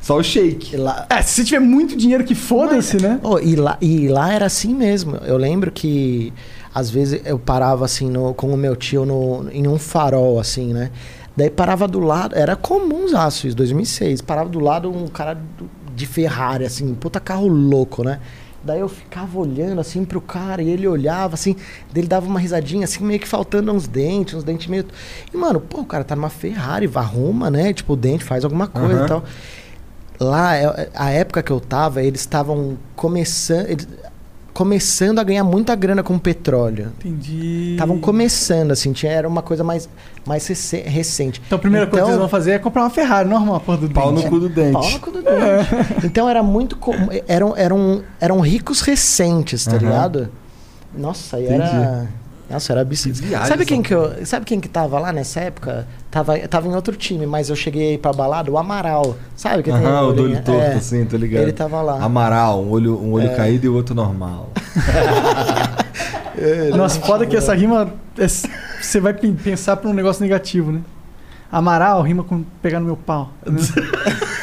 [0.00, 0.78] só o shake.
[0.78, 3.20] Lá, É, se você tiver muito dinheiro que foda-se, né?
[3.22, 5.16] Oh, e, lá, e lá era assim mesmo.
[5.26, 6.32] Eu lembro que
[6.74, 10.72] às vezes eu parava assim no- com o meu tio no, em um farol, assim,
[10.72, 10.90] né?
[11.36, 14.20] Daí parava do lado, era comum isso, 2006.
[14.20, 15.38] Parava do lado um cara
[15.94, 18.20] de Ferrari, assim, puta carro louco, né?
[18.62, 21.54] Daí eu ficava olhando assim pro cara e ele olhava assim,
[21.92, 24.86] daí ele dava uma risadinha assim, meio que faltando uns dentes, uns dentes meio.
[25.32, 27.72] E mano, pô, o cara tá numa Ferrari, arruma, né?
[27.74, 29.04] Tipo, o dente faz alguma coisa Aham.
[29.04, 29.24] e tal.
[30.18, 33.68] Lá, é- a época que eu tava, eles estavam começando.
[33.68, 33.88] eles-
[34.54, 36.92] começando a ganhar muita grana com petróleo.
[37.00, 37.72] Entendi.
[37.72, 39.88] Estavam começando, assim, tinha, era uma coisa mais,
[40.24, 41.42] mais rece- recente.
[41.44, 43.90] Então a primeira coisa que vocês vão fazer é comprar uma Ferrari, uma porra do
[43.90, 44.30] Pau no dente.
[44.30, 44.72] cu do dente.
[44.72, 46.06] Pau no cu do dente.
[46.06, 46.78] Então era muito.
[47.28, 49.78] Eram, eram, eram ricos recentes, tá Aham.
[49.80, 50.28] ligado?
[50.96, 52.06] Nossa, e era.
[52.50, 53.18] Nossa, era absurdo.
[53.20, 55.86] Que viagem Sabe quem, que eu, sabe quem que tava lá nessa época?
[56.10, 59.16] Tava, tava em outro time, mas eu cheguei pra balada, o Amaral.
[59.34, 61.42] Sabe que tem Aham, o do olho torto, É, assim, tô ligado.
[61.42, 61.98] Ele tava lá.
[61.98, 62.02] É.
[62.02, 64.50] Amaral, um olho, um olho caído e o outro normal.
[66.76, 67.92] Nossa, foda que essa rima.
[68.18, 70.80] é- Você vai pen- pensar pra um negócio negativo, né?
[71.50, 73.30] Amaral rima com pegar no meu pau.
[73.46, 73.58] né?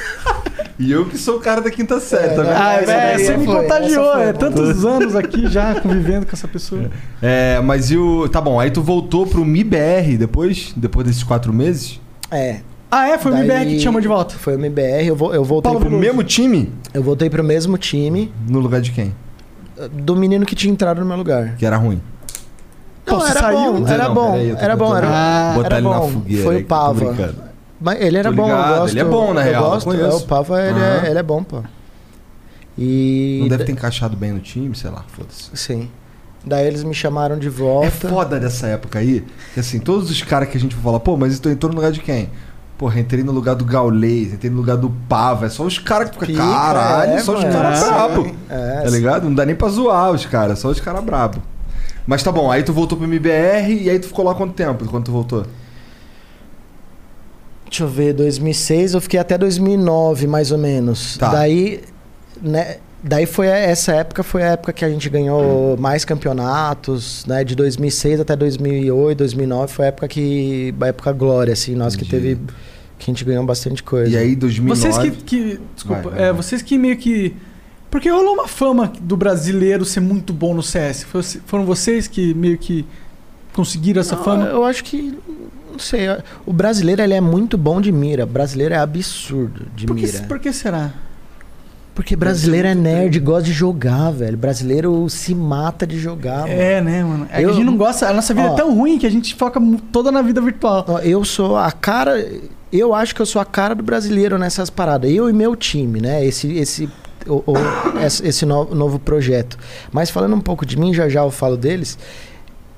[0.82, 2.50] E eu que sou o cara da quinta série, tá vendo?
[2.52, 4.12] Ah, Ah, é, daí você me contagiou.
[4.14, 6.90] foi É tantos anos aqui já convivendo com essa pessoa.
[7.22, 8.28] É, mas e o.
[8.28, 10.74] Tá bom, aí tu voltou pro MIBR depois?
[10.76, 12.00] Depois desses quatro meses?
[12.32, 12.62] É.
[12.90, 13.18] Ah, é?
[13.18, 14.34] Foi o Daí- MBR que te chamou de volta.
[14.36, 16.74] Foi o MBR, eu, vo- eu voltei Paulo pro Pro mesmo time?
[16.94, 19.14] Eu voltei pro mesmo time No lugar de quem?
[19.94, 21.56] do menino que tinha entrado no meu lugar.
[21.58, 22.02] Que era ruim.
[23.06, 23.74] Não, Pô, era saiu?
[23.74, 26.00] bom, era não, bom, peraí, eu tô era bom, era, Ah, botar era ele na
[26.00, 26.08] bom.
[26.10, 27.36] fogueira Foi aí, o Pava.
[27.82, 28.94] Mas ele era Tô bom, ligado, eu gosto.
[28.94, 31.02] ele é bom, na eu real, eu Gosto, é, o Pava, ele, Aham.
[31.06, 31.64] é, ele é bom, pô.
[32.78, 33.40] E...
[33.42, 35.50] Não deve ter encaixado bem no time, sei lá, foda-se.
[35.54, 35.90] Sim.
[36.46, 38.10] Daí eles me chamaram de É volta.
[38.10, 41.40] foda dessa época aí, que assim, todos os caras que a gente fala, pô, mas
[41.40, 42.30] tu entrou no lugar de quem?
[42.78, 46.10] Porra, entrei no lugar do Gaulês, entrei no lugar do Pava, é só os caras
[46.10, 48.36] que ficam, caralho, é, só os caras Sim, brabo.
[48.50, 49.24] É, Tá ligado?
[49.26, 51.40] Não dá nem pra zoar os caras, só os caras brabo.
[52.08, 54.86] Mas tá bom, aí tu voltou pro MBR e aí tu ficou lá quanto tempo
[54.86, 55.46] quando tu voltou?
[57.72, 61.18] Deixa eu ver, 2006, eu fiquei até 2009, mais ou menos.
[61.18, 61.30] Tá.
[61.30, 61.80] Daí,
[62.42, 67.26] né, daí foi a- essa época foi a época que a gente ganhou mais campeonatos,
[67.26, 67.46] né?
[67.46, 72.04] De 2006 até 2008, 2009 foi a época que a época glória assim, nós que
[72.04, 72.36] Entendi.
[72.36, 72.42] teve
[73.00, 74.12] que a gente ganhou bastante coisa.
[74.12, 74.80] E aí, 2009...
[74.80, 76.34] Vocês que, que- desculpa, Vai, vai, é, vai.
[76.44, 77.34] vocês que meio que
[77.90, 81.06] porque rolou uma fama do brasileiro ser muito bom no CS.
[81.46, 82.86] Foram vocês que meio que
[83.54, 84.46] conseguiram essa Não, fama?
[84.46, 85.18] Eu acho que
[85.82, 86.08] sei,
[86.46, 88.24] o brasileiro ele é muito bom de mira.
[88.24, 90.20] O brasileiro é absurdo de Por que, mira.
[90.24, 90.92] por que será?
[91.94, 94.38] Porque brasileiro é nerd, gosta de jogar, velho.
[94.38, 96.42] Brasileiro se mata de jogar.
[96.48, 96.54] mano.
[96.54, 97.28] É, né, mano?
[97.30, 98.08] É que Eu- a gente não gosta.
[98.08, 98.54] A nossa vida Ó.
[98.54, 100.86] é tão ruim que a gente foca toda na vida virtual.
[100.88, 102.26] Ó, Eu sou a cara.
[102.72, 105.12] Eu acho que eu sou a cara do brasileiro nessas paradas.
[105.12, 106.26] Eu e meu time, né?
[106.26, 106.90] Esse, esse,
[107.28, 107.54] o- o-
[108.02, 109.58] esse esse no- novo projeto.
[109.92, 112.00] Mas falando um pouco de mim, já já eu falo deles.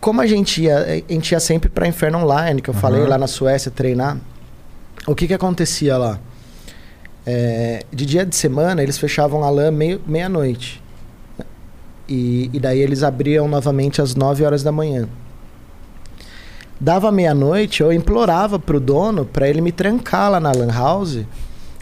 [0.04, 0.78] Como a gente ia,
[1.10, 4.18] a gente ia sempre pra Inferno Online, que eu falei lá na Suécia treinar.
[5.08, 6.20] O que que acontecia lá?
[7.26, 10.84] É, de dia de semana, eles fechavam a LAN meio- meia-noite.
[12.10, 15.08] E, e daí eles abriam novamente às 9 horas da manhã.
[16.82, 21.20] Dava meia-noite, eu implorava pro dono pra ele me trancar lá na Lan House.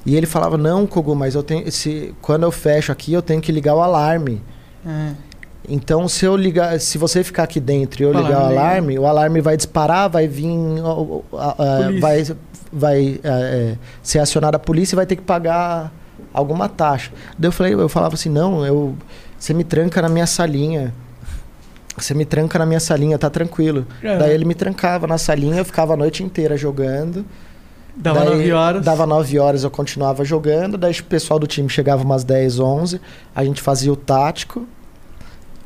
[0.05, 1.71] E ele falava: Não, Kogu, mas eu tenho.
[1.71, 4.43] Se, quando eu fecho aqui, eu tenho que ligar o alarme.
[4.85, 5.11] É.
[5.67, 8.49] Então, se eu ligar, se você ficar aqui dentro e eu O ligar o alarme
[8.49, 8.61] liga.
[8.61, 12.01] alarme, o alarme vai disparar, vai vir, é, Polícia.
[12.01, 12.37] vai,
[12.73, 15.91] vai é, ser acionada a polícia e vai ter que pagar
[16.33, 17.11] alguma taxa.
[17.37, 18.95] Daí eu falei, eu falava assim, não, eu,
[19.37, 20.93] você me tranca na minha salinha.
[21.97, 23.85] Você me tranca na minha salinha, tá tranquilo.
[24.01, 24.17] É.
[24.17, 27.25] Daí ele me trancava na salinha, eu ficava a noite inteira jogando.
[27.95, 28.85] Dava Daí 9 horas.
[28.85, 30.77] Dava 9 horas, eu continuava jogando.
[30.77, 33.01] Daí o pessoal do time chegava umas 10, 11.
[33.35, 34.65] A gente fazia o tático.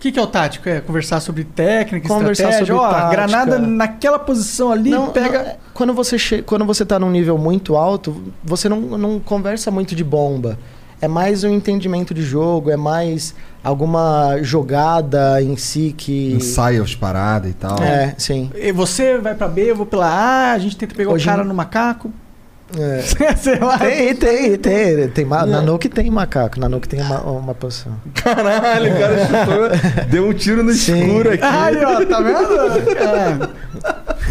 [0.05, 0.69] O que, que é o tático?
[0.69, 2.75] É conversar sobre técnica, Conversar estratégia.
[2.75, 3.09] sobre Ó, a tática.
[3.09, 5.39] granada naquela posição ali, Não, pega.
[5.39, 6.43] não, é, quando, você che...
[6.43, 10.59] quando você tá num nível muito alto, você não, não conversa muito de bomba.
[11.01, 13.33] É mais um entendimento de jogo, é mais
[13.63, 16.33] alguma jogada em si que.
[16.33, 17.81] Ensaia as paradas e tal.
[17.81, 18.51] É, sim.
[18.55, 21.31] E Você vai pra B, eu vou pela A, a gente tenta pegar Hoje o
[21.31, 22.11] cara em- no macaco.
[22.77, 23.01] É.
[23.37, 23.77] Sei lá.
[23.79, 25.07] Tem, tem, tem.
[25.09, 25.45] tem ma...
[25.45, 27.93] Na Nuke tem macaco, na Nuke tem uma, uma posição.
[28.13, 30.99] Caralho, o cara chutou, deu um tiro no Sim.
[31.05, 31.43] escuro aqui.
[31.43, 33.49] Aí, ó, tá vendo?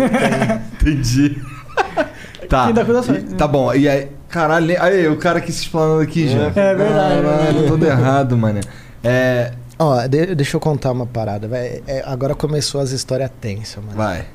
[0.02, 0.60] É.
[0.80, 1.42] Entendi.
[2.46, 2.70] Tá.
[2.70, 3.72] E- tá bom.
[3.74, 6.48] E aí, caralho, aí, o cara que se explanando aqui já.
[6.54, 7.22] É verdade.
[7.22, 8.60] Caralho, todo errado, mano.
[9.02, 9.52] É.
[9.78, 11.48] Ó, de- deixa eu contar uma parada.
[11.48, 11.82] vai.
[11.86, 13.96] É, agora começou as histórias tensas, mano.
[13.96, 14.26] Vai.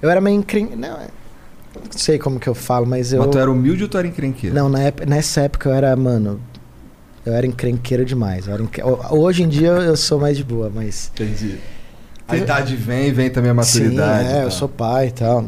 [0.00, 0.70] Eu era meio encren...
[0.76, 1.08] Não, é-
[1.74, 3.20] não sei como que eu falo, mas eu.
[3.20, 4.54] Mas tu era humilde ou tu era encrenqueiro?
[4.54, 6.40] Não, na ép- nessa época eu era, mano.
[7.24, 8.48] Eu era encrenqueiro demais.
[8.48, 8.62] era
[9.10, 11.10] Hoje em dia eu sou mais de boa, mas.
[11.14, 11.58] Entendi.
[12.26, 14.28] A idade vem, vem também a maturidade.
[14.28, 14.42] Sim, é, tá.
[14.44, 15.44] eu sou pai e tal.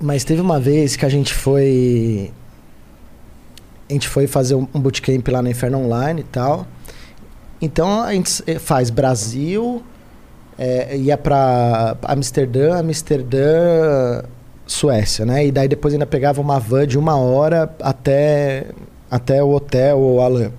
[0.00, 2.32] Mas teve uma vez que a gente foi.
[3.88, 6.66] A gente foi fazer um bootcamp lá na Inferno Online e tal.
[7.60, 9.82] Então a gente eh, faz Brasil,
[10.58, 14.24] eh, ia pra Amsterdã, Amsterdã,
[14.66, 15.46] Suécia, né?
[15.46, 18.66] E daí depois ainda pegava uma van de uma hora até,
[19.10, 20.50] até o hotel ou Alan.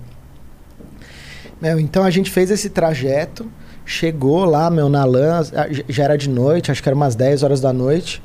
[1.60, 3.46] Meu, então a gente fez esse trajeto,
[3.86, 7.42] chegou lá, meu, na LAN, a- já era de noite, acho que era umas 10
[7.42, 8.22] horas da noite.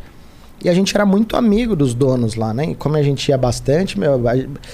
[0.62, 2.72] E a gente era muito amigo dos donos lá, né?
[2.72, 4.34] E como a gente ia bastante, meu, a,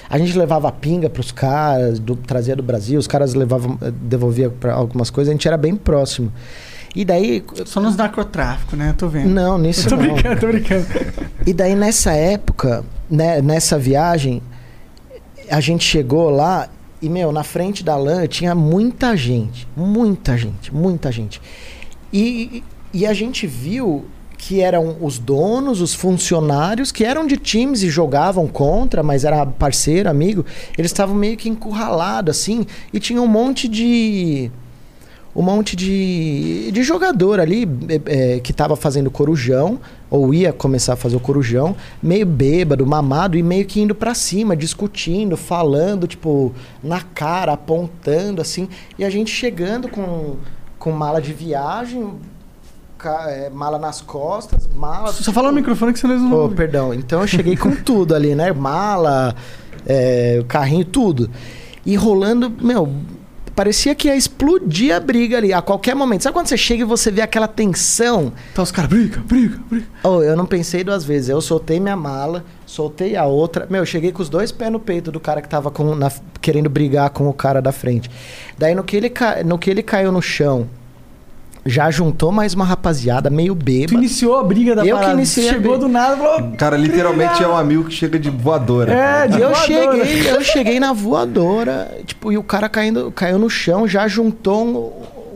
[0.09, 4.49] a gente levava pinga pros caras, do, trazia do Brasil, os caras levavam, eh, devolvia
[4.49, 6.31] para algumas coisas, a gente era bem próximo.
[6.95, 7.43] E daí.
[7.65, 8.89] Só nos narcotráfico, né?
[8.89, 9.29] Eu tô vendo.
[9.29, 10.03] Não, nisso tô não.
[10.03, 10.85] brincando, tô brincando.
[11.45, 14.41] E daí nessa época, né, nessa viagem,
[15.49, 16.69] a gente chegou lá
[17.01, 19.67] e, meu, na frente da LAN tinha muita gente.
[19.75, 21.41] Muita gente, muita gente.
[22.11, 22.63] E,
[22.93, 24.05] e a gente viu
[24.37, 29.45] que eram os donos, os funcionários, que eram de times e jogavam contra, mas era
[29.45, 30.45] parceiro, amigo.
[30.77, 34.51] Eles estavam meio que encurralados, assim, e tinha um monte de
[35.35, 39.79] um monte de, de jogador ali é, é, que tava fazendo corujão,
[40.09, 44.13] ou ia começar a fazer o corujão, meio bêbado, mamado, e meio que indo pra
[44.13, 48.69] cima, discutindo, falando, tipo, na cara, apontando, assim.
[48.97, 50.37] E a gente chegando com,
[50.79, 52.13] com mala de viagem,
[53.27, 55.11] é, mala nas costas, mala.
[55.11, 56.93] Só fala no microfone que eles não Oh, perdão.
[56.93, 58.53] Então eu cheguei com tudo ali, né?
[58.53, 59.35] Mala,
[59.85, 61.29] é, carrinho, tudo.
[61.85, 62.89] E rolando, meu,
[63.55, 66.23] parecia que ia explodir a briga ali a qualquer momento.
[66.23, 68.33] Sabe quando você chega e você vê aquela tensão?
[68.53, 69.85] Tá os caras, briga, briga, briga.
[70.03, 71.29] Oh, eu não pensei duas vezes.
[71.29, 73.65] Eu soltei minha mala, soltei a outra.
[73.69, 76.11] Meu, eu cheguei com os dois pés no peito do cara que tava com, na-
[76.41, 78.09] querendo brigar com o cara da frente.
[78.57, 79.11] Daí no que ele,
[79.45, 80.67] no que ele caiu no chão
[81.65, 83.93] já juntou mais uma rapaziada meio Tu bêbada.
[83.95, 85.13] iniciou a briga da Eu que parada.
[85.13, 85.87] iniciei a Chegou briga.
[85.87, 86.51] do nada e falou...
[86.57, 88.93] Cara, literalmente é um amigo que chega de voadora.
[88.93, 89.65] É, de eu voadora.
[89.65, 94.63] cheguei, eu cheguei na voadora, tipo, e o cara caindo, caiu no chão, já juntou
[94.65, 94.91] um-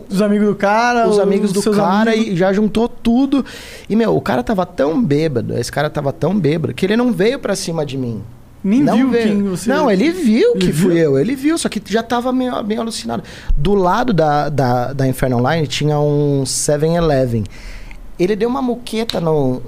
[0.08, 2.34] Os amigos do cara, os amigos do cara amigos.
[2.34, 3.44] e já juntou tudo.
[3.90, 7.12] E, meu, o cara tava tão bêbado, esse cara tava tão bêbado, que ele não
[7.12, 8.22] veio pra cima de mim.
[8.64, 9.70] Nem não viu quem você...
[9.70, 10.98] Não, ele viu Ele que fui viu?
[10.98, 11.20] eu.
[11.20, 13.24] Ele viu, só que já tava meio, meio alucinado.
[13.58, 17.46] Do lado da, da, da Inferno Online tinha um 7-Eleven.
[18.18, 19.62] Ele deu uma muqueta no,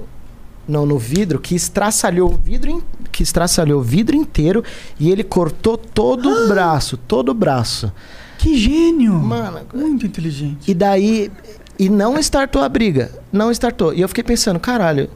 [0.68, 4.62] no, no vidro que estraçalhou o vidro, in- que estraçalhou o vidro inteiro
[5.00, 7.90] e ele cortou todo o braço, todo o braço.
[8.38, 9.14] Que gênio!
[9.14, 10.70] Mano, Muito inteligente.
[10.70, 11.30] e daí.
[11.78, 13.10] E não startou a briga.
[13.32, 13.94] Não startou.
[13.94, 15.08] E eu fiquei pensando, caralho,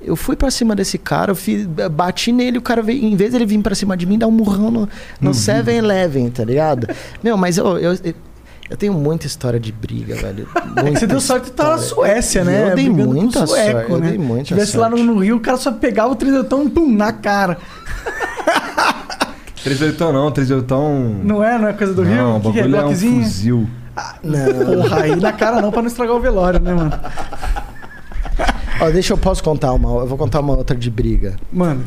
[0.00, 3.32] eu fui pra cima desse cara, eu fiz, bati nele, o cara veio, em vez
[3.32, 4.88] dele vir pra cima de mim, dar um murrão no,
[5.20, 6.88] no 7-Eleven, tá ligado?
[7.22, 7.94] Meu, mas eu, eu,
[8.70, 10.48] eu tenho muita história de briga, velho.
[10.76, 12.70] É você deu sorte de estar na Suécia, né?
[12.70, 14.08] Eu dei Brigando com muita sueco, sorte, eu né?
[14.08, 17.12] dei muita Tivesse lá no, Rio, o cara só pegava o trisotão e pum, na
[17.12, 17.58] cara.
[19.62, 20.74] 38 não, 38
[21.22, 21.58] Não é?
[21.58, 22.16] Não é coisa do Rio?
[22.16, 22.62] Não, o que, que é?
[22.62, 23.22] bagulho é um Bloquezinho?
[23.22, 23.68] fuzil.
[24.22, 24.82] Não.
[24.82, 26.92] Porra, aí na cara não, pra não estragar o velório, né, mano?
[28.80, 30.00] Ó, deixa eu posso contar uma.
[30.00, 31.36] Eu vou contar uma outra de briga.
[31.52, 31.84] Mano,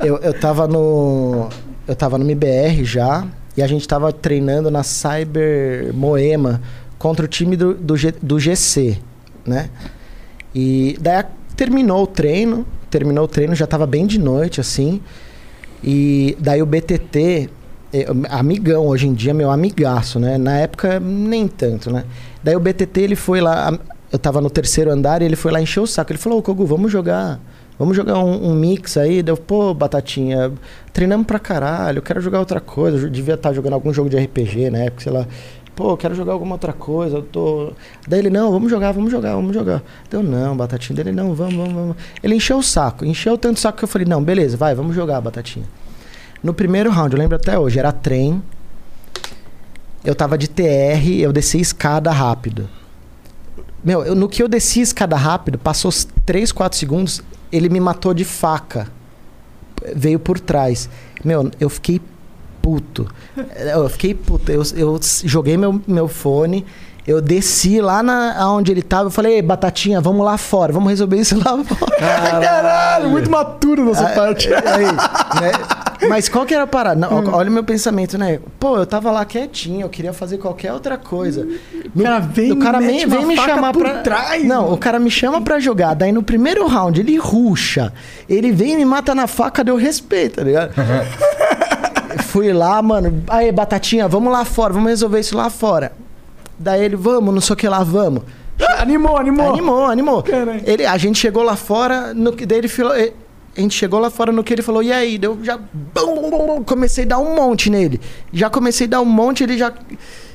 [0.00, 1.48] Eu, eu tava no.
[1.86, 3.26] Eu tava no MBR já.
[3.56, 6.60] E a gente tava treinando na Cyber Moema
[6.98, 8.98] contra o time do, do, G- do GC,
[9.44, 9.68] né?
[10.54, 11.26] E daí a-
[11.56, 12.64] terminou o treino.
[12.88, 15.00] Terminou o treino, já tava bem de noite, assim.
[15.82, 17.48] E daí o BTT,
[17.92, 20.38] eh, amigão hoje em dia, meu amigaço, né?
[20.38, 22.04] Na época, nem tanto, né?
[22.42, 23.78] Daí o BTT, ele foi lá.
[24.12, 26.12] Eu tava no terceiro andar e ele foi lá encher o saco.
[26.12, 27.40] Ele falou: Ô, Kogu, vamos jogar.
[27.78, 29.22] Vamos jogar um, um mix aí.
[29.22, 30.52] Deu, pô, Batatinha,
[30.92, 31.98] treinamos pra caralho.
[31.98, 32.98] Eu quero jogar outra coisa.
[32.98, 35.26] Eu devia estar jogando algum jogo de RPG na época, sei lá.
[35.74, 37.16] Pô, eu quero jogar alguma outra coisa.
[37.16, 37.72] Eu tô.
[38.06, 39.82] Daí ele, não, vamos jogar, vamos jogar, vamos jogar.
[40.10, 40.96] Deu, não, Batatinha.
[40.96, 41.96] Dele, não, vamos, vamos, vamos.
[42.22, 43.04] Ele encheu o saco.
[43.04, 45.64] Encheu tanto saco que eu falei, não, beleza, vai, vamos jogar, Batatinha.
[46.42, 48.42] No primeiro round, eu lembro até hoje, era trem.
[50.04, 52.68] Eu tava de TR, eu desci escada rápido.
[53.84, 57.68] Meu, eu- no que eu desci a escada rápido, passou os 3, 4 segundos, ele
[57.68, 58.88] me matou de faca.
[59.94, 60.88] Veio por trás.
[61.24, 62.00] Meu, eu fiquei
[62.60, 63.08] puto.
[63.74, 64.52] Eu fiquei puto.
[64.52, 66.66] Eu, eu joguei meu, meu fone,
[67.06, 70.90] eu desci lá na onde ele tava, eu falei, Ei, Batatinha, vamos lá fora, vamos
[70.90, 71.96] resolver isso lá fora.
[71.96, 74.48] caralho, muito maturo da sua Ah, parte.
[74.52, 75.52] aí, né?
[76.08, 76.98] Mas qual que era a parada?
[76.98, 78.40] Não, ó, Olha o meu pensamento, né?
[78.58, 81.46] Pô, eu tava lá quietinho, eu queria fazer qualquer outra coisa.
[81.94, 83.98] No- cara vem o cara vem uma me chamar por pra.
[84.00, 84.74] trás, Não, mano.
[84.74, 85.94] o cara me chama pra jogar.
[85.94, 87.92] Daí no primeiro round ele ruxa.
[88.28, 90.72] Ele vem e me mata na faca, deu respeito, tá ligado?
[92.24, 93.22] Fui lá, mano.
[93.28, 95.92] Aí, Batatinha, vamos lá fora, vamos resolver isso lá fora.
[96.58, 98.22] Daí ele, vamos, não sei o que lá, vamos.
[98.78, 99.52] Animou, animou.
[99.52, 100.24] Animou, animou.
[100.66, 102.94] Ele, a gente chegou lá fora, no que daí ele falou.
[102.94, 103.12] eh,
[103.56, 105.18] A gente chegou lá fora no que ele falou, e aí?
[105.20, 105.58] Eu já
[106.64, 108.00] comecei a dar um monte nele.
[108.32, 109.72] Já comecei a dar um monte, ele já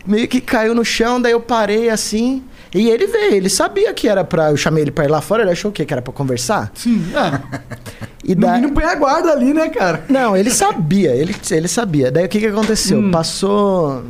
[0.06, 2.44] meio que caiu no chão, daí eu parei assim.
[2.74, 4.52] E ele veio, ele sabia que era pra.
[4.52, 5.86] Eu chamei ele pra ir lá fora, ele achou o quê?
[5.86, 6.72] Que era pra conversar?
[6.76, 7.42] Sim, ah,
[8.22, 8.60] E daí.
[8.60, 10.04] mínimo põe a guarda ali, né, cara?
[10.10, 12.12] Não, ele sabia, ele, ele sabia.
[12.12, 13.00] Daí o que, que aconteceu?
[13.00, 13.12] Hum.
[13.12, 14.04] Passou.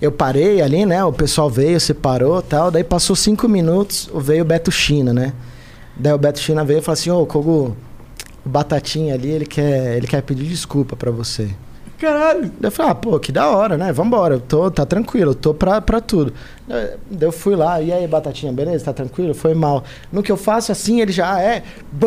[0.00, 1.04] Eu parei ali, né?
[1.04, 2.70] O pessoal veio, separou tal.
[2.70, 5.34] Daí passou cinco minutos, veio o Beto China, né?
[5.94, 7.76] Daí o Beto China veio e falou assim: Ô, Kogu,
[8.44, 11.50] o Batatinha ali, ele quer, ele quer pedir desculpa pra você.
[12.00, 12.50] Caralho.
[12.62, 13.92] Eu falei, ah, pô, que da hora, né?
[13.92, 16.32] Vambora, eu tô, tá tranquilo, eu tô pra, pra tudo.
[16.66, 16.88] Daí
[17.20, 18.84] eu fui lá, e aí, Batatinha, beleza?
[18.84, 19.34] Tá tranquilo?
[19.34, 19.82] Foi mal.
[20.12, 21.62] No que eu faço assim, ele já, ah, é.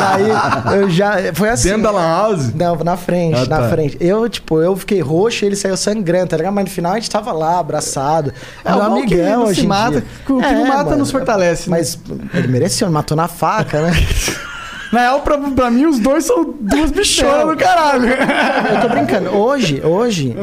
[0.00, 1.32] Daí eu já.
[1.32, 1.68] Foi assim.
[1.68, 2.52] Dentro da Lan House?
[2.54, 3.68] Não, na frente, Ah, na tá.
[3.68, 3.96] frente.
[4.00, 6.52] Eu, tipo, eu fiquei roxo e ele saiu sangrando, tá ligado?
[6.54, 8.32] Mas no final a gente tava lá, abraçado.
[8.64, 8.80] É, o que
[9.14, 9.90] amigão não hoje se em mata.
[10.00, 10.04] dia.
[10.28, 11.76] O que não mata nos fortalece, né?
[11.78, 11.98] Mas
[12.34, 13.92] ele mereceu, ele matou na faca, né?
[14.92, 18.06] Na real, pra, pra mim, os dois são duas bichonas do caralho.
[18.08, 19.30] Eu tô brincando.
[19.30, 20.36] Hoje, hoje,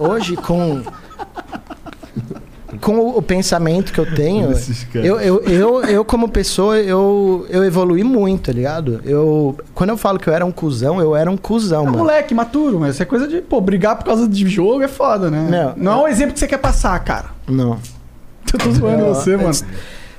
[0.00, 0.82] hoje com
[2.80, 4.52] com o, o pensamento que eu tenho,
[4.94, 9.00] eu, eu, eu, eu como pessoa, eu, eu evolui muito, tá ligado?
[9.04, 11.98] Eu, quando eu falo que eu era um cuzão, eu era um cuzão, É mano.
[11.98, 15.30] moleque, maturo, mas isso é coisa de, pô, brigar por causa de jogo é foda,
[15.30, 15.46] né?
[15.50, 15.74] Não.
[15.76, 17.26] Não é um exemplo que você quer passar, cara.
[17.48, 17.78] Não.
[18.52, 19.54] Eu tô zoando Não, você, mano.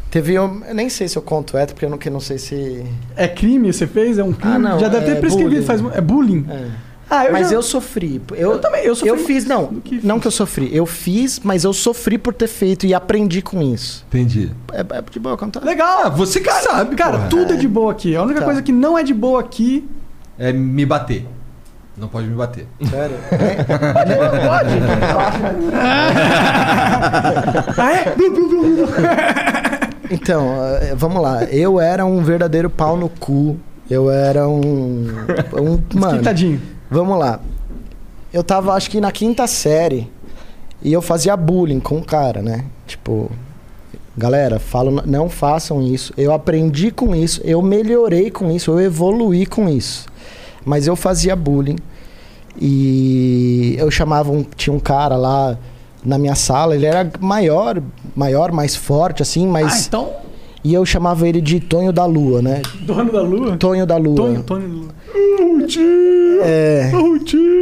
[0.10, 2.38] Teve um, eu nem sei se eu conto hétero, porque eu não, que não sei
[2.38, 2.86] se...
[3.16, 4.18] É crime você fez?
[4.18, 4.56] É um crime?
[4.56, 5.50] Ah, não, Já deve ter é prescrevido.
[5.56, 5.66] bullying.
[5.66, 6.46] Faz, é bullying?
[6.50, 6.66] É.
[7.10, 7.56] Ah, eu mas já...
[7.56, 8.22] eu sofri.
[8.32, 10.74] Eu, Eu também, eu sofri Eu fiz, não, que não que eu sofri.
[10.76, 14.06] Eu fiz, mas eu sofri por ter feito e aprendi com isso.
[14.10, 14.52] Entendi.
[14.74, 15.64] É, é de boa contar?
[15.64, 16.02] Legal.
[16.06, 17.30] Ah, você que sabe, Cara, porra.
[17.30, 18.16] tudo é de boa aqui.
[18.16, 18.46] A única Tá.
[18.46, 19.88] coisa que não é de boa aqui
[20.38, 21.26] É me bater.
[21.98, 22.68] Não pode me bater.
[22.90, 23.18] Sério?
[27.78, 28.16] Ah, é?
[28.16, 28.88] Blu, blu, blu, blu.
[30.10, 31.44] Então, eh, vamos lá.
[31.46, 33.58] Eu era um verdadeiro pau no cu.
[33.90, 35.08] Eu era um.
[35.54, 36.22] um mano,
[36.90, 37.40] vamos lá.
[38.32, 40.10] Eu tava, acho que na quinta série.
[40.82, 42.66] E eu fazia bullying com o cara, né?
[42.86, 43.32] Tipo.
[44.18, 46.12] Galera, falo, não façam isso.
[46.18, 50.08] Eu aprendi com isso, eu melhorei com isso, eu evoluí com isso.
[50.66, 51.78] Mas eu fazia bullying.
[52.60, 54.44] E eu chamava um.
[54.44, 55.58] Tinha um cara lá
[56.06, 57.82] na minha sala, ele era maior,
[58.15, 59.74] maior, mais forte, assim, mas.
[59.74, 60.10] Ah, então,
[60.64, 62.61] E eu chamava ele de Tonho da Lua, né?
[62.82, 63.57] dono da lua?
[63.57, 64.15] Tonho da Lua.
[64.15, 64.88] Tonho, Tonho da lua.
[66.44, 66.91] É.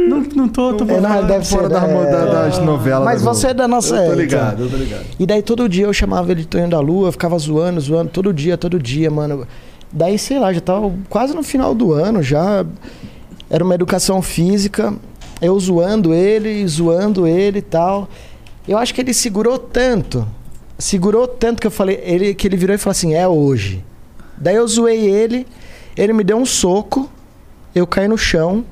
[0.08, 2.10] Não, não tô, tô É, não, deve Fora ser, da, é.
[2.10, 3.04] da- das novelas.
[3.04, 5.04] Mas da você é da nossa Eu tô ligado, eu tô ligado.
[5.18, 8.10] E daí todo dia eu chamava ele de Tonho da Lua, eu ficava zoando, zoando,
[8.10, 9.46] todo dia, todo dia, mano.
[9.92, 12.64] Daí, sei lá, já tava quase no final do ano, já
[13.48, 14.92] era uma educação física,
[15.40, 18.08] eu zoando ele, zoando ele e tal.
[18.66, 20.26] Eu acho que ele segurou tanto,
[20.78, 23.84] segurou tanto que eu falei, ele, que ele virou e falou assim: é hoje.
[24.36, 25.46] Daí eu zoei ele,
[25.96, 27.10] ele me deu um soco,
[27.74, 28.64] eu caí no chão,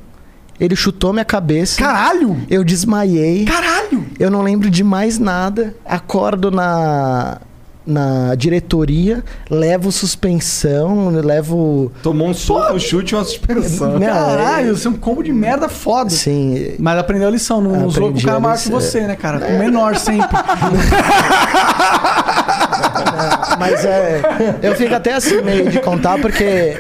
[0.59, 1.79] ele chutou minha cabeça.
[1.79, 2.37] Caralho!
[2.49, 3.45] Eu desmaiei.
[3.45, 4.07] Caralho!
[4.19, 5.75] Eu não lembro de mais nada.
[5.85, 7.41] Acordo na,
[7.87, 11.93] na diretoria, levo suspensão, levo.
[12.03, 13.99] Tomou um soco, um chute e uma suspensão.
[13.99, 16.11] Não, Caralho, você é um combo de merda foda.
[16.11, 16.75] Sim.
[16.79, 19.41] Mas aprendeu a lição, não usou com o cara maior que você, né, cara?
[19.41, 20.29] Com o menor sempre.
[23.59, 24.23] Mas é.
[24.63, 26.45] Eu fico até assim meio de contar porque.
[26.45, 26.79] é,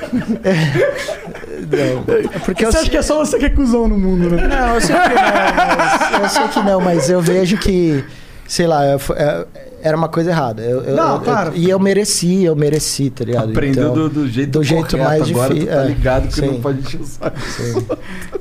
[1.64, 4.30] não, é porque eu, Você acha que é só você que é cuzão no mundo,
[4.30, 4.46] né?
[4.48, 8.04] Não, eu sei que não, mas, eu sei que não, mas eu vejo que,
[8.46, 9.46] sei lá, eu fu- é,
[9.82, 10.62] era uma coisa errada.
[10.62, 11.52] Eu, eu- Não, eu- claro.
[11.54, 13.50] e eu mereci, eu mereci, tá ligado?
[13.50, 14.98] Aprendeu Então, do, do jeito do jeito correto.
[14.98, 16.46] mais Agora tu difícil, tá é, ligado que sim.
[16.46, 17.36] não pode encher o saco.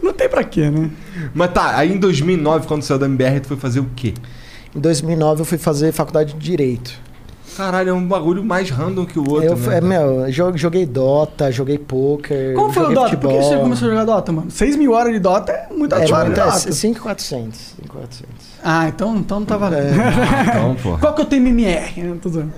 [0.02, 0.90] Não tem pra quê, né?
[1.34, 4.14] Mas tá, aí em 2009, quando saiu da MBR, tu foi fazer o quê?
[4.76, 6.92] Em 2009 eu fui fazer faculdade de Direito.
[7.58, 9.78] Caralho, é um bagulho mais random que o outro, eu, né?
[9.78, 12.56] é, meu, jo- joguei Dota, joguei poker.
[12.56, 13.10] Como foi o Dota?
[13.16, 13.44] Por que futebol.
[13.44, 14.50] você começou a jogar Dota, mano?
[14.50, 16.72] 6 mil horas de Dota é muita É, hora de muito, é, Dota.
[16.72, 17.60] 5,400.
[17.82, 18.28] 5,400.
[18.64, 19.94] Ah, então, então não tá valendo.
[20.50, 20.98] Então, porra.
[21.00, 22.02] Qual que eu tenho MMR?
[22.02, 22.18] né?
[22.22, 22.54] Tô zoando.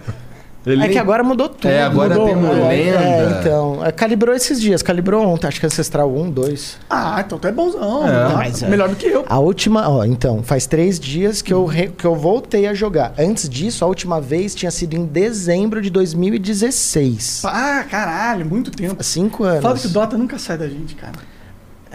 [0.65, 1.69] Ele É que agora mudou tudo.
[1.69, 2.67] É, agora mudou, tem uma mudou.
[2.67, 2.99] lenda.
[2.99, 3.85] É, então.
[3.85, 6.77] é, calibrou esses dias, calibrou ontem, acho que Ancestral 1, 2.
[6.89, 8.07] Ah, então tu é bonzão.
[8.07, 8.29] É, tá?
[8.35, 8.67] mas é.
[8.69, 9.23] Melhor do que eu.
[9.29, 13.13] A última, ó, então, faz três dias que eu, re- que eu voltei a jogar.
[13.17, 17.43] Antes disso, a última vez tinha sido em dezembro de 2016.
[17.45, 19.03] Ah, caralho, muito tempo.
[19.03, 19.61] Cinco anos.
[19.61, 21.13] Fala que o Dota nunca sai da gente, cara.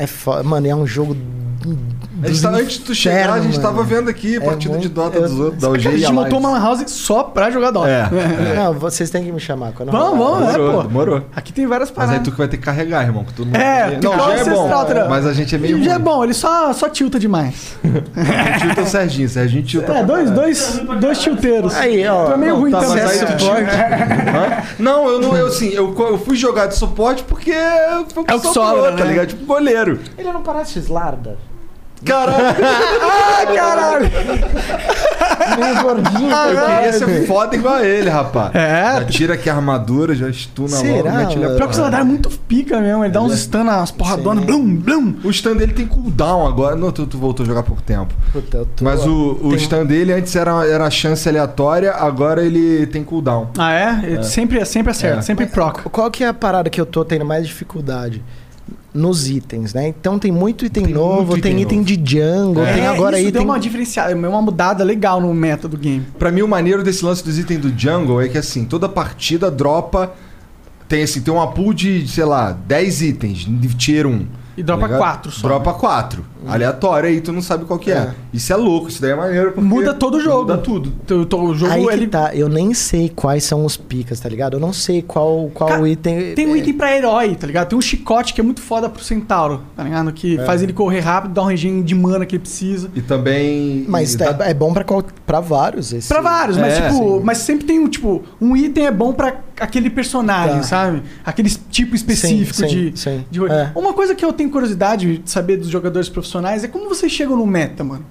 [0.01, 0.43] É foda.
[0.43, 1.17] Mano, é um jogo.
[2.23, 4.79] A gente tá- antes de tu chegar, a gente tava vendo aqui a É partida
[4.79, 7.23] de Dota eu- dos outros, da A OG gente a montou uma lan house só
[7.23, 7.89] pra jogar Dota.
[8.13, 8.55] É.
[8.57, 10.89] Não, vocês têm que me chamar quando Vamos, vamos, é, Demorou, pô.
[10.89, 11.23] demorou.
[11.37, 12.17] Aqui tem várias Mas paradas.
[12.17, 13.25] aí tu que vai ter que carregar, irmão.
[13.25, 15.07] Que tu não, É, não que já é bom, tá?
[15.09, 17.77] mas a gente é meio Já é bom, ele só, só tilta demais.
[18.61, 21.75] Tilta o Serginho, Serginho tilta É, dois, dois, dois tilteiros.
[21.75, 22.25] Aí, ó.
[22.27, 23.03] Tu é meio Não, ruim tá, também.
[23.05, 24.63] mas é?
[24.79, 27.53] Não, eu não, eu assim, eu, eu fui jogar de suporte porque
[28.15, 29.11] foi É o que sobra, tá né?
[29.11, 29.29] ligado?
[29.29, 29.90] Tipo goleiro.
[30.19, 31.37] Ele não parece Slarda?
[32.05, 32.57] Caralho,
[33.03, 34.11] Ah, caralho!
[35.59, 36.31] Meio gordinho.
[36.31, 38.55] eu queria ser foda igual a ele, rapaz.
[38.55, 38.95] É.
[39.01, 41.57] Já tira aqui a armadura, já estuna Será, logo, mete ele a mano?
[41.59, 43.05] Pior que o Saladar é muito pica mesmo.
[43.05, 44.45] Ele dá uns stun, umas porradonas.
[44.45, 45.15] Blum, blum.
[45.23, 46.75] O stand dele tem cooldown agora.
[46.75, 48.15] Não, tu, tu voltou a jogar há pouco tempo.
[48.33, 52.43] Puta, eu tô- Mas o, o tem- stand dele antes era, era chance aleatória, agora
[52.43, 53.51] ele tem cooldown.
[53.59, 54.01] Ah, é?
[54.05, 55.23] Ele Sempre, sempre acerta, É.
[55.23, 55.89] sempre proca.
[55.91, 58.23] Qual que é a parada que eu tô tendo mais dificuldade?
[58.93, 59.87] Nos itens, né?
[59.87, 62.73] Então tem muito item Tem novo, muito tem item item de jungle, É.
[62.75, 63.51] tem agora isso deu item.
[63.53, 66.05] uma diferenciada, uma mudada legal no meta do game.
[66.19, 69.49] Pra mim, o maneiro desse lance dos itens do jungle é que assim, toda partida
[69.51, 70.13] dropa.
[70.89, 74.27] Tem assim, tem uma pool de, sei lá, 10 itens de tier 1.
[74.61, 75.49] E dropa tá quatro só.
[75.49, 76.25] Dropa 4.
[76.47, 77.95] Aleatório aí, tu não sabe qual que é.
[77.97, 78.15] É.
[78.33, 79.53] Isso é louco, isso daí é maneiro.
[79.53, 80.41] Porque Muda todo o jogo.
[80.43, 80.93] Muda tudo.
[81.11, 82.07] O, o- o jogo, Aí que ele...
[82.07, 84.55] tá, eu nem sei quais são os picas, tá ligado?
[84.55, 86.35] Eu não sei qual, qual Cara, item.
[86.35, 87.69] Tem um é, item pra herói, tá ligado?
[87.69, 90.13] Tem um chicote que é muito foda pro centauro, tá ligado?
[90.13, 92.91] Que faz ele correr rápido, dá um regime de mana que ele precisa.
[92.95, 93.85] E também.
[93.89, 95.93] Mas e tá- é bom pra, qual- pra vários.
[95.93, 96.09] Esse...
[96.09, 97.21] Pra vários, mas É, tipo, sim.
[97.25, 100.63] mas sempre tem um, tipo, um item é bom pra aquele personagem, Tá.
[100.63, 101.03] sabe?
[101.25, 103.25] Aquele tipo específico Sim, sim, de, sim.
[103.31, 103.45] de.
[103.47, 103.71] É.
[103.75, 107.37] Uma coisa que eu tenho curiosidade de saber dos jogadores profissionais é como vocês chegam
[107.37, 108.05] no meta, mano.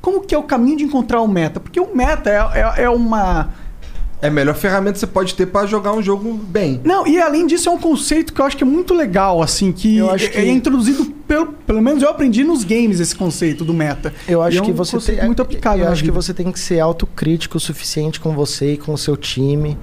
[0.00, 1.58] Como que é o caminho de encontrar o meta?
[1.60, 3.50] Porque o meta é, é, é uma.
[4.22, 6.80] É a melhor ferramenta que você pode ter pra jogar um jogo bem.
[6.82, 9.70] Não, e além disso, é um conceito que eu acho que é muito legal, assim,
[9.70, 13.14] que, Eu acho é, que- é introduzido, pelo, pelo menos eu aprendi nos games esse
[13.14, 14.14] conceito do meta.
[14.26, 15.24] Eu E acho é um que você tem.
[15.26, 15.84] muito aplicável.
[15.84, 16.22] Eu acho que vida.
[16.22, 19.76] você tem que ser autocrítico o suficiente com você e com o seu time.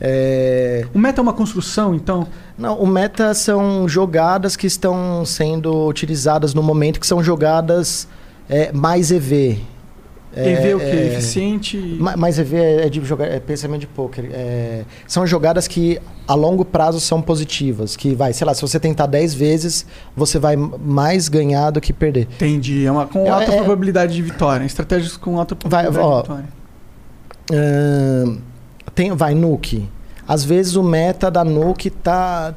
[0.00, 2.26] É, O meta é uma construção, então?
[2.58, 8.06] Não, o meta são jogadas que estão sendo utilizadas no momento, que são jogadas
[8.48, 9.58] é, mais EV.
[10.38, 10.84] É, EV o quê?
[10.84, 11.78] é, Eficiente?
[11.98, 14.28] ma- Mais EV é de jogar, é pensamento de poker.
[14.34, 15.98] É, são jogadas que
[16.28, 17.96] a longo prazo são positivas.
[17.96, 21.90] Que vai, sei lá, se você tentar 10 vezes, você vai mais ganhar do que
[21.90, 22.28] perder.
[22.34, 22.84] Entendi.
[22.84, 24.62] É uma com É, alta é- probabilidade de vitória.
[24.66, 26.56] Estratégias com alta Vai, probabilidade ó, de vitória.
[28.96, 29.88] Tem, vai, Nuke.
[30.26, 32.52] Às vezes o meta da Nuke tá,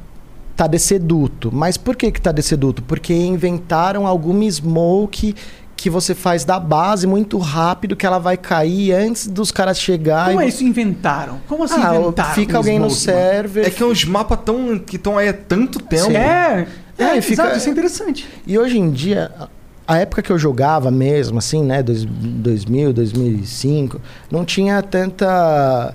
[0.56, 1.50] tá desceduto.
[1.52, 2.82] Mas por que que tá desceduto?
[2.82, 5.36] Porque inventaram alguma smoke
[5.76, 10.32] que você faz da base muito rápido, que ela vai cair antes dos caras chegarem.
[10.34, 10.64] Como é isso?
[10.64, 11.40] Inventaram?
[11.48, 12.34] Como assim Ah, inventaram?
[12.34, 13.30] fica alguém no smoke, mano?
[13.30, 13.66] server.
[13.66, 16.10] É que é uns mapas tão, que estão aí há tanto tempo.
[16.10, 16.66] É,
[16.98, 18.28] é, É, e fica- exato, isso é interessante.
[18.46, 19.48] E hoje em dia, a
[19.86, 24.00] a época que eu jogava mesmo, assim, né, dois- 2000, 2005,
[24.30, 25.92] não tinha tanta.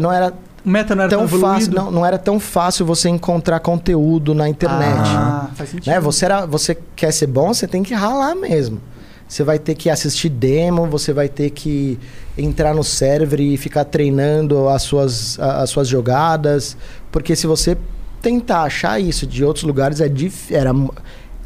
[0.00, 0.32] Não era
[0.64, 4.48] meta não era tão tão fácil, não, não era tão fácil você encontrar conteúdo na
[4.48, 5.00] internet.
[5.04, 5.92] Ah, faz sentido.
[5.92, 6.00] né?
[6.00, 8.80] Você, era, você quer ser bom, você tem que ralar mesmo.
[9.28, 11.98] Você vai ter que assistir demo, você vai ter que
[12.38, 16.76] entrar no server e ficar treinando as suas, as suas jogadas.
[17.10, 17.76] Porque se você
[18.22, 20.52] tentar achar isso de outros lugares, é dif...
[20.54, 20.72] era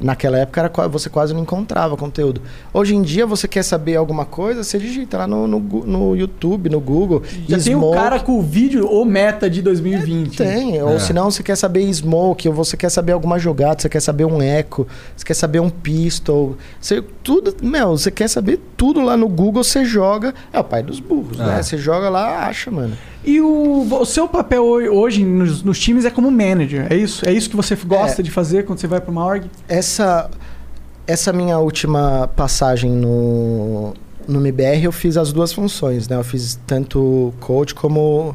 [0.01, 2.41] Naquela época era, você quase não encontrava conteúdo.
[2.73, 6.71] Hoje em dia, você quer saber alguma coisa, você digita lá no, no, no YouTube,
[6.71, 7.23] no Google.
[7.49, 7.97] Já tem um Smoke.
[7.97, 10.37] cara com o vídeo ou meta de 2020.
[10.39, 10.99] Tem, ou É.
[10.99, 14.25] se não, você quer saber smoke, ou você quer saber alguma jogada, você quer saber
[14.25, 14.87] um eco,
[15.17, 19.63] você quer saber um pistol, você, tudo, meu, você quer saber tudo lá no Google,
[19.63, 21.45] você joga, é o pai dos burros, É.
[21.45, 21.63] né?
[21.63, 22.97] Você joga lá, acha, mano.
[23.25, 27.29] E o, o seu papel ho- hoje nos, nos times é como manager, é isso?
[27.29, 28.25] É isso que você gosta É.
[28.25, 29.45] de fazer quando você vai para uma org?
[29.69, 30.31] Essa,
[31.07, 33.93] essa minha última passagem no,
[34.27, 36.17] no MBR, eu fiz as duas funções, né?
[36.17, 38.35] Eu fiz tanto coach como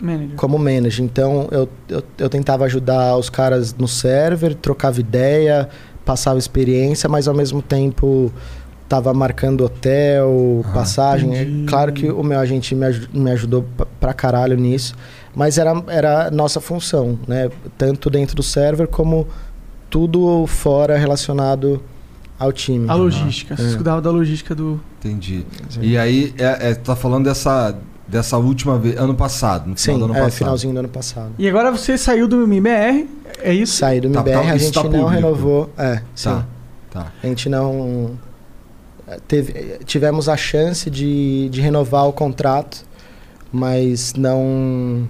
[0.00, 0.36] Manager.
[0.36, 1.04] como manager.
[1.04, 5.68] Então eu, eu, eu tentava ajudar os caras no server, trocava ideia,
[6.04, 8.32] passava experiência, mas ao mesmo tempo
[8.90, 11.32] tava marcando hotel, passagem.
[11.36, 11.66] É entendi.
[11.66, 13.64] claro que o meu agente me, aju- me ajudou
[14.00, 14.96] pra- caralho nisso,
[15.32, 17.48] mas era, era a nossa função, né?
[17.78, 19.28] Tanto dentro do server como
[19.88, 21.80] tudo fora relacionado
[22.36, 22.90] ao time.
[22.90, 23.56] A logística.
[23.56, 23.74] Você É.
[23.76, 24.80] cuidava da logística do.
[24.98, 25.46] Entendi.
[25.80, 27.76] E aí, é, é, tá falando dessa,
[28.08, 30.38] dessa última vez, ano passado, no final Sim, do ano é, passado.
[30.38, 31.30] finalzinho do ano passado.
[31.38, 33.08] E agora você saiu do MBR,
[33.40, 33.76] é isso?
[33.76, 35.10] Saí do Tá, MBR, tá, a isso gente tá não público.
[35.10, 35.70] renovou.
[35.78, 36.28] É, sim.
[36.30, 36.44] Tá,
[36.90, 37.12] tá.
[37.22, 38.10] A gente não.
[39.26, 42.84] Teve, tivemos a chance de, de renovar o contrato,
[43.52, 45.08] mas não.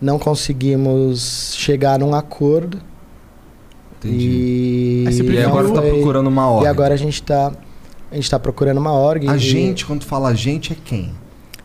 [0.00, 2.80] Não conseguimos chegar num acordo.
[3.98, 5.04] Entendi.
[5.08, 6.66] E, E, agora tá foi- procurando uma ordem.
[6.66, 7.52] E agora a gente tá.
[8.10, 9.28] A gente tá procurando uma org.
[9.28, 11.12] A e- gente, quando fala a gente, é quem?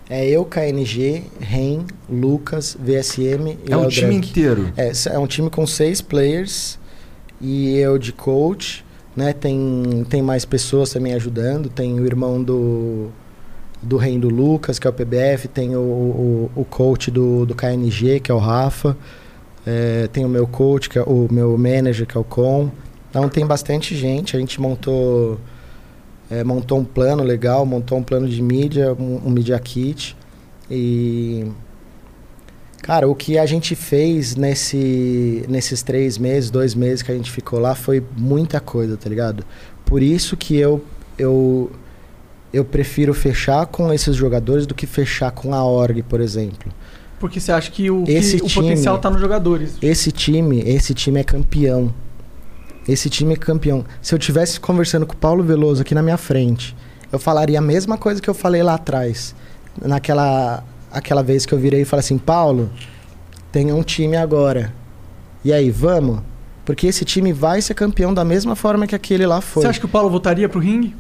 [0.10, 4.72] É eu, KNG, REN, Lucas, VSM e é um time inteiro.
[4.76, 6.78] É, é um time com seis players
[7.40, 8.84] e eu de coach,
[9.16, 9.34] né?
[9.34, 11.70] Tem, tem mais pessoas também ajudando.
[11.70, 13.10] Tem o irmão do,
[13.82, 15.48] do Rei do Lucas, que é o PBF.
[15.48, 18.98] Tem o, o, o coach do, do KNG, que é o Rafa.
[19.66, 22.70] É, tem o meu coach, que é o meu manager, que é o Com.
[23.10, 24.36] Então tem bastante gente.
[24.36, 25.40] A gente montou,
[26.30, 30.18] é, montou um plano legal, montou um plano de mídia, um, um media kit.
[30.70, 31.46] E
[32.84, 37.32] Cara, o que a gente fez nesse, nesses três meses, dois meses que a gente
[37.32, 39.46] ficou lá foi muita coisa, tá ligado?
[39.86, 40.84] Por isso que eu,
[41.18, 41.72] eu,
[42.52, 46.70] eu prefiro fechar com esses jogadores do que fechar com a org, por exemplo.
[47.22, 49.78] Porque você acha que o, que Esse o time- potencial tá nos jogadores.
[49.82, 51.94] Esse time, esse time é campeão.
[52.86, 53.86] Esse time é campeão.
[54.02, 56.76] Se eu tivesse conversando com o Paulo Veloso aqui na minha frente,
[57.14, 59.34] eu falaria a mesma coisa que eu falei lá atrás.
[59.82, 62.70] Naquela aquela vez que eu virei e falei assim: Paulo,
[63.52, 64.74] tem um time agora.
[65.44, 66.20] E aí, vamos?
[66.66, 69.64] Porque esse time vai ser campeão da mesma forma que aquele lá foi.
[69.64, 70.96] Você acha que o Paulo voltaria pro ringue?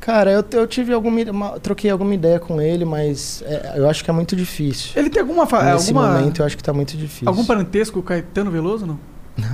[0.00, 1.20] Cara, eu, eu tive alguma.
[1.30, 4.92] uma- troquei alguma ideia com ele, mas é, eu acho que é muito difícil.
[4.96, 5.46] Ele tem alguma.
[5.46, 7.28] fa- Nesse alguma momento eu acho que tá muito difícil.
[7.28, 8.98] algum parentesco com o Caetano Veloso, não?
[9.38, 9.44] Só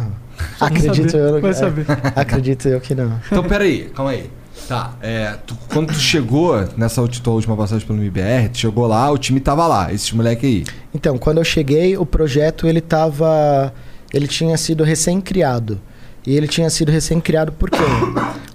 [0.59, 1.25] pra Acredito saber.
[1.37, 1.41] eu.
[1.41, 1.87] Vai é, saber.
[2.17, 3.21] acredito eu que não.
[3.27, 4.31] Então, peraí, calma aí.
[4.69, 9.09] Tá, é, tu- quando tu chegou nessa tua última passagem pelo MBR, tu chegou lá,
[9.11, 10.65] o time tava lá, esses moleque aí.
[10.93, 13.73] Então, quando eu cheguei, o projeto ele tava,
[14.13, 15.81] ele tinha sido recém-criado.
[16.27, 17.79] E ele tinha sido recém-criado por quê?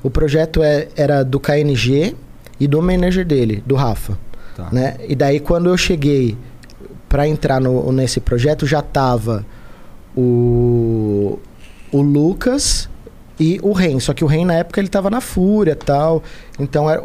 [0.03, 2.15] o projeto é- era do KNG
[2.59, 4.17] e do manager dele, do Rafa,
[4.57, 4.67] Tá.
[4.71, 4.97] né?
[5.07, 6.35] E daí quando eu cheguei
[7.07, 9.45] para entrar no, nesse projeto já tava
[10.15, 11.39] o
[11.93, 12.89] o Lucas
[13.43, 16.21] e o Ren, só que o Ren na época ele tava na Fúria, tal.
[16.59, 17.03] Então era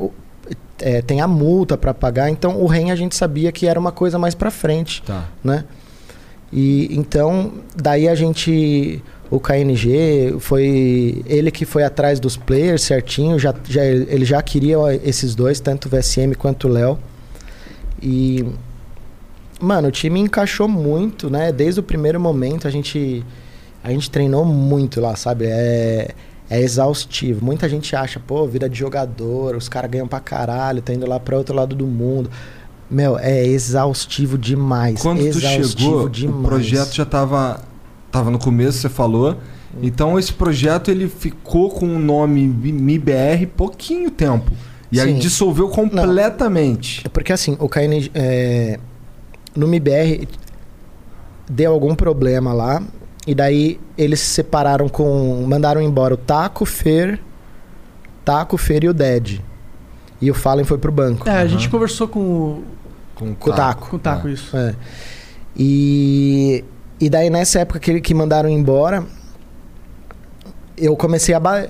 [0.80, 2.30] é, tem a multa pra pagar.
[2.30, 5.24] Então o REM a gente sabia que era uma coisa mais pra frente, Tá.
[5.42, 5.64] né?
[6.52, 9.02] E então, daí a gente.
[9.28, 14.76] O KNG foi ele que foi atrás dos players certinho, já, já, ele já queria
[15.02, 16.96] esses dois, tanto o VSM quanto o Léo.
[18.00, 18.44] E.
[19.60, 21.50] Mano, o time encaixou muito, né?
[21.50, 23.24] Desde o primeiro momento a gente.
[23.86, 25.46] A gente treinou muito lá, sabe?
[25.46, 26.10] É,
[26.50, 27.44] é exaustivo.
[27.44, 31.20] Muita gente acha, pô, vida de jogador, os caras ganham pra caralho, tá indo lá
[31.20, 32.28] pra outro lado do mundo.
[32.90, 35.00] Meu, é exaustivo demais.
[35.00, 36.40] Quando tu exaustivo chegou, demais.
[36.40, 37.60] o projeto já tava,
[38.10, 39.36] tava no começo, você falou.
[39.80, 44.50] Então esse projeto ele ficou com o nome MIBR pouquinho tempo.
[44.90, 45.18] E aí Sim.
[45.20, 47.02] dissolveu completamente.
[47.04, 48.10] É Porque assim, o KN.
[48.14, 48.80] é,
[49.54, 50.26] no MIBR
[51.48, 52.82] deu algum problema lá.
[53.26, 55.44] E daí eles se separaram com.
[55.46, 57.20] Mandaram embora o Taco, o Fer.
[58.24, 59.40] Taco, o Fer e o Dead.
[60.20, 61.28] E o Fallen foi pro banco.
[61.28, 62.64] É, a gente conversou com o,
[63.14, 63.88] Com, Com o Taco.
[63.90, 64.32] com o Taco, É.
[64.32, 64.56] isso.
[64.56, 64.74] É.
[65.56, 66.64] E,
[67.00, 69.04] e daí nessa época que, que mandaram embora,
[70.76, 71.40] eu comecei a.
[71.40, 71.66] ba-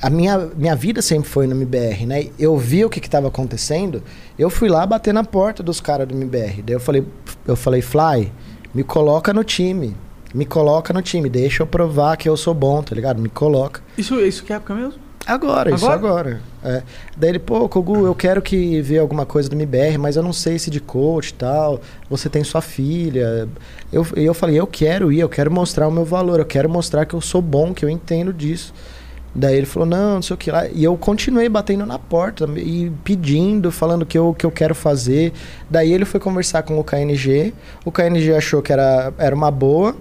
[0.00, 2.26] A minha, minha vida sempre foi no MBR, né?
[2.38, 4.02] Eu vi o que estava acontecendo,
[4.38, 6.62] eu fui lá bater na porta dos caras do MBR.
[6.62, 7.04] Daí eu falei,
[7.46, 8.32] eu falei, Fly,
[8.74, 9.94] me coloca no time.
[10.34, 13.20] Me coloca no time, deixa eu provar que eu sou bom, tá ligado?
[13.20, 13.82] Me coloca.
[13.98, 15.10] Isso, isso que época mesmo?
[15.26, 16.40] Agora, isso agora.
[16.64, 16.82] É.
[17.16, 20.32] Daí ele, pô, Kogu, eu quero que vê alguma coisa do MBR, mas eu não
[20.32, 21.80] sei se de coach e tal.
[22.08, 23.48] Você tem sua filha.
[23.92, 26.68] Eu, e eu falei, eu quero ir, eu quero mostrar o meu valor, eu quero
[26.68, 28.72] mostrar que eu sou bom, que eu entendo disso.
[29.34, 30.66] Daí ele falou, não, não sei o que lá.
[30.68, 35.32] E eu continuei batendo na porta e pedindo, falando que eu, que eu quero fazer.
[35.68, 37.54] Daí ele foi conversar com o KNG.
[37.84, 39.94] O KNG achou que era, era uma boa,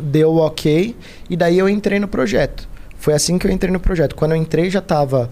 [0.00, 0.94] deu ok.
[1.28, 2.68] E daí eu entrei no projeto.
[2.96, 4.14] Foi assim que eu entrei no projeto.
[4.14, 5.30] Quando eu entrei já tava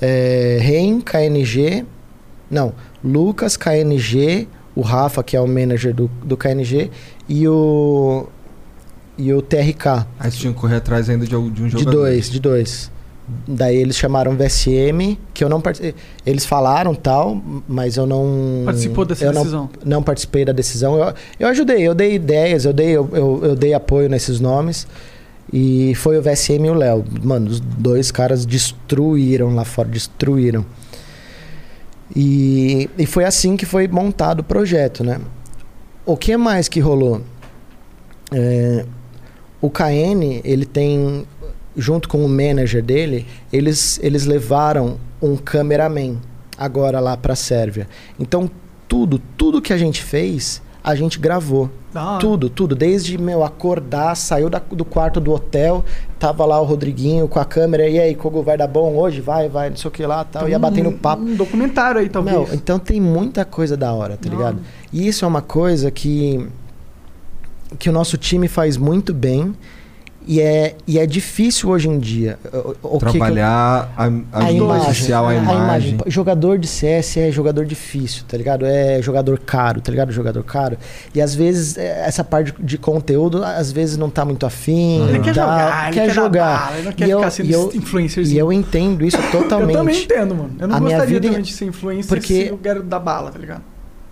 [0.00, 1.84] é, Ren, KNG.
[2.50, 6.90] Não, Lucas, KNG, o Rafa, que é o manager do, do KNG,
[7.28, 8.26] e o.
[9.16, 10.06] E o TRK.
[10.18, 11.90] Aí você tinha que correr atrás ainda de, de um De jogador.
[11.92, 12.90] dois, de dois.
[13.48, 15.94] Daí eles chamaram VSM, que eu não participei.
[16.26, 18.62] Eles falaram tal, mas eu não.
[18.66, 19.70] Participou dessa eu não- decisão.
[19.84, 20.98] Não, participei da decisão.
[20.98, 24.86] Eu, eu ajudei, eu dei ideias, eu dei, eu, eu, eu dei apoio nesses nomes.
[25.52, 27.04] E foi o VSM e o Léo.
[27.22, 30.64] Mano, os dois caras destruíram lá fora, destruíram.
[32.14, 35.20] E, e foi assim que foi montado o projeto, né?
[36.04, 37.22] O que mais que rolou?
[38.32, 38.84] É,
[39.60, 41.24] o KN, ele tem,
[41.76, 46.16] junto com o manager dele, eles, eles levaram um cameraman
[46.56, 47.88] agora lá pra Sérvia.
[48.18, 48.50] Então,
[48.86, 51.70] tudo, tudo que a gente fez, a gente gravou.
[51.94, 52.18] Hora.
[52.18, 52.74] Tudo, tudo.
[52.74, 55.84] Desde, meu, acordar, saiu da- do quarto do hotel,
[56.18, 59.20] tava lá o Rodriguinho com a câmera, e aí, Kogo, vai dar bom hoje?
[59.20, 60.48] Vai, vai, não sei o que lá, tal.
[60.48, 61.22] Ia batendo um, papo.
[61.22, 62.36] Um documentário aí, talvez.
[62.36, 64.58] Meu, então tem muita coisa da hora, tá ligado?
[64.92, 66.46] E isso é uma coisa que
[67.78, 69.54] que o nosso time faz muito bem
[70.26, 72.38] e é, e é difícil hoje em dia.
[72.52, 75.98] O- o que que eu- Trabalhar a, a, a imagem, social, a, a imagem.
[76.06, 78.64] Jogador de CS é jogador difícil, tá ligado?
[78.66, 80.12] É jogador caro, tá ligado?
[80.12, 80.76] Jogador caro.
[81.14, 85.06] E às vezes é, essa parte de conteúdo, às vezes não tá muito afim.
[85.08, 86.58] Ele quer dá- jogar, ele quer quer jogar.
[86.64, 88.36] bala, ele não quer E eu- ficar sendo e eu- influencerzinho.
[88.36, 89.76] E eu entendo isso Eu totalmente.
[89.76, 90.50] também entendo, mano.
[90.58, 92.98] Eu não A minha gostaria vida- também de ser influencer porque- se eu quero dar
[93.00, 93.62] bala, tá ligado?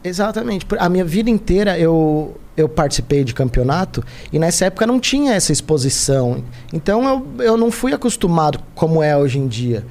[0.05, 0.67] Exatamente.
[0.79, 4.03] A minha vida inteira eu, eu participei de campeonato
[4.33, 6.43] e nessa época não tinha essa exposição.
[6.73, 7.09] Então
[7.39, 9.85] eu, eu não fui acostumado como é hoje em dia,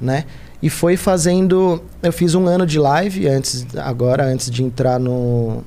[0.00, 0.24] né?
[0.62, 1.80] E foi fazendo...
[2.02, 5.62] Eu fiz um ano de live antes, agora, antes de entrar no,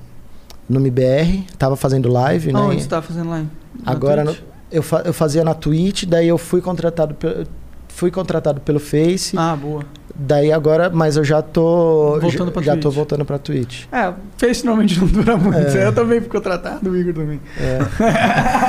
[0.67, 1.45] no MBR.
[1.57, 2.59] Tava fazendo live, né?
[2.59, 3.39] Onde você tá fazendo lá?
[3.85, 4.35] Na Agora no-
[4.69, 7.45] eu, fa- eu fazia na Twitch, daí eu fui contratado pelo...
[7.87, 9.83] Fui contratado pelo Face, Ah, boa.
[10.15, 12.95] Daí agora, mas eu já tô Voltando já, pra já tô Twitch.
[12.95, 13.85] voltando pra Twitch.
[13.91, 15.57] É, Face normalmente não dura muito.
[15.77, 15.85] É.
[15.87, 17.39] Eu também fico tratado, o Igor também.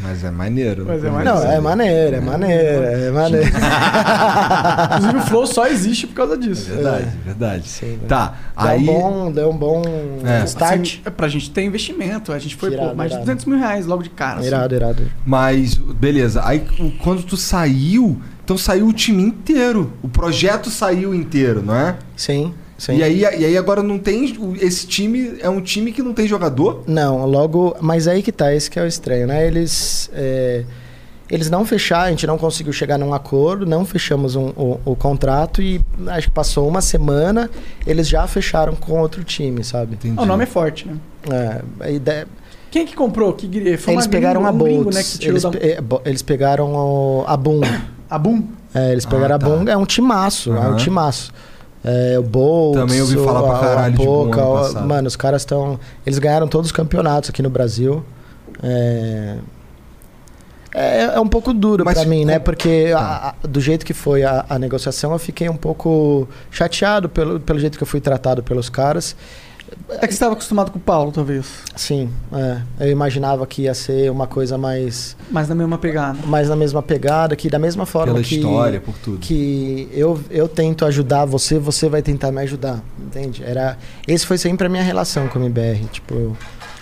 [0.00, 0.86] Mas é maneiro.
[0.88, 3.46] Mas é Como Não, você- é maneiro, é maneiro, é maneiro.
[4.96, 6.70] Inclusive o Flow só existe por causa disso.
[6.72, 7.68] Verdade, verdade.
[7.68, 8.80] Sim, Tá, Deu aí...
[8.80, 9.82] um bom, deu um bom
[10.24, 10.44] É.
[10.44, 10.80] start.
[10.80, 12.32] Assim, é pra gente ter investimento.
[12.32, 13.26] A gente foi, Irado, pô, mais de irado.
[13.26, 14.38] 200 mil reais logo de cara.
[14.38, 14.46] assim.
[14.48, 15.02] irado, irado.
[15.26, 16.40] Mas, beleza.
[16.44, 16.64] Aí,
[17.02, 18.18] quando tu saiu,
[18.48, 19.92] então saiu o time inteiro.
[20.02, 21.98] O projeto saiu inteiro, não é?
[22.16, 22.96] Sim, sim.
[22.96, 24.34] E aí, e aí agora não tem...
[24.58, 26.82] Esse time é um time que não tem jogador?
[26.86, 27.76] Não, logo.
[27.78, 29.46] Mas aí que tá, esse que é o estranho, né?
[29.46, 30.08] Eles.
[30.14, 30.64] é,
[31.30, 34.96] eles não fecharam, a gente não conseguiu chegar num acordo, não fechamos um- o, o
[34.96, 37.50] contrato e acho que passou uma semana,
[37.86, 39.92] eles já fecharam com outro time, sabe?
[39.92, 40.18] Entendi.
[40.18, 40.96] O nome é forte, né?
[41.30, 42.26] É, a ideia,
[42.70, 43.34] Quem que comprou?
[43.34, 43.46] Que
[43.76, 45.50] foi eles uma pegaram gringo, a um gringo, né, eles, da...
[45.58, 47.60] é, eles pegaram o, a Boom.
[48.10, 48.42] A Boom?
[48.74, 49.46] É, eles pegaram Ah, a tá.
[49.48, 51.32] Bunga, é um timaço, é um timaço.
[51.84, 54.86] É, o Bolt, Também ouvi falar pra caralho de Boom ano passado.
[54.88, 55.78] Mano, os caras estão.
[56.04, 58.04] Eles ganharam todos os campeonatos aqui no Brasil.
[58.62, 59.36] É,
[60.74, 62.38] é, é um pouco duro Mas pra mim, né?
[62.38, 62.98] Porque Tá.
[63.00, 67.40] a- a- do jeito que foi a, a negociação, eu fiquei um pouco chateado pelo,
[67.40, 69.14] pelo jeito que eu fui tratado pelos caras.
[69.90, 71.46] É que você estava acostumado com o Paulo, talvez.
[71.76, 76.18] Sim, é, eu imaginava que ia ser uma coisa mais, Mas na mesma pegada.
[76.26, 79.18] mais na mesma pegada, que da mesma forma Pela que, história, por tudo.
[79.18, 83.42] que eu, eu tento ajudar você, você vai tentar me ajudar, entende?
[83.44, 83.76] Era,
[84.06, 86.36] esse foi sempre a minha relação com o MBR, tipo, eu,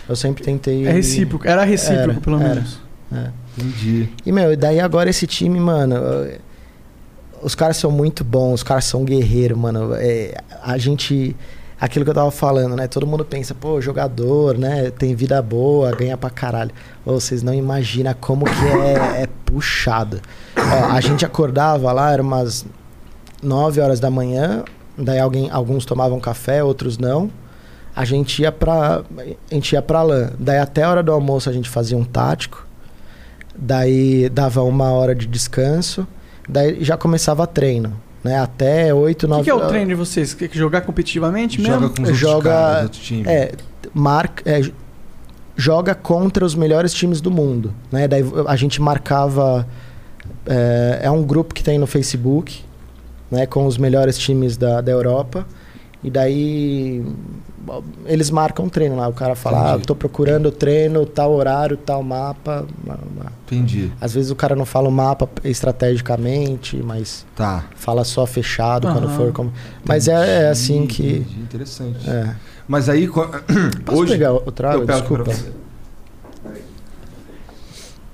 [0.08, 0.86] eu sempre tentei...
[0.86, 1.46] É recíproco.
[1.46, 2.54] Era recíproco, Era, pelo era.
[2.54, 2.80] menos.
[3.12, 3.30] É.
[3.58, 4.08] Entendi.
[4.26, 5.94] E, meu, e daí agora esse time, mano.
[6.26, 6.38] eh,
[7.42, 9.94] Os caras são muito bons, os caras são guerreiros, mano.
[9.94, 11.34] É, a gente.
[11.78, 12.88] Aquilo que eu tava falando, né?
[12.88, 14.90] Todo mundo pensa, pô, jogador, né?
[14.90, 16.70] Tem vida boa, ganha pra caralho.
[17.04, 20.20] Ô, vocês não imaginam como que é, é puxado.
[20.56, 22.64] Ó, a gente acordava lá, era umas
[23.42, 24.64] 9 horas da manhã,
[24.96, 27.30] daí alguém, alguns tomavam café, outros não.
[27.94, 29.02] A gente ia pra.
[29.50, 30.30] A gente ia pra lã.
[30.38, 32.66] Daí até a hora do almoço a gente fazia um tático.
[33.54, 36.06] Daí dava uma hora de descanso.
[36.46, 37.98] Daí já começava treino.
[38.26, 38.38] Né?
[38.40, 40.34] Até 8, O 9 que, que é o treino de vocês?
[40.34, 41.94] Quer que jogar competitivamente Joga mesmo?
[41.94, 43.22] com os outros Joga- time.
[43.28, 43.52] É,
[43.94, 44.62] marca, é,
[45.56, 47.72] joga contra os melhores times do mundo.
[47.90, 48.06] Né?
[48.08, 49.66] Daí a gente marcava.
[50.44, 52.62] É, é um grupo que tem no Facebook,
[53.30, 53.46] né?
[53.46, 55.46] Com os melhores times da, da Europa.
[56.04, 57.04] E daí
[58.04, 59.08] eles marcam treino lá.
[59.08, 62.66] O cara fala, ah, tô procurando treino, tal horário, tal mapa.
[63.46, 63.92] Entendi.
[64.00, 67.64] Às vezes o cara não fala o mapa estrategicamente, mas Tá.
[67.76, 69.16] fala só fechado quando Aham.
[69.16, 69.52] for como.
[69.84, 71.18] Mas é, é assim que.
[71.18, 71.40] entendi.
[71.40, 72.10] Interessante.
[72.10, 72.34] É.
[72.68, 73.06] Mas aí.
[73.08, 74.12] Posso hoje.
[74.12, 74.84] pegar o trago?
[74.84, 75.32] Desculpa.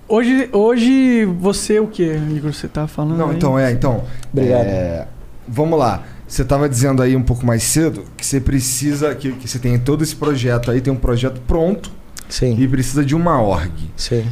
[0.09, 2.53] Hoje, hoje você o que, Igor?
[2.53, 3.17] Você tá falando?
[3.17, 3.37] Não, aí?
[3.37, 4.05] então, é, então.
[4.31, 4.61] Obrigado.
[4.67, 5.07] é,
[5.49, 6.03] vamos lá.
[6.33, 9.15] Você estava dizendo aí um pouco mais cedo que você precisa.
[9.15, 11.91] Que, que você tem todo esse projeto aí, tem um projeto pronto
[12.27, 13.71] Sim, e precisa de uma org.
[13.95, 14.25] sim.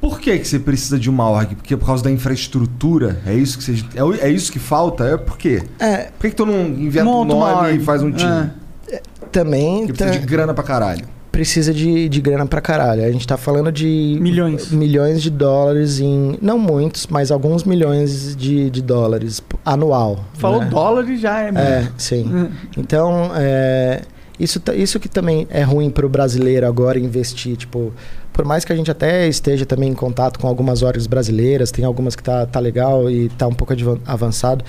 [0.00, 1.54] Por que, que você precisa de uma org?
[1.54, 3.20] Porque por causa da infraestrutura?
[3.24, 5.04] É isso que você, é, é isso que falta?
[5.04, 5.62] É por quê?
[5.78, 8.50] É, Por que, que tu não inventa um nome e faz um time?
[8.90, 9.00] É.
[9.30, 11.06] também Porque precisa tá- de grana pra caralho.
[11.38, 13.04] Precisa de, de grana pra caralho.
[13.04, 14.18] A gente tá falando de.
[14.20, 14.72] Milhões.
[14.72, 16.36] Milhões de dólares em.
[16.42, 20.24] Não muitos, mas alguns milhões de, de dólares anual.
[20.34, 20.66] Falou né?
[20.66, 21.50] dólar e já é.
[21.50, 22.50] É, sim.
[22.76, 24.02] Então, é,
[24.36, 27.56] isso, isso que também é ruim para o brasileiro agora investir.
[27.56, 27.92] Tipo,
[28.32, 31.84] por mais que a gente até esteja também em contato com algumas orgs brasileiras, tem
[31.84, 33.72] algumas que tá, tá legal e tá um pouco
[34.04, 34.64] avançado.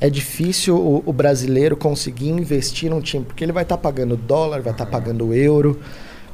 [0.00, 4.62] É difícil o, o brasileiro conseguir investir num time, porque ele vai estar pagando dólar,
[4.62, 5.78] vai estar pagando euro.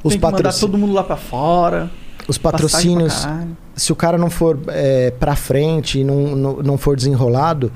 [0.02, 1.90] Os, Tem que mandar todo mundo lá pra fora.
[2.26, 3.26] os patrocínios,
[3.74, 7.72] se o cara não for é, pra frente e não, não, não for desenrolado,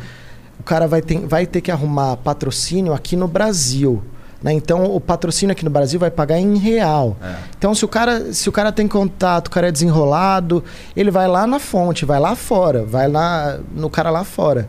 [0.58, 4.02] o cara vai ter, vai ter que arrumar patrocínio aqui no Brasil.
[4.42, 4.52] Né?
[4.52, 7.16] Então o patrocínio aqui no Brasil vai pagar em real.
[7.58, 10.62] Então se o, cara, se o cara tem contato, o cara é desenrolado,
[10.94, 14.68] ele vai lá na fonte, vai lá fora, vai lá no cara lá fora.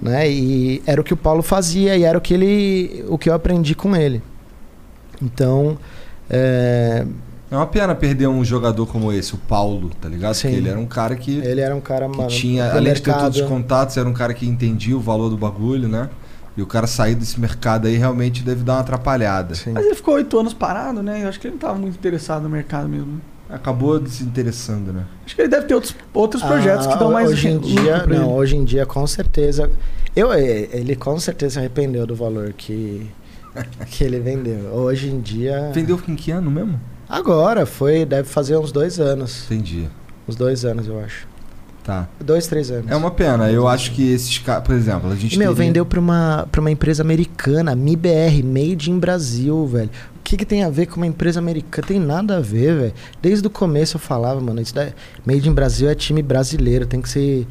[0.00, 0.30] Né?
[0.30, 3.04] E era o que o Paulo fazia e era o que ele.
[3.08, 4.22] o que eu aprendi com ele.
[5.22, 5.78] Então.
[6.30, 7.06] É,
[7.50, 10.34] É uma pena perder um jogador como esse, o Paulo, tá ligado?
[10.34, 10.48] Sim.
[10.48, 13.10] Porque ele era um cara que, ele era um cara que tinha, além de ter
[13.10, 13.24] mercado.
[13.24, 16.08] todos os contatos, era um cara que entendia o valor do bagulho, né?
[16.56, 19.54] E o cara sair desse mercado aí realmente deve dar uma atrapalhada.
[19.56, 19.72] Sim.
[19.72, 21.24] Mas ele ficou oito anos parado, né?
[21.24, 23.20] Eu acho que ele não tava muito interessado no mercado mesmo.
[23.50, 25.04] Acabou desinteressando, né?
[25.26, 28.06] Acho que ele deve ter outros, outros projetos Ah, que dão mais hoje em dia
[28.06, 28.24] não ele.
[28.24, 29.70] hoje em dia com certeza
[30.16, 33.06] eu ele com certeza se arrependeu do valor que
[33.90, 36.80] que ele vendeu hoje em dia Vendeu em que ano mesmo?
[37.08, 39.88] agora foi deve fazer uns dois anos Entendi.
[40.28, 41.26] uns dois anos eu acho
[41.84, 42.08] Tá.
[42.18, 43.50] dois três anos É uma pena.
[43.50, 46.58] Eu acho que esses caras, por exemplo, a gente meu teria- vendeu para uma para
[46.58, 50.96] uma empresa americana MIBR Made in Brasil velho o que, que tem a ver com
[50.96, 54.74] uma empresa americana tem nada a ver velho desde o começo eu falava mano isso
[54.74, 54.94] daí,
[55.26, 57.46] Made in Brasil é time brasileiro tem que ser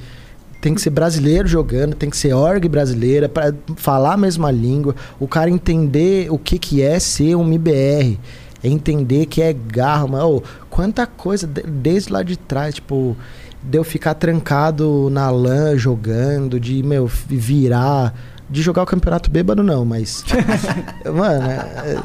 [0.64, 4.96] tem que ser brasileiro jogando, tem que ser org brasileira, para falar a mesma língua,
[5.20, 8.18] o cara entender o que, que é ser um IBR,
[8.64, 13.18] é entender que é garra, mas, ô, quanta coisa de- desde lá de trás, tipo,
[13.62, 18.14] de eu ficar trancado na LAN jogando, de, meu, virar,
[18.50, 20.24] de jogar o campeonato bêbado não, mas,
[21.14, 21.98] mano, é,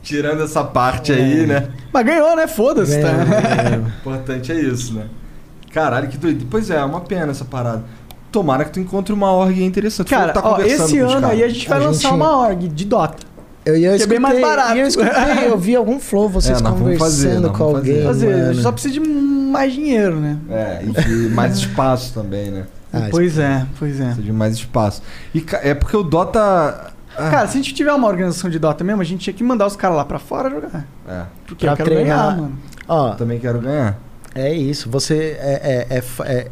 [0.00, 1.16] Tirando essa parte É.
[1.16, 1.68] aí, né?
[1.92, 2.46] Mas ganhou, né?
[2.46, 3.08] Foda-se, é, tá?
[3.10, 5.06] é, O importante é isso, né?
[5.80, 6.46] Caralho, que doido.
[6.50, 7.84] Pois é, é uma pena essa parada.
[8.32, 10.08] Tomara que tu encontre uma org interessante.
[10.10, 12.84] Cara, tá ó, esse ano aí a gente vai A lançar gente- uma org de
[12.84, 13.26] Dota.
[13.64, 14.76] eu, eu Que é escutei, bem mais barato.
[14.76, 15.12] eu escutei,
[15.46, 17.76] eu vi algum flow, vocês É, conversando fazer, com vamos fazer.
[17.76, 18.62] alguém, Quer dizer, a gente mano.
[18.62, 20.36] só precisa de mais dinheiro, né?
[20.50, 22.64] É, e que mais espaço também, né?
[22.90, 24.04] Ah, Pois é, pois é.
[24.04, 25.02] Precisa de mais espaço.
[25.34, 26.40] E é porque o Dota.
[26.40, 29.44] ah, Cara, se a gente tiver uma organização de Dota mesmo, a gente tinha que
[29.44, 30.86] mandar os caras lá pra fora jogar.
[31.06, 32.18] é, Porque Pra eu quero treinar.
[32.28, 32.58] ganhar, mano.
[32.88, 33.98] Ó, também quero ganhar.
[34.40, 36.02] É isso, você é, é, é,
[36.32, 36.50] é,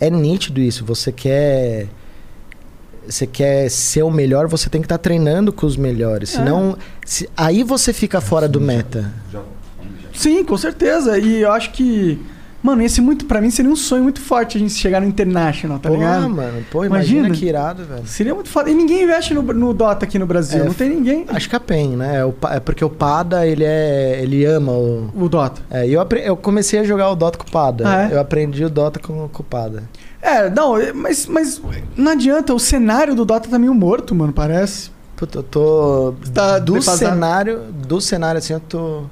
[0.00, 0.84] é nítido isso.
[0.84, 1.86] Você quer.
[3.06, 6.34] Você quer ser o melhor, você tem que estar treinando com os melhores.
[6.34, 6.38] É.
[6.38, 6.76] Senão.
[7.06, 9.10] se- aí você fica fora do meta.
[10.12, 11.18] Sim, com certeza.
[11.18, 12.20] E eu acho que.
[12.60, 15.78] Mano, esse muito, pra mim seria um sonho muito forte a gente chegar no International,
[15.78, 16.28] tá Pô, ligado?
[16.28, 17.34] mano, pô, imagina, Imagina.
[17.38, 18.06] que irado, velho.
[18.06, 18.68] Seria muito foda.
[18.68, 20.62] E ninguém investe no, no Dota aqui no Brasil.
[20.62, 21.24] É, não tem ninguém.
[21.28, 22.16] Acho que a PEN, né?
[22.20, 24.18] É, é porque o Pada, ele é.
[24.20, 25.08] ele ama o.
[25.14, 25.62] O Dota.
[25.70, 27.84] É, eu, eu comecei a jogar o Dota com o Pada.
[27.86, 28.14] Ah, é?
[28.14, 29.84] Eu aprendi o Dota com, com o Pada.
[30.20, 31.62] É, não, mas, mas
[31.96, 32.52] não adianta.
[32.52, 34.90] O cenário do Dota tá meio morto, mano, parece.
[35.16, 36.14] Puta, eu tô.
[36.34, 36.98] Tá do defasado.
[36.98, 37.60] cenário.
[37.86, 39.04] Do cenário assim, eu tô.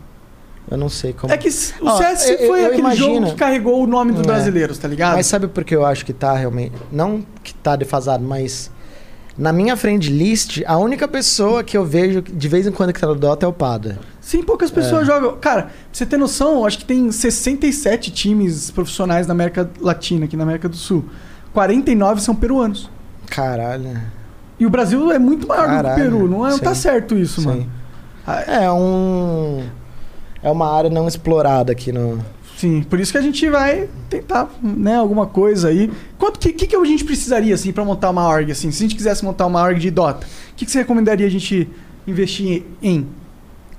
[0.70, 1.32] Eu não sei como.
[1.32, 3.14] É que o CS eu- foi eu aquele imagino.
[3.14, 4.24] jogo que carregou o nome dos É.
[4.24, 5.14] brasileiros, tá ligado?
[5.14, 6.72] Mas sabe por que eu acho que tá realmente.
[6.90, 8.70] Não que tá defasado, mas.
[9.38, 12.98] Na minha friend list, a única pessoa que eu vejo de vez em quando que
[13.00, 13.98] tá no Dota é o Pada.
[14.18, 14.74] Sim, poucas É.
[14.74, 15.36] pessoas jogam.
[15.36, 20.36] Cara, pra você ter noção, acho que tem 67 times profissionais na América Latina, aqui
[20.38, 21.04] na América do Sul.
[21.52, 22.88] 49 são peruanos.
[23.26, 24.00] Caralho.
[24.58, 26.28] E o Brasil é muito maior do que o Caralho, Peru.
[26.28, 27.46] Não, é, não tá certo isso, Sim.
[27.46, 27.70] mano.
[28.26, 29.64] Ah, É um.
[30.46, 32.24] É uma área não explorada aqui no.
[32.56, 35.90] Sim, por isso que a gente vai tentar, né, alguma coisa aí.
[36.16, 38.70] Quanto que, que, que a gente precisaria, assim, pra montar uma org, assim?
[38.70, 41.28] Se a gente quisesse montar uma org de Dota, o que, que você recomendaria a
[41.28, 41.68] gente
[42.06, 43.08] investir em?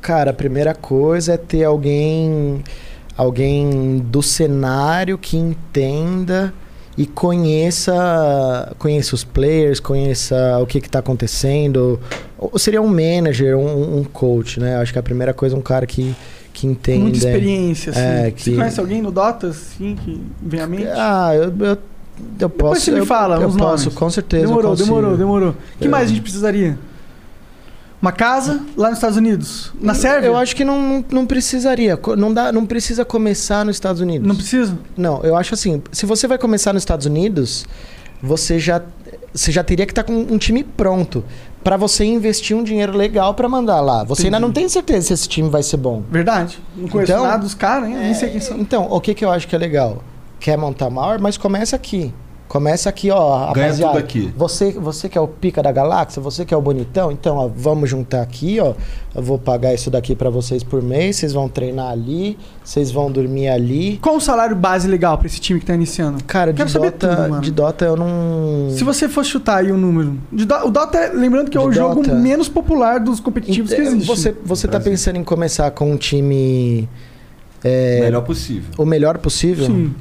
[0.01, 2.61] Cara, a primeira coisa é ter alguém.
[3.15, 6.53] Alguém do cenário que entenda
[6.97, 11.97] e conheça conheça os players, conheça o que está acontecendo.
[12.37, 14.75] Ou seria um manager, um, um coach, né?
[14.75, 16.13] Acho que a primeira coisa é um cara que,
[16.59, 16.99] que Com entenda.
[16.99, 17.99] muita experiência, assim.
[17.99, 20.87] É, Você que- conhece alguém no Dota, assim, que vem à mente?
[20.87, 21.77] Ah, eu, eu,
[22.39, 22.81] eu posso.
[22.81, 23.99] você me eu, fala eu uns posso, nomes.
[23.99, 24.43] com certeza.
[24.45, 25.49] eu demorou, demorou, demorou.
[25.51, 26.79] O que Eu- mais a gente precisaria?
[28.01, 29.71] Uma casa lá nos Estados Unidos?
[29.81, 30.27] Na Sérvia?
[30.27, 31.99] Eu acho que não, não, precisaria.
[32.17, 34.27] Não, dá, não precisa começar nos Estados Unidos.
[34.27, 34.77] Não precisa?
[34.95, 37.65] Não, eu acho assim, se você vai começar nos Estados Unidos,
[38.21, 38.81] você já,
[39.33, 41.23] você já teria que estar com um time pronto
[41.67, 44.01] Pra você investir um dinheiro legal pra mandar lá.
[44.05, 44.47] Você ainda Entendi.
[44.47, 46.01] não tem certeza se esse time vai ser bom.
[46.09, 46.59] Verdade.
[46.73, 47.97] Não conheço Então, nada dos caras, hein?
[47.97, 48.57] Nem sei quem são.
[48.57, 50.01] Então, o que, que eu acho que é legal?
[50.39, 52.13] Quer montar maior, mas começa aqui.
[52.47, 53.93] Começa aqui, ó, Ganha rapaziada.
[53.93, 54.33] tudo aqui.
[54.37, 57.49] Você, você que é o pica da galáxia, você que é o bonitão, então, ó,
[57.53, 58.73] vamos juntar aqui, ó.
[59.13, 63.11] Eu vou pagar isso daqui pra vocês por mês, vocês vão treinar ali, vocês vão
[63.11, 63.97] dormir ali.
[64.01, 66.23] Qual o salário base legal pra esse time que tá iniciando?
[66.23, 67.41] Cara, de Quero saber Dota, tudo, mano.
[67.41, 70.17] de Dota eu não Se você fosse chutar aí um número.
[70.31, 72.13] De Do- o Dota, é- lembrando que é De o jogo Dota.
[72.15, 74.05] menos popular dos competitivos que existe.
[74.07, 76.87] Você, você tá pensando em começar com um time
[77.63, 78.69] é, Melhor possível.
[78.77, 79.65] o melhor possível?
[79.65, 79.93] Sim.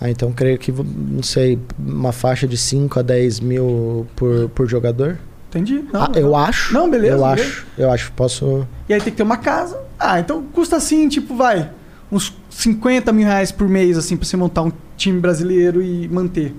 [0.00, 4.66] Ah, então creio que, não sei, uma faixa de 5 a 10 mil por, por
[4.68, 5.18] jogador?
[5.48, 5.82] Entendi.
[5.92, 6.74] Não, ah, eu acho.
[6.74, 7.42] Não, beleza, Eu beleza.
[7.42, 7.66] acho.
[7.78, 8.12] Eu acho.
[8.12, 8.66] Posso.
[8.88, 9.80] E aí tem que ter uma casa.
[9.98, 11.70] Ah, então custa assim, tipo, vai,
[12.12, 16.54] uns 50 mil reais por mês, assim, pra você montar um time brasileiro e manter.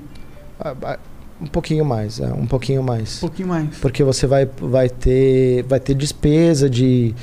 [0.59, 0.97] ah, ah,
[1.39, 3.18] Um pouquinho mais, é, um pouquinho mais.
[3.18, 3.77] Um pouquinho mais.
[3.80, 7.14] Porque você vai, vai, ter, vai ter despesa de,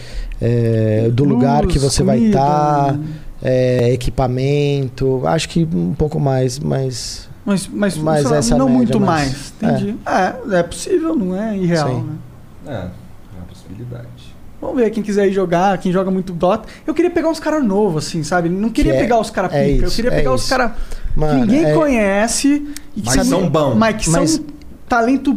[0.41, 3.01] é, do lugar que Luz, você vai comida,
[3.45, 5.23] estar, equipamento.
[5.27, 7.29] Acho que um pouco mais, mas.
[7.45, 9.53] Mas, mas, Mas lá, essa não média muito mais.
[9.61, 9.75] mais.
[9.79, 9.97] Entendi.
[10.07, 10.59] É.
[10.59, 12.03] é, possível, não é irreal, Sim.
[12.03, 12.15] né?
[12.67, 14.07] É, é uma possibilidade.
[14.61, 16.67] Vamos ver quem quiser ir jogar, quem joga muito Dota.
[16.87, 18.49] Eu queria pegar uns caras novos, assim, sabe?
[18.49, 19.85] Não queria Que é- pegar os caras é pica.
[19.85, 20.73] eu isso, queria é pegar os caras
[21.15, 22.49] que ninguém é- conhece.
[22.97, 23.75] E que Mas sabe- são bons.
[23.75, 24.45] Mas que Mas- são
[24.89, 25.37] talento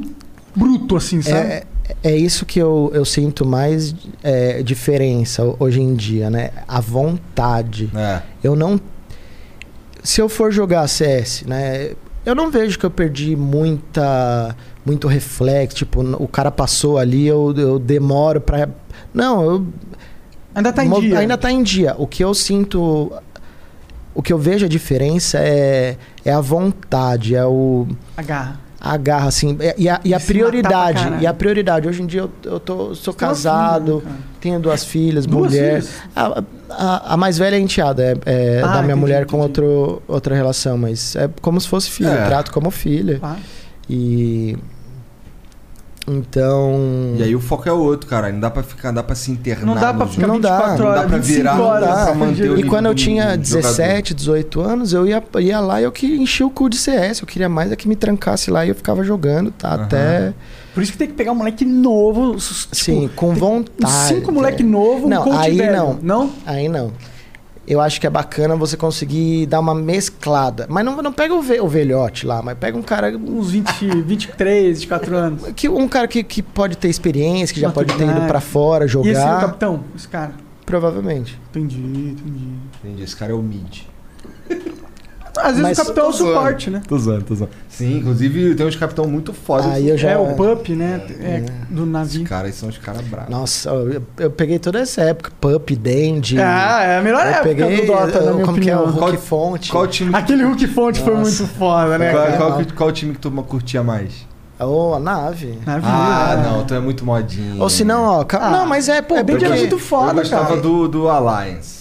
[0.55, 1.63] bruto, assim, sabe?
[2.03, 6.51] É, isso que eu, eu sinto mais é, diferença hoje em dia, né?
[6.67, 7.89] A vontade.
[7.95, 8.21] É.
[8.43, 8.79] Eu não.
[10.03, 11.91] Se eu for jogar CS, né?
[12.25, 14.55] Eu não vejo que eu perdi muita.
[14.85, 15.77] Muito reflexo.
[15.77, 18.69] Tipo, o cara passou ali, eu, eu demoro pra.
[19.13, 19.67] Não, eu.
[20.55, 21.19] Ainda tá em mo- dia.
[21.19, 21.95] Ainda tá em dia.
[21.97, 23.11] O que eu sinto.
[24.13, 25.95] O que eu vejo a diferença é,
[26.25, 27.87] é a vontade, é o.
[28.15, 28.19] Agarra.
[28.19, 31.13] A garra, assim, e- e a, e a pra prioridade.
[31.21, 31.87] E a prioridade.
[31.87, 35.81] Hoje em dia eu, eu tô, sou uma casado, filha, tenho duas filhas, Duas mulher.
[35.81, 36.01] filhas?
[36.15, 39.37] A, a, a mais velha é enteada, é, é Ah, da minha entendi, mulher com
[39.37, 39.61] entendi.
[39.61, 42.23] outro, outra relação, mas é como se fosse filha, É.
[42.23, 43.19] eu trato como filha.
[43.19, 43.35] Pá.
[43.89, 44.57] E.
[46.07, 47.13] Então.
[47.17, 48.31] E aí o foco é outro, cara.
[48.31, 49.65] Não dá pra ficar, dá pra se internar.
[49.65, 51.87] Não dá pra ficar Não dá, 24 não dá horas, pra 25 virar, não horas.
[51.89, 53.41] dá pra manter o E quando eu tinha jogador.
[53.41, 57.19] 17, 18 anos, eu ia, ia lá e eu que enchi o cu de CS.
[57.21, 59.73] Eu queria mais é que me trancasse lá e eu ficava jogando, tá?
[59.73, 59.83] Aham.
[59.83, 60.33] Até.
[60.73, 62.35] Por isso que tem que pegar um moleque novo.
[62.37, 63.91] Tipo, Sim, com vontade.
[64.07, 64.65] Cinco moleque é.
[64.65, 65.75] novo, um Não, coach aí velho.
[65.75, 65.99] não.
[66.01, 66.31] Não?
[66.45, 66.91] Aí não.
[67.67, 70.65] Eu acho que é bacana você conseguir dar uma mesclada.
[70.69, 73.15] Mas não, não pega o, ve- o velhote lá, mas pega um cara.
[73.17, 75.41] Uns 20, 23, 24 anos.
[75.55, 78.27] Que, um cara que, que pode ter experiência, que já pode ter ido Maturidade.
[78.31, 79.41] pra fora E esse é o jogar.
[79.41, 79.83] capitão?
[79.95, 80.31] Esse cara.
[80.65, 81.39] Provavelmente.
[81.49, 82.47] Entendi, entendi.
[82.83, 83.81] Entendi, esse cara é o mid.
[85.37, 86.33] Às vezes Mas o capitão é o zoando.
[86.33, 86.81] suporte, né?
[86.87, 87.51] Tô zoando, tô zoando.
[87.69, 89.67] Sim, inclusive tem uns capitão muito fodas.
[89.71, 90.11] Aí eu já.
[90.11, 91.01] É o pup, né?
[91.21, 92.23] É, do navio.
[92.23, 93.29] Os caras são os caras bravos.
[93.29, 95.31] Nossa, eu, eu peguei toda essa época.
[95.39, 96.39] Pup, Dandy.
[96.39, 97.81] Ah, é a melhor eu época peguei.
[97.81, 98.99] do Dota, na minha como que é o opinião.
[99.01, 99.71] Hulk Qual- Fonte?
[99.71, 101.43] Qual time, Aquele Hulk Fonte foi Nossa.
[101.43, 102.11] muito foda, né?
[102.11, 104.25] qual, qual, que- qual time que tu curtia mais?
[104.59, 105.59] Ô, a nave.
[105.65, 106.49] Navio, Ah, né?
[106.49, 107.61] não, tu é muito modinho.
[107.61, 108.25] Ou se não, ó.
[108.33, 109.15] Ah, não, mas é, pô.
[109.15, 110.61] é bem que porque- era muito foda, Eu gostava cara.
[110.61, 111.76] do, do Alliance.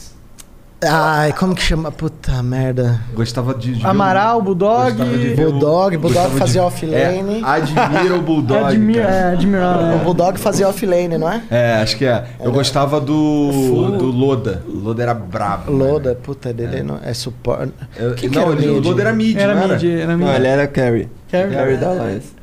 [0.89, 1.91] Ai, como que chama?
[1.91, 3.01] Puta merda.
[3.15, 3.75] Gostava de.
[3.75, 4.93] de Amaral, Bulldog.
[4.93, 6.95] Gostava de Bulldog, Bulldog gostava de- fazia offlane.
[6.95, 8.65] É, admira o Bulldog.
[8.65, 9.15] Admira, cara.
[9.15, 10.01] é, admirar, O né?
[10.05, 11.43] Bulldog fazia offlane, não é?
[11.51, 12.25] É, acho que é.
[12.41, 13.97] Eu gostava do.
[13.99, 14.63] do Loda.
[14.69, 15.73] O Loda era brabo.
[15.73, 16.21] Loda, mano.
[16.23, 17.73] puta, dele não é suporte.
[18.17, 18.81] Quem que não, era o ele- o?
[18.81, 19.75] Loda era mid, Era não era?
[19.75, 20.27] mid, era mid.
[20.27, 21.09] Não, ele era carry.
[21.31, 21.55] Carry.
[21.55, 22.36] Carry da Alliance.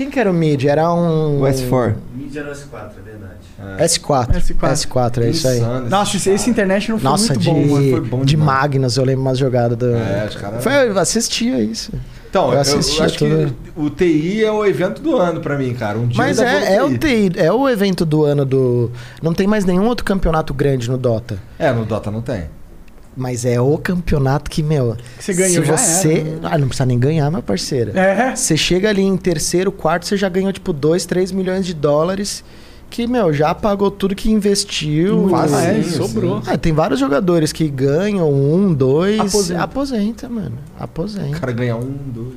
[0.00, 0.64] Quem que era o mid?
[0.64, 1.42] Era um.
[1.42, 1.94] O S4.
[2.14, 3.84] Mídia no S4, é verdade.
[3.84, 4.28] S4.
[4.30, 4.72] S4.
[4.72, 5.58] S4, é isso aí.
[5.58, 7.90] Insano Nossa, esse, esse International foi Nossa, muito de, bom, mano.
[7.90, 8.62] foi bom de demais.
[8.62, 9.94] Magnus, eu lembro umas jogadas do.
[9.94, 10.64] É, os caras.
[10.64, 11.92] Foi, eu assistia isso.
[12.30, 13.54] Então, eu eu, eu assistia acho tudo.
[13.74, 15.98] que o TI é o evento do ano pra mim, cara.
[15.98, 18.90] Um dia Mas é, é, o TI, é o evento do ano do.
[19.22, 21.36] Não tem mais nenhum outro campeonato grande no Dota.
[21.58, 22.44] É, no Dota não tem.
[23.16, 24.96] Mas é o campeonato que, meu.
[25.18, 26.12] Que você ganhou, se já você.
[26.14, 26.38] era, né?
[26.44, 27.96] Ah, não precisa nem ganhar, meu parceiro.
[27.98, 28.34] É.
[28.36, 32.44] Você chega ali em terceiro, quarto, você já ganhou tipo 2, 3 milhões de dólares.
[32.88, 35.28] Que, meu, já pagou tudo que investiu.
[35.28, 36.42] Facinho, Ah, é, sobrou.
[36.46, 39.20] Ah, tem vários jogadores que ganham um, dois.
[39.20, 39.62] Aposenta.
[39.62, 40.58] Aposenta, mano.
[40.78, 41.38] O Aposenta.
[41.38, 42.34] cara ganha um, dois.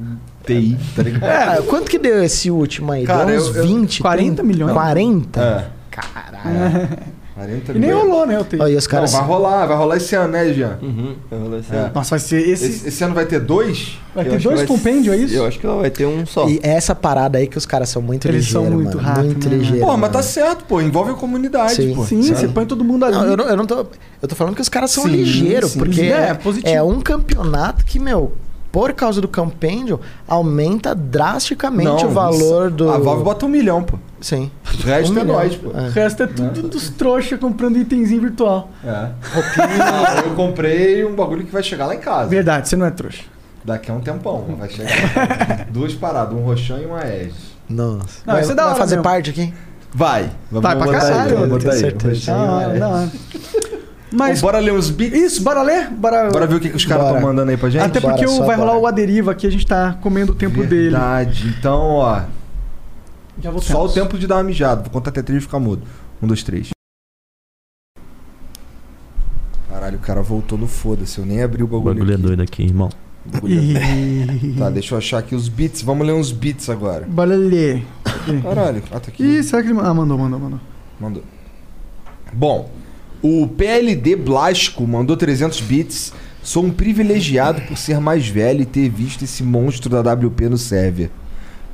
[0.00, 1.24] um TI, tá ligado?
[1.30, 3.04] Ah, quanto que deu esse último aí?
[3.04, 4.00] Cara, deu uns eu- eu- 20?
[4.02, 4.72] 40 milhões?
[4.72, 5.40] 40?
[5.40, 5.66] É.
[5.90, 7.13] Caralho.
[7.34, 8.58] 40 E nem rolou, né, o TI.
[8.60, 9.12] Olha, os Não, caras.
[9.12, 10.78] vai rolar, vai rolar esse ano, né, Jean?
[10.80, 11.16] Uhum.
[11.28, 11.78] vai rolar esse É.
[11.78, 11.90] ano.
[11.94, 12.64] Nossa, vai ser esse...
[12.66, 13.98] Esse, esse ano vai ter dois?
[14.14, 15.34] vai Eu ter acho que dois vai compêndios, é isso?
[15.34, 16.48] Eu acho que não, vai ter um só.
[16.48, 18.98] E essa parada aí que os caras são muito Eles são muito mano.
[19.00, 19.84] rápidos, muito né, ligeiros.
[19.84, 20.80] Pô, mas tá certo, pô.
[20.80, 21.94] Envolve a comunidade, Sim.
[21.94, 22.04] pô.
[22.04, 22.38] Sim, Sabe?
[22.38, 23.14] você põe todo mundo ali.
[23.16, 23.86] Não, eu, não, eu não tô.
[24.22, 26.06] Eu tô falando que os caras são ligeiros, porque sim.
[26.06, 26.72] É, é, positivo.
[26.72, 28.32] é um campeonato que, meu,
[28.74, 32.90] por causa do Compendium, aumenta drasticamente Não, o valor do.
[32.90, 33.96] A Valve bota um milhão, pô.
[34.20, 34.50] Sim.
[34.66, 35.36] O resto Um é milhão.
[35.36, 35.68] nós, pô.
[35.68, 38.68] O resto é tudo dos trouxas comprando itemzinho virtual.
[38.84, 39.10] É.
[39.32, 40.24] Roupinha.
[40.26, 42.28] eu comprei um bagulho que vai chegar lá em casa.
[42.28, 43.22] Verdade, você não é trouxa.
[43.64, 44.44] Daqui a um tempão.
[44.58, 45.68] Vai chegar.
[45.70, 47.32] Duas paradas, um roxão e uma Edge.
[47.70, 48.22] Nossa.
[48.26, 49.04] Não, vai isso é da vai fazer mesmo.
[49.04, 49.54] parte aqui?
[49.94, 50.32] Vai.
[50.50, 51.78] Vai pra caralho, aí, botar aí.
[51.78, 52.32] certeza.
[52.34, 53.73] Roxão e
[54.14, 55.18] Mas Bora ler uns beats?
[55.18, 55.90] isso, bora ler?
[55.90, 57.82] Bora, Bora ver o que, que os caras estão mandando aí pra gente?
[57.82, 58.82] Até porque Bora, o- vai rolar bora.
[58.84, 60.90] o Aderiva aqui, a gente tá comendo o tempo dele.
[60.90, 61.48] Verdade.
[61.58, 62.22] Então, ó.
[63.42, 63.64] Já voltamos.
[63.64, 64.82] Só o tempo de dar uma mijada.
[64.82, 65.82] Vou contar até três e ficar mudo.
[66.22, 66.70] Um, dois, três.
[69.68, 71.18] Caralho, o cara voltou no foda-se.
[71.18, 71.94] Eu nem abri o O bagulho.
[71.94, 72.22] bagulho é aqui.
[72.22, 72.90] doido aqui, irmão.
[73.26, 74.54] O bagulho é doido.
[74.58, 75.82] Tá, deixa eu achar aqui os beats.
[75.82, 77.04] Vamos ler uns beats agora.
[77.08, 77.84] Bora ler.
[78.42, 79.22] Caralho, ah, tá aqui.
[79.24, 79.78] Ih, será que ele...
[79.80, 80.60] Ah, mandou, mandou, mandou.
[81.00, 81.22] Mandou.
[82.32, 82.70] Bom,
[83.26, 86.12] o PLD Blasco mandou 300 bits.
[86.42, 90.58] Sou um privilegiado por ser mais velho e ter visto esse monstro da WP no
[90.58, 91.08] server.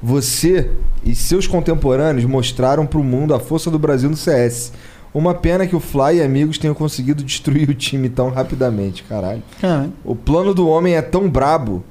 [0.01, 0.71] Você
[1.05, 4.73] e seus contemporâneos mostraram pro mundo a força do Brasil no CS.
[5.13, 9.43] Uma pena que o Fly e amigos tenham conseguido destruir o time tão rapidamente, caralho.
[9.61, 9.93] Caralho.
[10.05, 11.83] O plano do homem é tão brabo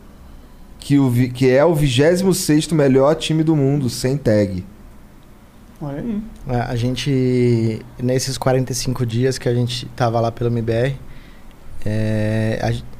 [0.79, 4.63] que, o, que é o 26º melhor time do mundo, sem tag.
[5.81, 6.21] Olha aí.
[6.47, 10.95] É, A gente, nesses 45 dias que a gente tava lá pelo MBR,
[11.85, 12.99] é, a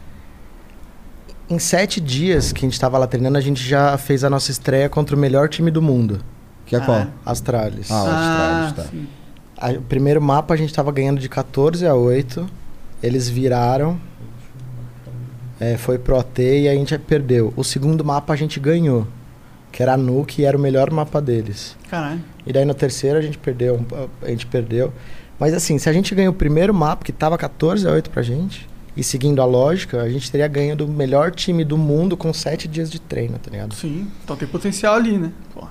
[1.52, 4.52] em sete dias que a gente tava lá treinando, a gente já fez a nossa
[4.52, 6.22] estreia contra o melhor time do mundo,
[6.66, 7.08] Que é qual?
[7.26, 7.90] Astralis.
[7.90, 8.84] Ah, o Astralis, tá.
[8.92, 9.08] sim.
[9.58, 12.48] A- o primeiro mapa a gente tava ganhando de 14 a 8.
[13.02, 14.00] Eles viraram.
[15.60, 17.52] É, foi pro OT e a gente perdeu.
[17.58, 19.08] O segundo mapa a gente ganhou.
[19.72, 21.76] Que era a Nuke e era o melhor mapa deles.
[21.90, 22.22] Caralho.
[22.46, 23.86] E daí no terceiro a gente perdeu.
[24.22, 24.92] A gente perdeu.
[25.40, 28.22] Mas assim, se a gente ganhou o primeiro mapa, que tava 14 a 8 pra
[28.22, 28.68] gente,
[28.98, 32.68] e seguindo a lógica, a gente teria ganho do melhor time do mundo com 7
[32.68, 33.74] dias de treino, tá ligado?
[33.74, 35.32] Sim, então tem potencial ali, né?
[35.54, 35.66] Pô.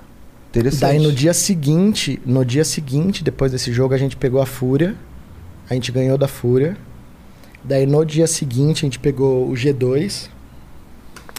[0.49, 0.81] Interessante.
[0.81, 4.95] Daí no dia seguinte, no dia seguinte, depois desse jogo, a gente pegou a Fúria.
[5.69, 6.77] A gente ganhou da Fúria.
[7.63, 10.31] Daí no dia seguinte a gente pegou o G2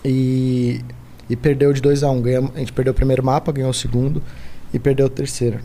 [0.05, 0.81] e,
[1.29, 2.51] e perdeu de 2 a 1 um.
[2.55, 4.21] A gente perdeu o primeiro mapa, ganhou o segundo
[4.73, 5.59] e perdeu o terceiro.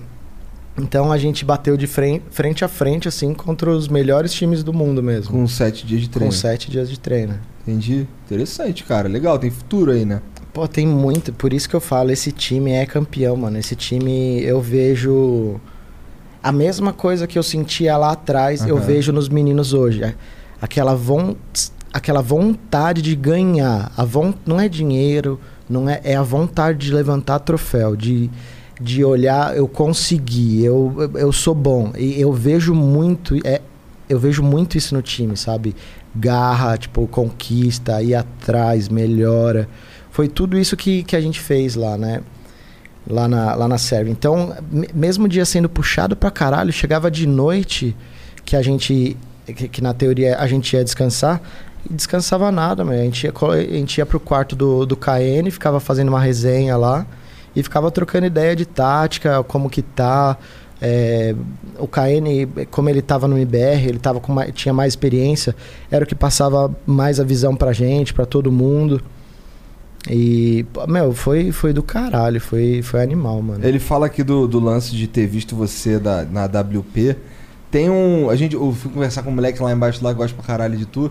[0.77, 4.73] Então a gente bateu de frente, frente a frente, assim, contra os melhores times do
[4.73, 5.33] mundo mesmo.
[5.33, 6.33] Com sete dias de treino.
[6.33, 7.39] Com sete dias de treino.
[7.63, 8.07] Entendi.
[8.27, 9.09] Interessante, cara.
[9.09, 10.21] Legal, tem futuro aí, né?
[10.53, 11.33] Pô, tem muito.
[11.33, 13.59] Por isso que eu falo, esse time é campeão, mano.
[13.59, 15.61] Esse time eu vejo.
[16.43, 18.85] A mesma coisa que eu sentia lá atrás, eu Aham.
[18.85, 20.05] vejo nos meninos hoje.
[20.05, 20.15] A,
[20.61, 21.37] aquela, von,
[21.93, 23.93] aquela vontade de ganhar.
[23.97, 28.31] A von, não é dinheiro, não é, é a vontade de levantar troféu, de,
[28.81, 31.93] de olhar, eu consegui, eu, eu- sou bom.
[31.97, 33.61] E eu vejo muito, é,
[34.09, 35.75] eu vejo muito isso no time, sabe?
[36.15, 39.69] Garra, tipo, conquista, ir atrás, melhora.
[40.11, 42.21] Foi tudo isso que, que a gente fez lá, né?
[43.07, 44.13] Lá na, lá na Sérvia.
[44.13, 47.95] Então, me- mesmo dia sendo puxado pra caralho, chegava de noite
[48.45, 49.17] que a gente,
[49.47, 51.41] que, que na teoria a gente ia descansar,
[51.91, 56.09] descansava nada, a gente ia, a gente ia pro quarto do, do KN, ficava fazendo
[56.09, 57.07] uma resenha lá
[57.55, 60.37] e ficava trocando ideia de tática, como que tá.
[60.83, 61.35] É,
[61.79, 65.55] o KN, como ele estava no IBR, ele tava com mais, tinha mais experiência,
[65.91, 69.01] era o que passava mais a visão pra gente, pra todo mundo.
[70.11, 73.65] E, meu, foi, foi do caralho, foi, foi animal, mano.
[73.65, 77.17] Ele fala aqui do, do lance de ter visto você da, na WP.
[77.71, 78.29] Tem um.
[78.29, 80.85] A gente, eu fui conversar com um moleque lá embaixo lá gosta pra caralho de
[80.85, 81.11] tu.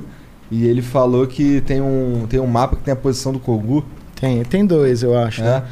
[0.56, 3.84] E ele falou que tem um, tem um mapa que tem a posição do Kogu.
[4.20, 5.42] Tem, tem dois, eu acho.
[5.42, 5.46] É?
[5.46, 5.64] né?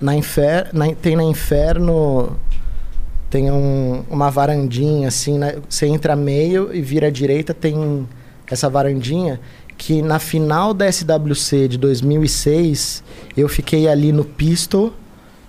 [0.00, 2.34] Na infer, na- tem na Inferno.
[3.28, 5.56] Tem um- uma varandinha assim, né?
[5.68, 8.06] você entra meio e vira à direita, tem
[8.50, 9.38] essa varandinha
[9.78, 13.02] que na final da SWC de 2006
[13.36, 14.92] eu fiquei ali no pistol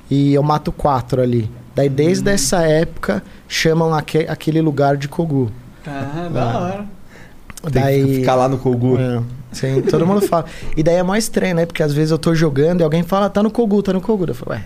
[0.09, 1.49] e eu mato quatro ali.
[1.75, 5.51] Daí desde essa época chamam aque- aquele lugar de Kogu.
[5.83, 6.85] Tá, da hora.
[7.71, 8.97] Tem que ficar lá no Kogu.
[8.97, 9.21] É,
[9.51, 10.45] sim, todo mundo fala.
[10.75, 11.65] E daí é mais estranho, né?
[11.65, 14.25] Porque às vezes eu tô jogando e alguém fala, tá no Kogu, tá no Kogu.
[14.27, 14.63] Eu falo, ué.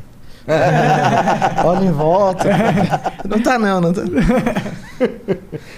[1.66, 2.50] Olha em volta.
[3.28, 4.02] não tá não, não tá.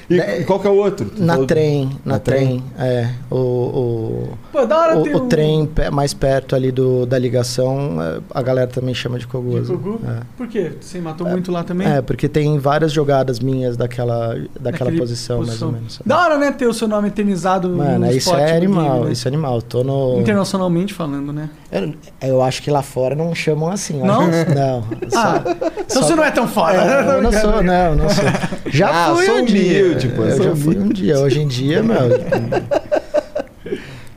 [0.10, 1.10] E qual que é o outro?
[1.10, 2.64] Tu Na falou- trem, na, Na trem.
[2.78, 3.10] É.
[3.30, 8.20] O, o, Pô, da hora o, um- trem mais perto ali do, da ligação, é,
[8.34, 9.60] a galera também chama de Kogu.
[9.62, 10.00] De Kogu?
[10.08, 10.20] É.
[10.38, 10.72] Por quê?
[10.80, 11.88] Você matou muito lá também?
[11.88, 15.68] É, porque tem várias jogadas minhas daquela, daquela Naquele posição, mais posição.
[15.70, 16.00] ou menos.
[16.06, 16.52] Da hora, né?
[16.52, 19.12] Ter o seu nome eternizado Mano, no isso spot é animal, game, né?
[19.12, 19.62] isso é animal.
[19.62, 20.20] Tô no.
[20.20, 21.50] Internacionalmente falando, né?
[21.72, 24.02] Eu, eu acho que lá fora não chamam assim.
[24.02, 24.22] Não?
[24.22, 24.84] acho Não.
[25.16, 25.42] Ah,
[25.80, 26.74] então você não é tão foda.
[26.74, 28.24] É, eu não sou, não, não sou.
[28.68, 29.84] Já Ah, fui sou um dia.
[29.86, 31.18] humilde, pô, eu sou já fui um dia.
[31.20, 31.98] Hoje em dia, meu.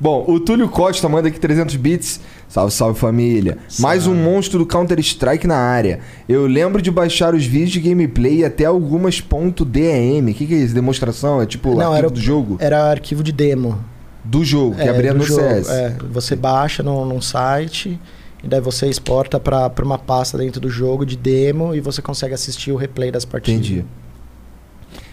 [0.01, 2.21] Bom, o Túlio Costa manda aqui 300 bits.
[2.49, 3.59] Salve, salve família.
[3.79, 6.01] Mais um monstro do Counter-Strike na área.
[6.29, 9.23] Eu lembro de baixar os vídeos de gameplay e até algumas
[9.65, 10.29] .dem.
[10.31, 10.75] O que, que é isso?
[10.75, 11.41] Demonstração?
[11.41, 12.57] É tipo Não, arquivo era do jogo?
[12.61, 13.79] Era arquivo de demo.
[14.25, 15.69] Do jogo, que É, abria no jogo, CS.
[15.71, 17.99] É, você baixa num, num site
[18.43, 22.03] e daí você exporta pra, pra uma pasta dentro do jogo de demo e você
[22.03, 23.61] consegue assistir o replay das partidas.
[23.67, 23.85] Entendi.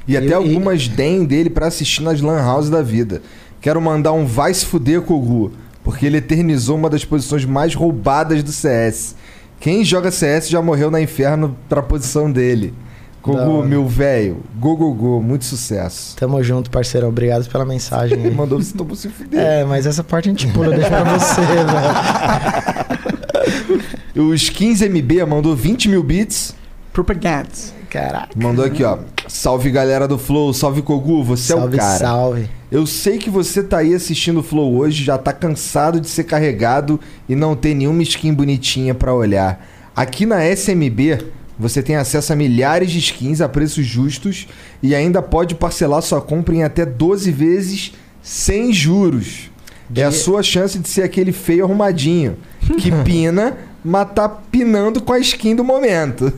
[0.08, 3.22] E, E- até e- algumas DEM dele pra assistir nas Lan House da vida.
[3.62, 5.52] Quero mandar um vai se fuder Kogu,
[5.84, 9.16] porque ele eternizou uma das posições mais roubadas do CS.
[9.60, 12.74] Quem joga CS já morreu na inferno pra posição dele.
[13.22, 13.68] Hora.
[13.68, 16.16] meu velho, go, go, muito sucesso.
[16.16, 17.10] Tamo junto, parceirão.
[17.10, 18.18] Obrigado pela mensagem.
[18.32, 19.40] Mandou você tomou se fuder.
[19.40, 23.19] É, mas essa parte a gente pula, deixa pra você, velho.
[24.16, 26.56] Os 15MB mandou 20 mil bits.
[26.94, 27.50] Propaganda.
[27.90, 28.30] Caraca.
[28.36, 29.00] Mandou aqui, ó.
[29.28, 31.98] Salve galera do Flow, salve Kogu, você é salve, o cara.
[32.00, 32.50] salve.
[32.72, 36.24] Eu sei que você tá aí assistindo o Flow hoje, já tá cansado de ser
[36.24, 39.66] carregado e não ter nenhuma skin bonitinha pra olhar.
[39.96, 41.26] Aqui na SMB,
[41.58, 44.48] você tem acesso a milhares de skins a preços justos
[44.82, 49.49] e ainda pode parcelar sua compra em até 12 vezes sem juros.
[49.96, 52.38] É a sua chance de ser aquele feio arrumadinho,
[52.78, 56.32] que pina, mas tá pinando com a skin do momento.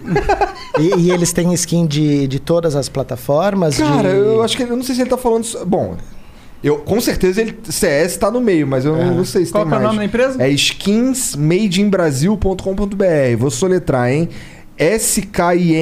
[0.80, 3.78] E, e eles têm skin de, de todas as plataformas?
[3.78, 4.15] Cara, de...
[4.15, 5.45] eu acho que eu não sei se ele tá falando.
[5.65, 5.98] Bom,
[6.64, 9.06] eu com certeza ele CS tá no meio, mas eu não, É.
[9.15, 9.95] não sei se Qual tem que é o mais.
[9.95, 10.41] nome da empresa?
[10.44, 13.38] É skinsmadeinbrasil.com.br.
[13.38, 14.30] Vou soletrar, hein?
[14.78, 15.73] S K I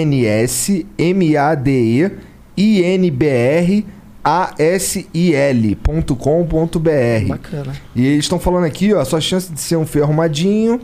[4.57, 7.27] N S M A D E I N B R A S I L.com.br.
[7.29, 7.73] Bacana.
[7.95, 10.79] E eles estão falando aqui, ó, a sua chance de ser um feio arrumadinho.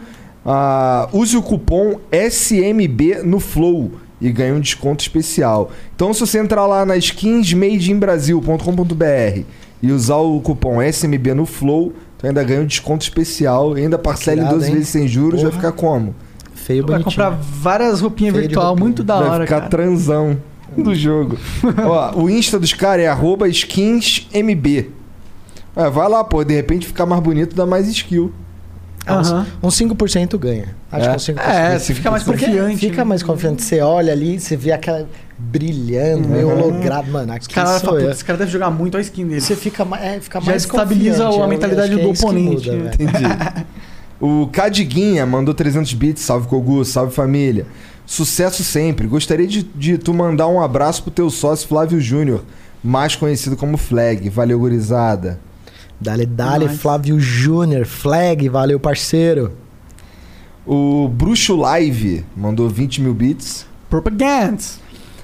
[0.46, 3.92] ah, use o cupom SMB no Flow
[4.22, 5.72] e ganhe um desconto especial.
[5.96, 6.96] Então, se você entrar lá na
[8.16, 9.42] skinsmadeinbrasil.com.br
[9.82, 13.98] e usar o cupom SMB no Flow, tu ainda ganha um desconto especial e ainda
[13.98, 14.74] parcela em Irado, 12 hein?
[14.76, 15.62] vezes sem juros, vai Porra.
[15.62, 16.16] ficar como?
[16.54, 17.12] Feio Vai bonitinho.
[17.12, 18.86] comprar várias roupinhas Feio virtual, roupinha.
[18.86, 19.70] muito da vai hora, ficar cara.
[19.70, 20.38] transão
[20.84, 21.38] do jogo.
[21.86, 24.92] Ó, o Insta dos caras é arroba skinsmb.
[25.76, 28.32] É, vai lá, pô, de repente ficar mais bonito dá mais skill.
[29.08, 29.46] Ah, uns- Aham.
[29.62, 30.76] Uns 5% ganha.
[30.92, 31.10] Acho É?
[31.12, 31.40] que uns 5%.
[31.48, 32.78] É, você fica mais confiante.
[32.80, 33.04] Fica né?
[33.04, 33.62] mais confiante.
[33.62, 35.08] Você olha ali, você vê aquela
[35.38, 37.12] brilhando, meio hologrado.
[37.12, 38.06] Mano, aqui Os caras sou falam, eu.
[38.08, 39.42] "Putz, esse cara deve jogar muito a skin dele.
[39.42, 42.92] Você fica, é, fica Já mais estabiliza a mentalidade que do é oponente, muda, né?
[42.94, 43.24] Entendi.
[44.20, 46.24] o Cadiguinha mandou 300 bits.
[46.24, 47.68] Salve Kogu, salve família.
[48.06, 49.08] Sucesso sempre.
[49.08, 52.44] Gostaria de, de tu mandar um abraço pro teu sócio Flávio Júnior.
[52.84, 54.30] mais conhecido como Flag.
[54.30, 55.40] Valeu, gurizada.
[56.00, 56.78] Dale, dale, Nice.
[56.78, 59.54] Flávio Júnior, flag, valeu, parceiro.
[60.66, 63.66] O Bruxo Live mandou 20 mil bits.
[63.90, 64.62] Propaganda.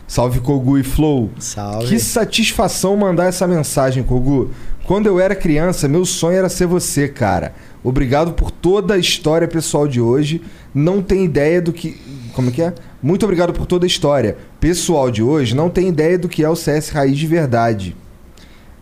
[0.07, 1.29] Salve Kogu e Flow.
[1.39, 1.87] Salve.
[1.87, 4.49] Que satisfação mandar essa mensagem, Kogu.
[4.85, 7.53] Quando eu era criança, meu sonho era ser você, cara.
[7.83, 10.41] Obrigado por toda a história pessoal de hoje.
[10.73, 11.99] Não tem ideia do que.
[12.33, 12.73] Como é que é?
[13.01, 14.37] Muito obrigado por toda a história.
[14.59, 17.95] Pessoal de hoje não tem ideia do que é o CS Raiz de verdade.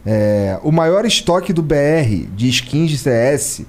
[0.06, 3.62] É, o maior estoque do BR de skins de CS.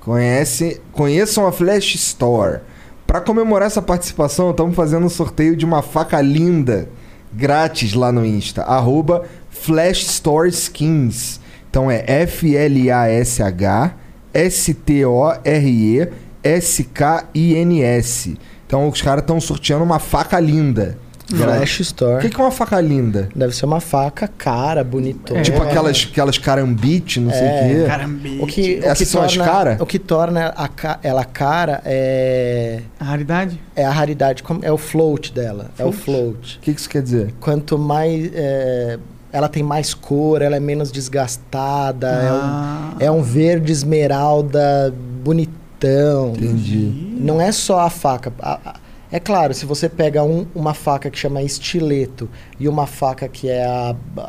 [0.00, 2.60] Conhece, conheçam a Flash Store.
[3.06, 6.88] Para comemorar essa participação, estamos fazendo um sorteio de uma faca linda,
[7.32, 8.62] grátis lá no Insta.
[8.62, 11.40] Arroba Flash Store Skins.
[11.68, 13.94] Então é F-L-A-S-H
[14.32, 16.08] S-T-O-R-E
[16.42, 18.36] S-K-I-N-S.
[18.66, 20.98] Então os caras estão sorteando uma faca linda.
[21.30, 22.22] Flash O Store.
[22.22, 23.28] que, que é uma faca linda?
[23.36, 25.42] Deve ser uma faca cara, bonitona.
[25.42, 27.84] Tipo aquelas, aquelas carambite, não sei o É, quê.
[27.86, 28.28] Caramba.
[28.40, 29.76] O que, o Essas que são as torna, cara?
[29.78, 33.60] O que torna a ela cara é, A raridade?
[33.76, 35.70] é a raridade, é o float dela.
[35.78, 36.56] É o float.
[36.56, 37.34] O que, que isso quer dizer?
[37.40, 38.30] Quanto mais.
[38.34, 38.98] é,
[39.32, 42.94] ela tem mais cor, ela é menos desgastada, Ah.
[43.00, 46.30] é, um, é um verde esmeralda bonitão.
[46.36, 47.16] Entendi.
[47.20, 48.32] Não é só a faca.
[48.40, 48.74] A- a-
[49.10, 52.28] é claro, se você pega um- uma faca que chama estileto
[52.58, 54.22] e uma faca que é a, a,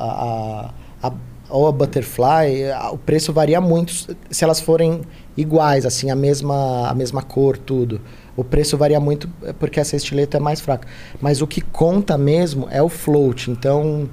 [1.04, 1.14] a, a-
[1.50, 3.92] ou a butterfly, o preço varia muito
[4.30, 5.02] se elas forem
[5.36, 8.00] iguais, assim, a mesma, a mesma cor, tudo.
[8.38, 10.88] O preço varia muito é, porque essa estileto é mais fraca.
[11.20, 13.50] Mas o que conta mesmo é o float.
[13.50, 14.08] Então.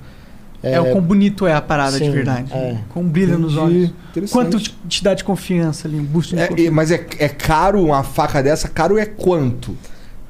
[0.74, 2.52] É, o quão bonito é a parada de sim, verdade.
[2.52, 2.78] é.
[2.90, 3.66] Com brilho nos Entendi.
[3.66, 3.90] olhos.
[4.10, 4.32] Interessante.
[4.32, 5.98] Quanto te, te dá de confiança ali?
[5.98, 6.68] Um boost de É, confiança.
[6.68, 8.68] e- mas é, é caro uma faca dessa?
[8.68, 9.76] Caro é quanto?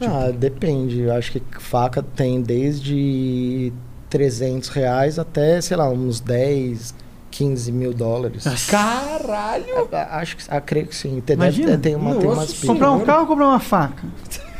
[0.01, 1.01] Ah, depende.
[1.01, 3.73] Eu acho que faca tem desde
[4.11, 6.95] 300 reais até, sei lá, uns 10,
[7.31, 8.45] 15 mil dólares.
[8.69, 9.89] Caralho!
[9.93, 11.23] Ah, Acho que, ah, creio que sim.
[11.25, 11.69] Tem, Imagina.
[11.73, 12.53] deve- tem, uma, tem umas.
[12.63, 14.05] Comprar um carro ou comprar uma faca?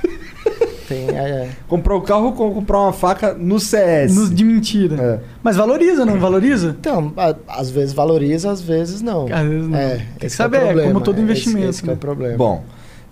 [0.89, 1.49] Tem, é, é.
[1.69, 4.15] Comprar o carro ou comprar uma faca no CS?
[4.15, 4.97] No- de mentira.
[5.03, 5.21] É.
[5.43, 6.77] Mas valoriza, não valoriza?
[6.79, 9.27] Então, a- às vezes valoriza, às vezes não.
[9.33, 9.79] Às vezes não.
[9.79, 11.97] É, Tem que esse saber, é, é como todo investimento, Esse, esse que é né?
[11.97, 12.37] o problema.
[12.37, 12.65] Bom,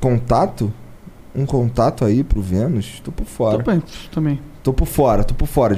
[0.00, 0.72] contato?
[1.34, 3.00] Um contato aí pro Vênus?
[3.04, 3.58] Tô por fora.
[3.62, 3.82] Tô bem,
[4.12, 4.40] também.
[4.62, 5.74] Tô por fora, tô por fora.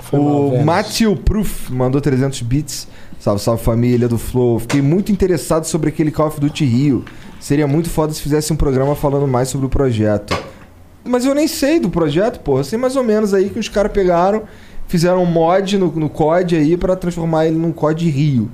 [0.00, 0.64] Foi mal, O.
[0.64, 2.88] Matthew Proof mandou 300 bits.
[3.18, 4.58] Salve, salve família do Flow.
[4.58, 7.04] Fiquei muito interessado sobre aquele Call of Duty Rio.
[7.40, 10.36] Seria muito foda se fizesse um programa falando mais sobre o projeto.
[11.04, 12.58] Mas eu nem sei do projeto, pô.
[12.58, 14.42] Eu sei mais ou menos aí que os caras pegaram,
[14.88, 18.50] fizeram um mod no, no COD aí pra transformar ele num COD Rio.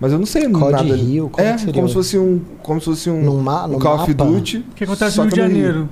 [0.00, 0.94] Mas eu não sei COD nada.
[0.96, 1.28] Rio?
[1.30, 3.94] Como é, como se fosse um, como se fosse um, Num ma- um no Call
[4.02, 4.24] of mapa?
[4.30, 4.58] Duty.
[4.70, 5.54] O que acontece no Rio de no Rio.
[5.56, 5.88] Janeiro.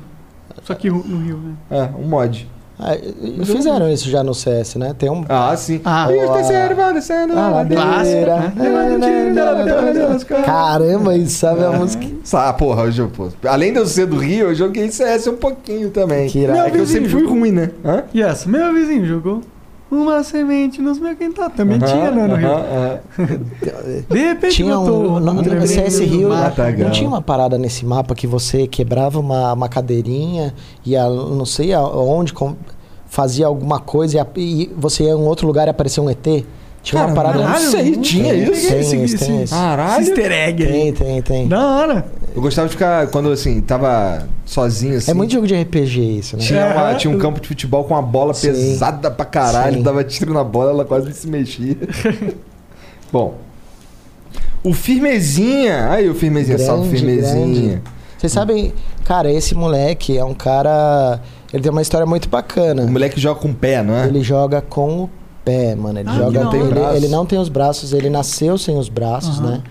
[0.62, 1.54] Só que no Rio, né?
[1.70, 2.48] É, um mod.
[2.76, 2.96] Ah,
[3.44, 4.92] fizeram isso já no CS, né?
[4.98, 5.24] Tem um.
[5.28, 5.80] Ah, sim.
[5.84, 6.08] Ah.
[6.10, 8.52] E os terceiros vão descendo a ladeira.
[9.34, 12.06] Clássico, Caramba, isso sabe a música.
[12.32, 15.36] Ah, porra, eu, jo- pô, além de eu ser do Rio, eu joguei CS um
[15.36, 16.28] pouquinho também.
[16.28, 16.58] Que irado.
[16.60, 17.70] é que eu sempre fui ruim, né?
[17.84, 18.02] Hã?
[18.12, 18.48] E essa?
[18.48, 19.40] Meu vizinho jogou
[19.94, 21.48] uma semente nos meus quintal.
[21.50, 22.48] Também tinha, né, no Rio.
[22.48, 22.64] aham,
[23.18, 23.38] aham.
[24.10, 25.20] De repente Tinha botou um.
[25.20, 26.28] No, no tremendo CS Rio.
[26.28, 26.84] Matagal.
[26.86, 30.54] não tinha uma parada nesse mapa que você quebrava uma, uma cadeirinha
[30.84, 32.54] e a, não sei aonde com-
[33.06, 36.10] fazia alguma coisa e, a- e você ia em um outro lugar e aparecia um
[36.10, 36.44] ET?
[36.84, 37.44] Tinha uma Cara, parada.
[37.44, 38.68] caralho, isso aí, tinha Tem, isso?
[38.68, 39.54] Tem, Esse- tem isso.
[39.54, 40.02] Caralho.
[40.02, 40.66] Esse easter egg.
[40.66, 41.48] Tem, tem, tem.
[41.48, 42.04] Da hora.
[42.36, 45.10] Eu gostava de ficar, quando assim, tava sozinho assim.
[45.10, 46.42] É muito jogo de RPG isso, né?
[46.42, 46.94] Tinha, uma- É.
[46.96, 48.48] tinha um campo de futebol com uma bola Sim.
[48.48, 49.82] pesada pra caralho, Sim.
[49.82, 51.76] dava tiro na bola, ela quase não se mexia.
[53.10, 53.34] Bom.
[54.62, 55.90] O Firmezinha.
[55.90, 57.64] Aí o Firmezinha, salve Grande, Firmezinha.
[57.68, 57.82] grande.
[58.18, 58.72] Vocês sabem,
[59.04, 61.20] cara, esse moleque é um cara.
[61.52, 62.82] Ele tem uma história muito bacana.
[62.82, 64.06] O moleque joga com o pé, não é?
[64.06, 65.10] Ele joga com o
[65.44, 65.98] pé, mano.
[66.00, 66.44] Ele Ah, joga.
[66.44, 69.50] da Ele, ele não tem os braços, ele nasceu sem os braços, Aham.
[69.50, 69.62] né?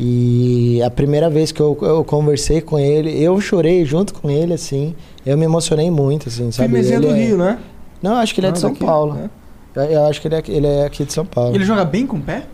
[0.00, 4.54] E a primeira vez que eu, eu conversei com ele, eu chorei junto com ele,
[4.54, 4.94] assim.
[5.26, 6.68] Eu me emocionei muito, assim, sabe?
[6.68, 7.58] Firmezinha do é- Rio, né?
[8.00, 9.14] Não, eu acho que ele é Não, de São daqui, Paulo.
[9.14, 9.30] né?
[9.74, 11.54] Eu, eu acho que ele é, ele é aqui de São Paulo.
[11.54, 12.44] Ele joga bem com o pé?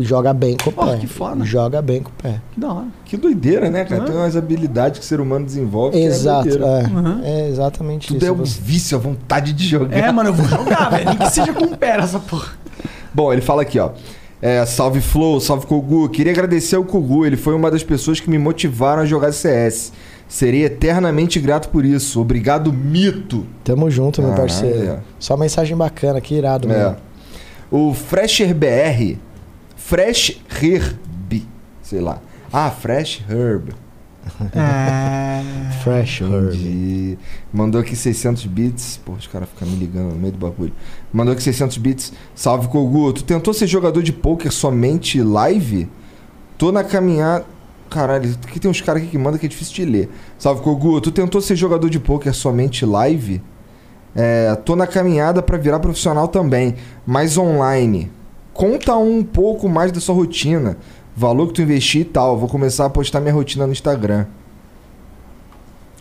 [0.00, 0.98] Joga bem com o Porra, pé.
[0.98, 1.44] que foda.
[1.44, 2.40] Joga bem com o pé.
[2.52, 2.86] Que da hora.
[3.04, 4.02] Que doideira, né, cara?
[4.02, 4.04] Hã?
[4.06, 5.96] Tem umas habilidades que o ser humano desenvolve.
[5.98, 6.86] que Exato, É é.
[6.88, 7.20] Uhum.
[7.24, 8.26] É exatamente Tudo isso.
[8.26, 9.96] é um Você- vício, a vontade de jogar.
[9.96, 11.06] É, mano, eu vou jogar, velho.
[11.06, 12.52] Nem que seja com o pé essa porra.
[13.14, 13.90] Bom, ele fala aqui, ó.
[14.40, 16.08] É, salve Flow, salve Kogu.
[16.10, 19.92] Queria agradecer ao Kogu, ele foi uma das pessoas que me motivaram a jogar CS.
[20.28, 22.20] Serei eternamente grato por isso.
[22.20, 23.46] Obrigado, Mito.
[23.64, 24.86] Tamo junto, meu Caralho, parceiro.
[24.92, 24.98] é.
[25.18, 26.84] Só mensagem bacana, que irado, É.
[26.84, 26.96] mano.
[27.70, 29.18] O Fresher BR,
[29.88, 31.46] Fresh Herb,
[31.80, 32.20] sei lá.
[32.52, 33.70] Ah, Fresh Herb.
[34.54, 35.40] É.
[35.82, 37.18] Fresh Herb.
[37.50, 39.00] Mandou aqui 600 bits.
[39.02, 40.74] Pô, os caras ficam me ligando no meio do bagulho.
[41.10, 42.12] Mandou aqui 600 bits.
[42.34, 43.14] Salve, Kogu.
[43.14, 45.88] Tu tentou ser jogador de poker somente live?
[46.58, 47.46] Tô na caminhada.
[47.88, 50.10] Caralho, aqui tem uns caras aqui que mandam que é difícil de ler.
[50.38, 51.00] Salve, Kogu.
[51.00, 53.40] Tu tentou ser jogador de poker somente live?
[54.14, 56.74] É, tô na caminhada pra virar profissional também,
[57.06, 58.17] mas online.
[58.58, 60.76] Conta um pouco mais da sua rotina.
[61.16, 62.36] Valor que tu investiu e tal.
[62.36, 64.26] Vou começar a postar minha rotina no Instagram.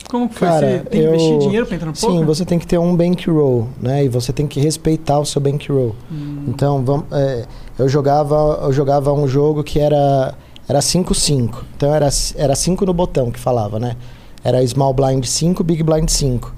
[0.09, 0.47] Como que foi?
[0.47, 2.25] Cara, Você tem que eu- investir dinheiro pra entrar no Sim, poker?
[2.25, 4.05] você tem que ter um bankroll, né?
[4.05, 5.95] E você tem que respeitar o seu bankroll.
[6.11, 6.45] Hum.
[6.47, 7.45] Então, vamos, é,
[7.77, 10.33] eu jogava eu jogava um jogo que era
[10.67, 11.63] era 5-5.
[11.75, 13.95] Então era era 5 no botão que falava, né?
[14.43, 16.55] Era small blind 5, big blind 5.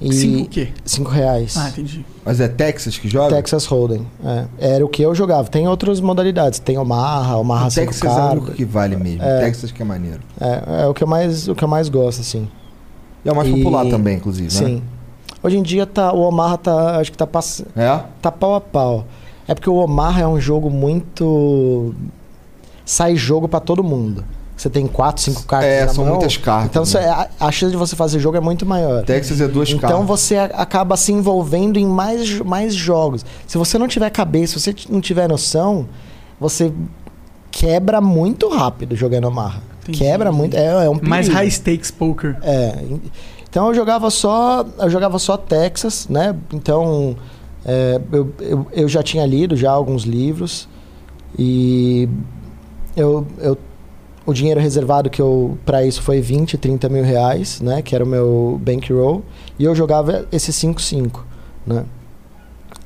[0.00, 0.68] E Cinco o quê?
[0.84, 1.56] 5 reais.
[1.56, 2.06] Ah, entendi.
[2.24, 3.34] Mas é Texas que joga?
[3.34, 4.06] Texas Hold'em.
[4.24, 4.44] é.
[4.74, 5.48] Era o que eu jogava.
[5.48, 6.60] Tem outras modalidades.
[6.60, 9.22] Tem Omaha, Omaha O 5 Texas é o único que vale mesmo.
[9.24, 9.40] É.
[9.40, 10.20] Texas que é maneiro.
[10.40, 12.48] É, é o que eu mais o que eu mais gosto assim.
[13.24, 14.76] E é o mais E- popular também, inclusive, Sim.
[14.76, 14.82] né?
[15.42, 17.64] Hoje em dia tá, o Omaha tá, acho que tá, pass...
[17.76, 18.00] É?
[18.22, 19.04] tá pau a pau.
[19.48, 21.92] É porque o Omaha é um jogo muito.
[22.84, 24.24] Sai jogo pra todo mundo.
[24.58, 25.70] Você tem quatro, cinco cartas.
[25.70, 26.86] É, na são mão, muitas cartas, Então né?
[26.86, 29.04] você- a, a chance de você fazer jogo é muito maior.
[29.04, 30.06] Texas é duas Então cartas.
[30.08, 33.24] você a- acaba se envolvendo em mais, mais jogos.
[33.46, 35.86] Se você não tiver cabeça, se você não tiver noção,
[36.40, 36.72] você
[37.52, 39.28] quebra muito rápido jogando.
[39.82, 39.98] Entendi.
[40.00, 40.56] Quebra muito.
[40.56, 42.36] É, é um Mais high stakes poker.
[42.42, 42.78] É.
[42.82, 43.00] en-
[43.48, 44.66] Então eu jogava só.
[44.78, 46.34] Eu jogava só Texas, né?
[46.52, 47.16] Então
[47.64, 50.68] é, eu, eu, eu já tinha lido já alguns livros.
[51.38, 52.08] E
[52.96, 53.56] eu, eu,
[54.28, 57.80] o dinheiro reservado que eu para isso foi 20, 30 mil reais, né?
[57.80, 59.24] Que era o meu bankroll.
[59.58, 61.20] E eu jogava esse 5-5,
[61.66, 61.86] né?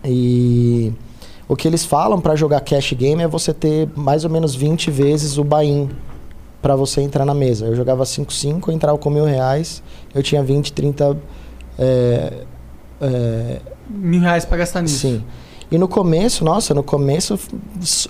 [0.05, 0.93] E
[1.49, 4.89] o que eles falam para jogar cash game é você ter mais ou menos 20
[4.93, 5.91] vezes o buy-in
[6.63, 7.67] para você entrar na mesa.
[7.67, 9.83] Eu jogava 5-5, eu entrava com mil reais,
[10.15, 11.19] eu tinha 20, 30.
[11.77, 12.33] É,
[13.01, 13.61] é,
[13.91, 15.01] Mil reais pra gastar nisso.
[15.01, 15.25] sim.
[15.73, 17.37] E no começo, nossa, no começo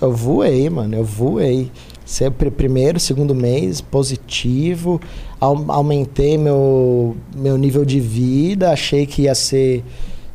[0.01, 1.71] eu voei, mano, eu voei.
[2.05, 4.99] Sempre primeiro, segundo mês, positivo.
[5.39, 9.83] Au- aumentei meu, meu nível de vida, achei que ia ser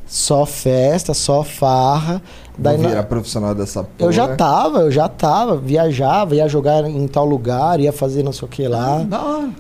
[0.07, 2.23] só festa, só farra.
[2.59, 4.09] Vou na- virar profissional dessa porra.
[4.09, 8.33] eu já tava, eu já tava, viajava, ia jogar em tal lugar, ia fazer não
[8.33, 9.01] sei o que lá.
[9.05, 9.51] Da hora.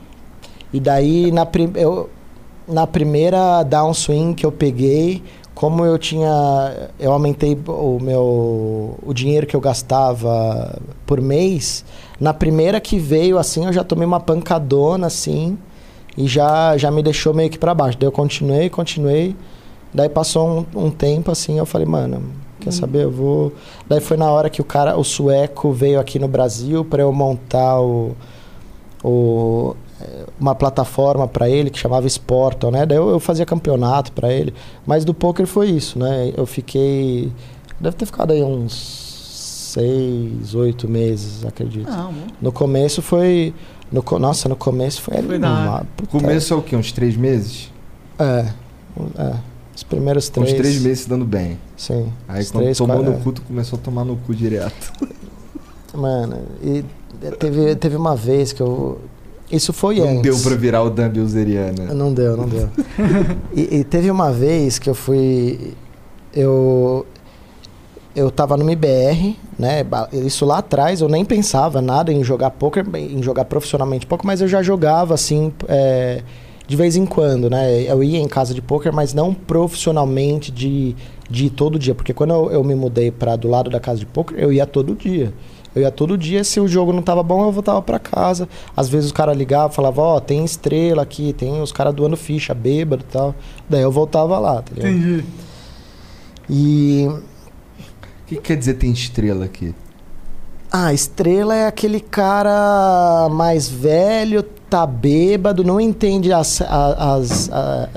[0.72, 2.09] E daí na, prim eu,
[2.66, 5.22] na primeira downswing que eu peguei,
[5.59, 6.89] como eu tinha.
[7.01, 8.97] Eu aumentei o meu.
[9.05, 11.85] o dinheiro que eu gastava por mês.
[12.20, 15.59] Na primeira que veio, assim, eu já tomei uma pancadona, assim,
[16.16, 17.98] e já, já me deixou meio que pra baixo.
[17.98, 19.35] Daí eu continuei, continuei.
[19.93, 22.22] Daí passou um, um tempo, assim, eu falei, mano,
[22.60, 23.02] quer saber?
[23.02, 23.52] Eu vou.
[23.89, 27.12] Daí foi na hora que o cara, o sueco, veio aqui no Brasil pra eu
[27.12, 28.12] montar o.
[29.02, 29.74] o
[30.38, 32.86] uma plataforma para ele que chamava Sportal, né?
[32.86, 34.54] Daí eu, eu fazia campeonato para ele.
[34.86, 36.32] Mas do poker foi isso, né?
[36.36, 37.32] Eu fiquei.
[37.80, 38.72] Deve ter ficado aí uns
[39.72, 41.90] seis, oito meses, acredito.
[41.90, 43.54] Não, No começo foi.
[43.90, 45.38] No, nossa, no começo foi, Foi
[45.96, 46.76] puta- Começo é o quê?
[46.76, 47.70] Uns três meses?
[48.18, 48.46] É,
[49.16, 49.34] é.
[49.74, 50.52] Os primeiros Uns três.
[50.54, 51.58] três meses se dando bem.
[51.76, 52.12] Sim.
[52.26, 54.92] Aí quando três, tomou quatro- no cu, tu começou a tomar no cu direto.
[55.94, 56.84] Mano, e
[57.38, 59.00] teve, teve uma vez que eu.
[59.50, 60.22] Isso foi Não antes.
[60.22, 61.94] deu pra virar o Dan Bilzeriana.
[61.94, 62.68] Não deu, não deu.
[63.54, 65.72] e, e teve uma vez que eu fui.
[66.34, 67.06] Eu.
[68.14, 69.86] eu tava no MBR, né?
[70.12, 74.40] Isso lá atrás eu nem pensava nada em jogar poker, em jogar profissionalmente pouco, mas
[74.40, 76.22] eu já jogava assim, é,
[76.66, 77.82] de vez em quando, né?
[77.90, 80.94] Eu ia em casa de poker, mas não profissionalmente de,
[81.30, 83.98] de ir todo dia, porque quando eu, eu me mudei para do lado da casa
[84.00, 85.32] de poker, eu ia todo dia.
[85.74, 88.48] Eu ia todo dia, se o jogo não tava bom, eu voltava para casa.
[88.76, 92.54] Às vezes os caras ligavam, falavam, ó, tem estrela aqui, tem os caras doando ficha,
[92.54, 93.34] bêbado e tal.
[93.68, 94.90] Daí eu voltava lá, tá ligado?
[94.92, 95.24] Entendi.
[96.50, 97.22] E O
[98.26, 99.74] que, que quer dizer tem estrela aqui?
[100.70, 107.88] Ah, estrela é aquele cara mais velho, tá bêbado, não entende as, a- as, a-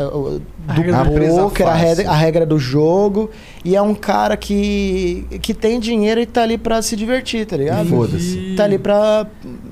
[0.72, 3.30] A do regra do- presa poker, a regra, a regra do jogo.
[3.64, 7.56] E é um cara que, que tem dinheiro e tá ali pra se divertir, tá
[7.57, 7.88] ligado?
[7.88, 8.53] Foda-se.
[8.57, 9.27] Tá ali pra.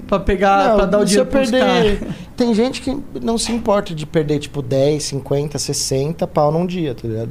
[0.07, 1.99] Pra pegar, Não, pra dar o dinheiro pros perder.
[1.99, 2.15] caras.
[2.35, 6.95] Tem gente que não se importa de perder, tipo, 10, 50, 60 pau num dia,
[6.95, 7.30] tá ligado?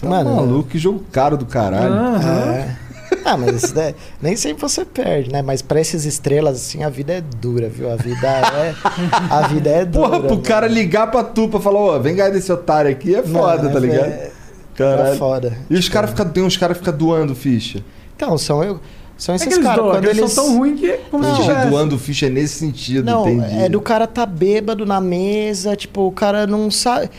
[0.00, 1.92] Tá maluco, que jogo caro do caralho.
[1.92, 2.50] Aham.
[2.52, 2.76] É.
[3.30, 5.42] Ah, mas isso daí- nem sempre você perde, né?
[5.42, 7.90] Mas pra essas estrelas, assim, a vida é dura, viu?
[7.92, 8.74] A vida é.
[9.30, 10.08] A vida é dura.
[10.08, 10.42] Porra, pro mano.
[10.42, 13.70] cara ligar pra tu pra falar, ó, vem ganhar desse otário aqui é foda, Mano,
[13.72, 14.06] tá é- ligado?
[14.08, 14.30] É,
[14.74, 15.08] Caralho.
[15.12, 15.58] é foda.
[15.68, 17.82] E os caras ficam, tem uns caras que ficam doando ficha.
[18.16, 18.80] Então, são, eu,
[19.16, 19.84] são É esses que eles caras.
[19.84, 20.32] Quando eles eles.
[20.32, 21.70] são tão ruins que é como se Não, Entendi, tivesse.
[21.70, 23.62] doando ficha nesse sentido, Não, entendi.
[23.64, 27.10] é do cara tá bêbado na mesa, tipo, o cara não sabe.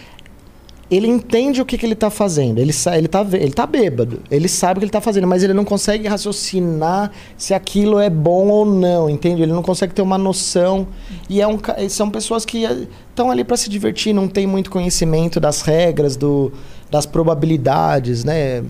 [0.90, 2.57] Ele entende o que, que ele tá fazendo.
[2.57, 4.22] Ele, sa- ele, tá, ele tá bêbado.
[4.32, 8.10] Ele sabe o que ele tá fazendo, mas ele não consegue raciocinar se aquilo é
[8.10, 9.44] bom ou não, entende?
[9.44, 10.88] Ele não consegue ter uma noção.
[11.30, 11.60] E é um,
[11.90, 12.64] são pessoas que
[13.10, 16.52] estão ali para se divertir, não tem muito conhecimento das regras, do,
[16.90, 18.64] das probabilidades, né?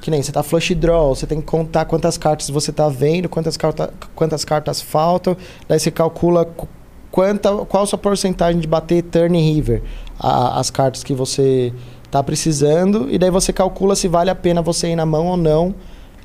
[0.00, 3.28] Que nem você tá flush draw, você tem que contar quantas cartas você tá vendo,
[3.28, 5.36] quantas, carta, quantas cartas faltam,
[5.68, 6.48] daí você calcula
[7.10, 9.82] quanta, qual a sua porcentagem de bater turn river,
[10.18, 11.72] a- as cartas que você
[12.10, 15.36] tá precisando, e daí você calcula se vale a pena você ir na mão ou
[15.36, 15.74] não,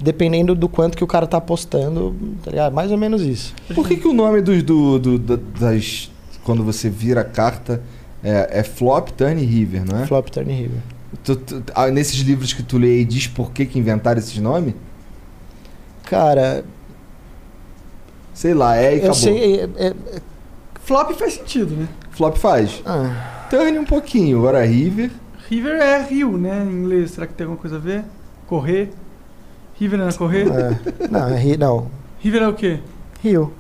[0.01, 2.73] dependendo do quanto que o cara tá apostando, tá ligado?
[2.73, 3.53] Mais ou menos isso.
[3.76, 6.10] Por que, que o nome dos, do, do- da- das.
[6.43, 7.81] Quando você vira a carta
[8.23, 10.07] é, é flop, turn river, não é?
[10.07, 10.80] Flop, turn river.
[11.23, 14.38] Tu- tu- ah, nesses livros que tu lê aí, diz por que, que inventaram esses
[14.39, 14.73] nomes?
[16.05, 16.65] Cara,
[18.34, 19.14] Sei lá, é e eu acabou.
[19.15, 19.60] sei...
[19.61, 19.93] é- é-
[20.85, 21.88] Flop faz sentido, né?
[22.11, 22.81] Flop faz.
[22.85, 25.11] ah, Turn um pouquinho, agora river.
[25.49, 26.64] River é rio, né?
[26.65, 27.11] Em inglês.
[27.11, 28.03] Será que tem alguma coisa a ver?
[28.47, 28.91] Correr.
[29.80, 30.47] River não é correr?
[30.47, 31.07] é.
[31.10, 31.88] não, é ri- não.
[32.19, 32.80] River é o quê?
[33.22, 33.53] Rio.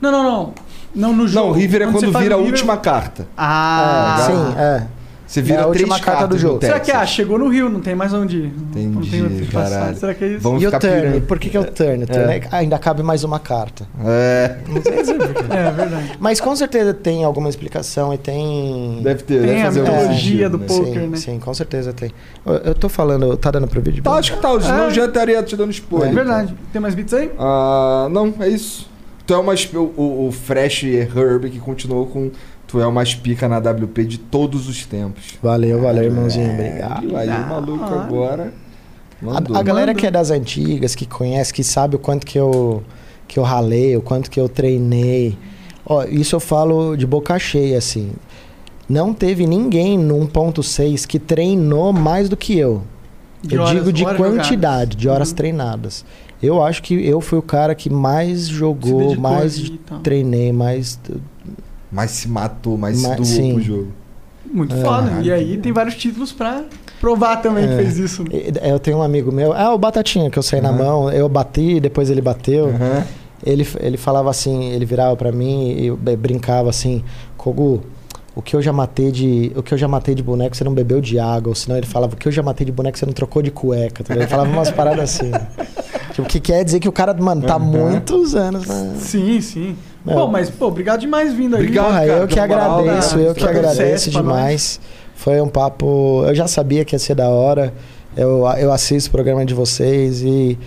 [0.00, 0.54] Não, não, não.
[0.94, 1.48] Não no jogo.
[1.48, 3.26] Não, river é quando faz vira a river- última carta.
[3.36, 4.86] Ah, É, sim, é.
[5.32, 6.60] Você vira É a três carta cartas do jogo.
[6.60, 8.52] Será que ah, chegou no Rio, não tem mais onde ir?
[8.54, 9.70] Não- não Entendi, tem onde passar.
[9.78, 9.96] caralho.
[9.96, 10.40] Será que é isso?
[10.40, 11.00] Vamos E o turn?
[11.00, 11.22] pirando.
[11.22, 12.04] Por que, que é o turn?
[12.04, 12.36] O turn É.
[12.36, 13.88] é- ainda cabe mais uma carta.
[14.04, 14.56] É,
[15.48, 16.12] É, verdade.
[16.20, 19.00] Mas com certeza tem alguma explicação e tem.
[19.02, 20.66] deve ter, Tem deve a fazer algum mitologia do né?
[20.66, 21.16] poker, sim, né?
[21.16, 22.10] sim, com certeza tem.
[22.44, 24.02] Eu, eu tô falando, tá dando pro vídeo?
[24.02, 24.90] Tá, acho que tá, senão É.
[24.90, 26.10] já estaria te dando spoiler.
[26.10, 26.54] É verdade.
[26.74, 27.30] Tem mais bits aí?
[27.38, 28.92] Ah, não, é isso.
[29.26, 29.38] Tu é.
[29.78, 32.30] O, o, o Fresh Herb que continuou com.
[32.72, 35.34] Tu é o mais pica na WP de todos os tempos.
[35.42, 36.52] Valeu, valeu, irmãozinho.
[36.54, 37.02] Obrigado.
[37.02, 37.16] Viu?
[37.18, 38.52] Aí o maluco agora.
[39.20, 39.54] Mandou.
[39.54, 40.00] A, a galera Manda.
[40.00, 42.82] que é das antigas, que conhece, que sabe o quanto que eu,
[43.28, 45.36] que eu ralei, o quanto que eu treinei.
[45.84, 48.12] Ó, isso eu falo de boca cheia, assim.
[48.88, 52.82] Não teve ninguém no 1.6 que treinou mais do que eu.
[53.42, 54.52] De eu horas- digo de horas quantidade,
[54.92, 54.96] jogadas.
[54.96, 55.34] de horas Uhum.
[55.36, 56.04] treinadas.
[56.42, 59.70] Eu acho que eu fui o cara que mais jogou, mais
[60.02, 60.98] treinei, mais.
[61.92, 63.52] Mas se matou, mas se doou sim.
[63.52, 63.88] pro jogo.
[64.50, 64.80] Muito É.
[64.80, 65.20] foda.
[65.22, 66.64] E aí tem vários títulos pra
[67.00, 67.76] provar também que É.
[67.76, 68.22] fez isso.
[68.22, 68.28] né?
[68.64, 70.78] Eu tenho um amigo meu, ah, o Batatinha, que eu saí na Uhum.
[70.78, 72.68] mão, eu bati, depois ele bateu.
[72.68, 73.04] Aham.
[73.44, 77.02] Ele, ele falava assim, ele virava pra mim e brincava assim,
[77.36, 77.82] Kogu,
[78.36, 80.72] o que eu já matei de, o que eu já matei de boneco, você não
[80.72, 83.04] bebeu de água, ou senão ele falava, o que eu já matei de boneco, você
[83.04, 84.14] não trocou de cueca, tá?
[84.14, 85.30] Ele falava umas paradas assim.
[86.12, 88.94] Tipo, que quer dizer que o cara, mano, tá há muitos anos, né?
[89.00, 89.76] Sim, sim.
[90.06, 90.14] É.
[90.14, 91.62] Pô, mas, pô, obrigado demais vindo aí.
[91.62, 91.92] Obrigado.
[91.92, 93.28] Cara, eu que moral, agradeço, né?
[93.28, 94.80] eu que Troca agradeço demais.
[95.14, 96.24] Foi um papo.
[96.26, 97.72] Eu já sabia que ia ser da hora.
[98.16, 100.58] Eu, eu assisto o programa de vocês e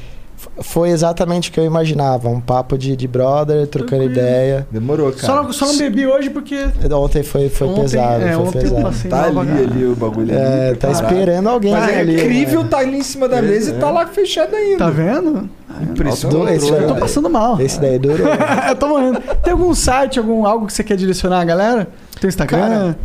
[0.61, 2.27] foi exatamente o que eu imaginava.
[2.29, 4.11] Um papo de, de brother, trocando Tranquilo.
[4.11, 4.67] ideia.
[4.69, 5.25] Demorou, cara.
[5.25, 6.57] Só não, só não bebi hoje porque.
[6.93, 8.23] Ontem foi, foi ontem, pesado.
[8.23, 9.09] é, foi pesado.
[9.09, 10.77] Tá ali, ali o bagulho É, ali.
[10.77, 12.15] tá esperando alguém Mas é ali.
[12.15, 12.69] incrível né?
[12.69, 14.77] tá ali em cima da É, mesa e tá lá fechado ainda.
[14.77, 15.49] Tá vendo?
[15.81, 16.53] Impressionante.
[16.53, 17.59] Esse Eu tô passando mal.
[17.59, 18.27] Esse daí durou.
[18.69, 19.19] eu tô morrendo.
[19.43, 21.87] Tem algum site, algum algo que você quer direcionar a galera?
[22.19, 22.59] Tem Instagram?
[22.59, 22.97] Cara,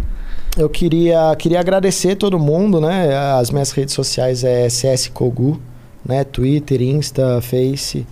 [0.57, 3.09] Eu queria, queria agradecer todo mundo, né?
[3.41, 5.61] As minhas redes sociais é CS Kogu,
[6.05, 6.25] né?
[6.25, 8.07] Twitter, Insta, Face.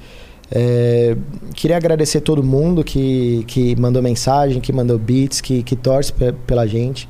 [0.51, 1.15] É,
[1.55, 6.33] queria agradecer todo mundo que, que mandou mensagem, que mandou beats, que, que torce pe-
[6.47, 7.09] pela gente.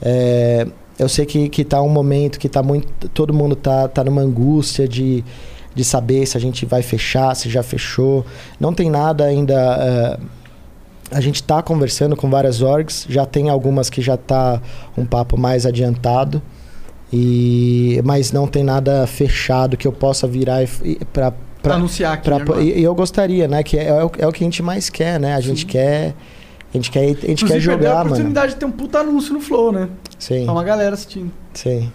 [0.00, 0.66] É,
[0.98, 3.08] Eu sei que, que tá um momento que tá muito.
[3.08, 5.24] Todo mundo tá, tá numa angústia de,
[5.74, 8.24] de saber se a gente vai fechar, se já fechou.
[8.60, 9.54] Não tem nada ainda.
[9.54, 10.18] eh,
[11.10, 14.60] a gente tá conversando com várias orgs, já tem algumas que já tá
[14.96, 16.40] um papo mais adiantado.
[17.12, 20.60] E, mas não tem nada fechado que eu possa virar
[21.12, 21.32] pra,
[21.74, 22.24] anunciar aqui.
[22.24, 22.60] pra- agora.
[22.62, 23.62] e, e eu gostaria, né?
[23.62, 25.34] Que é, é o, é o que a gente mais quer, né?
[25.34, 25.66] A gente Sim.
[25.66, 26.14] quer.
[26.74, 28.06] A gente quer, a gente quer Inclusive, a jogar, mano.
[28.10, 29.88] oportunidade de ter um puta anúncio no Flow, né?
[30.18, 31.30] Sim, Tá uma galera assistindo.
[31.54, 31.90] sim.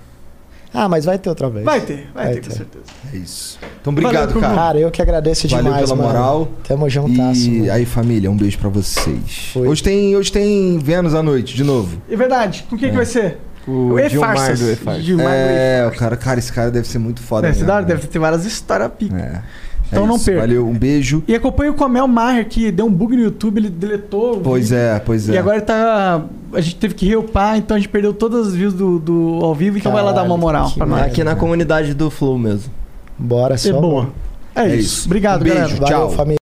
[0.73, 1.65] Ah, mas vai ter outra vez.
[1.65, 2.55] Vai ter, vai, Vai ter, com ter.
[2.55, 2.85] certeza.
[3.13, 3.59] É isso.
[3.81, 4.55] Então, obrigado, Valeu, cara.
[4.55, 6.07] Cara, eu que agradeço Valeu demais, pela mano.
[6.07, 6.47] moral.
[6.65, 7.41] Tamo juntasso.
[7.49, 7.71] E mano.
[7.73, 9.49] aí, família, um beijo pra vocês.
[9.51, 9.67] Foi.
[9.67, 12.01] Hoje tem, hoje tem Vênus à noite, de novo.
[12.09, 12.65] É verdade.
[12.69, 13.37] Com quem que vai ser?
[13.67, 15.03] O E Gilmar do E-Farsas.
[15.03, 15.99] Gilmar do é, o E-Farsas.
[15.99, 17.47] cara, cara, esse cara deve ser muito foda.
[17.47, 19.15] Deve, mesmo, deve ter várias histórias pica.
[19.15, 19.41] né?
[19.45, 19.71] É.
[19.91, 20.39] Então É não perca.
[20.41, 21.21] Valeu, um beijo.
[21.27, 24.37] E acompanha o Comel Maher, que deu um bug no YouTube, ele deletou.
[24.37, 25.33] o Pois é, pois é.
[25.33, 26.23] E agora ele tá.
[26.53, 29.53] A gente teve que reupar, então a gente perdeu todas as views do, do ao
[29.53, 31.01] vivo, então vai lá dar uma Caralho, moral pra nós.
[31.07, 32.71] Aqui na comunidade do Flow mesmo.
[33.19, 33.67] Bora, só.
[33.69, 34.09] É boa.
[34.55, 34.77] É, É isso.
[34.79, 35.05] isso.
[35.07, 35.75] Obrigado, Um beijo, galera.
[35.79, 36.11] Valeu, Tchau.
[36.11, 36.40] família.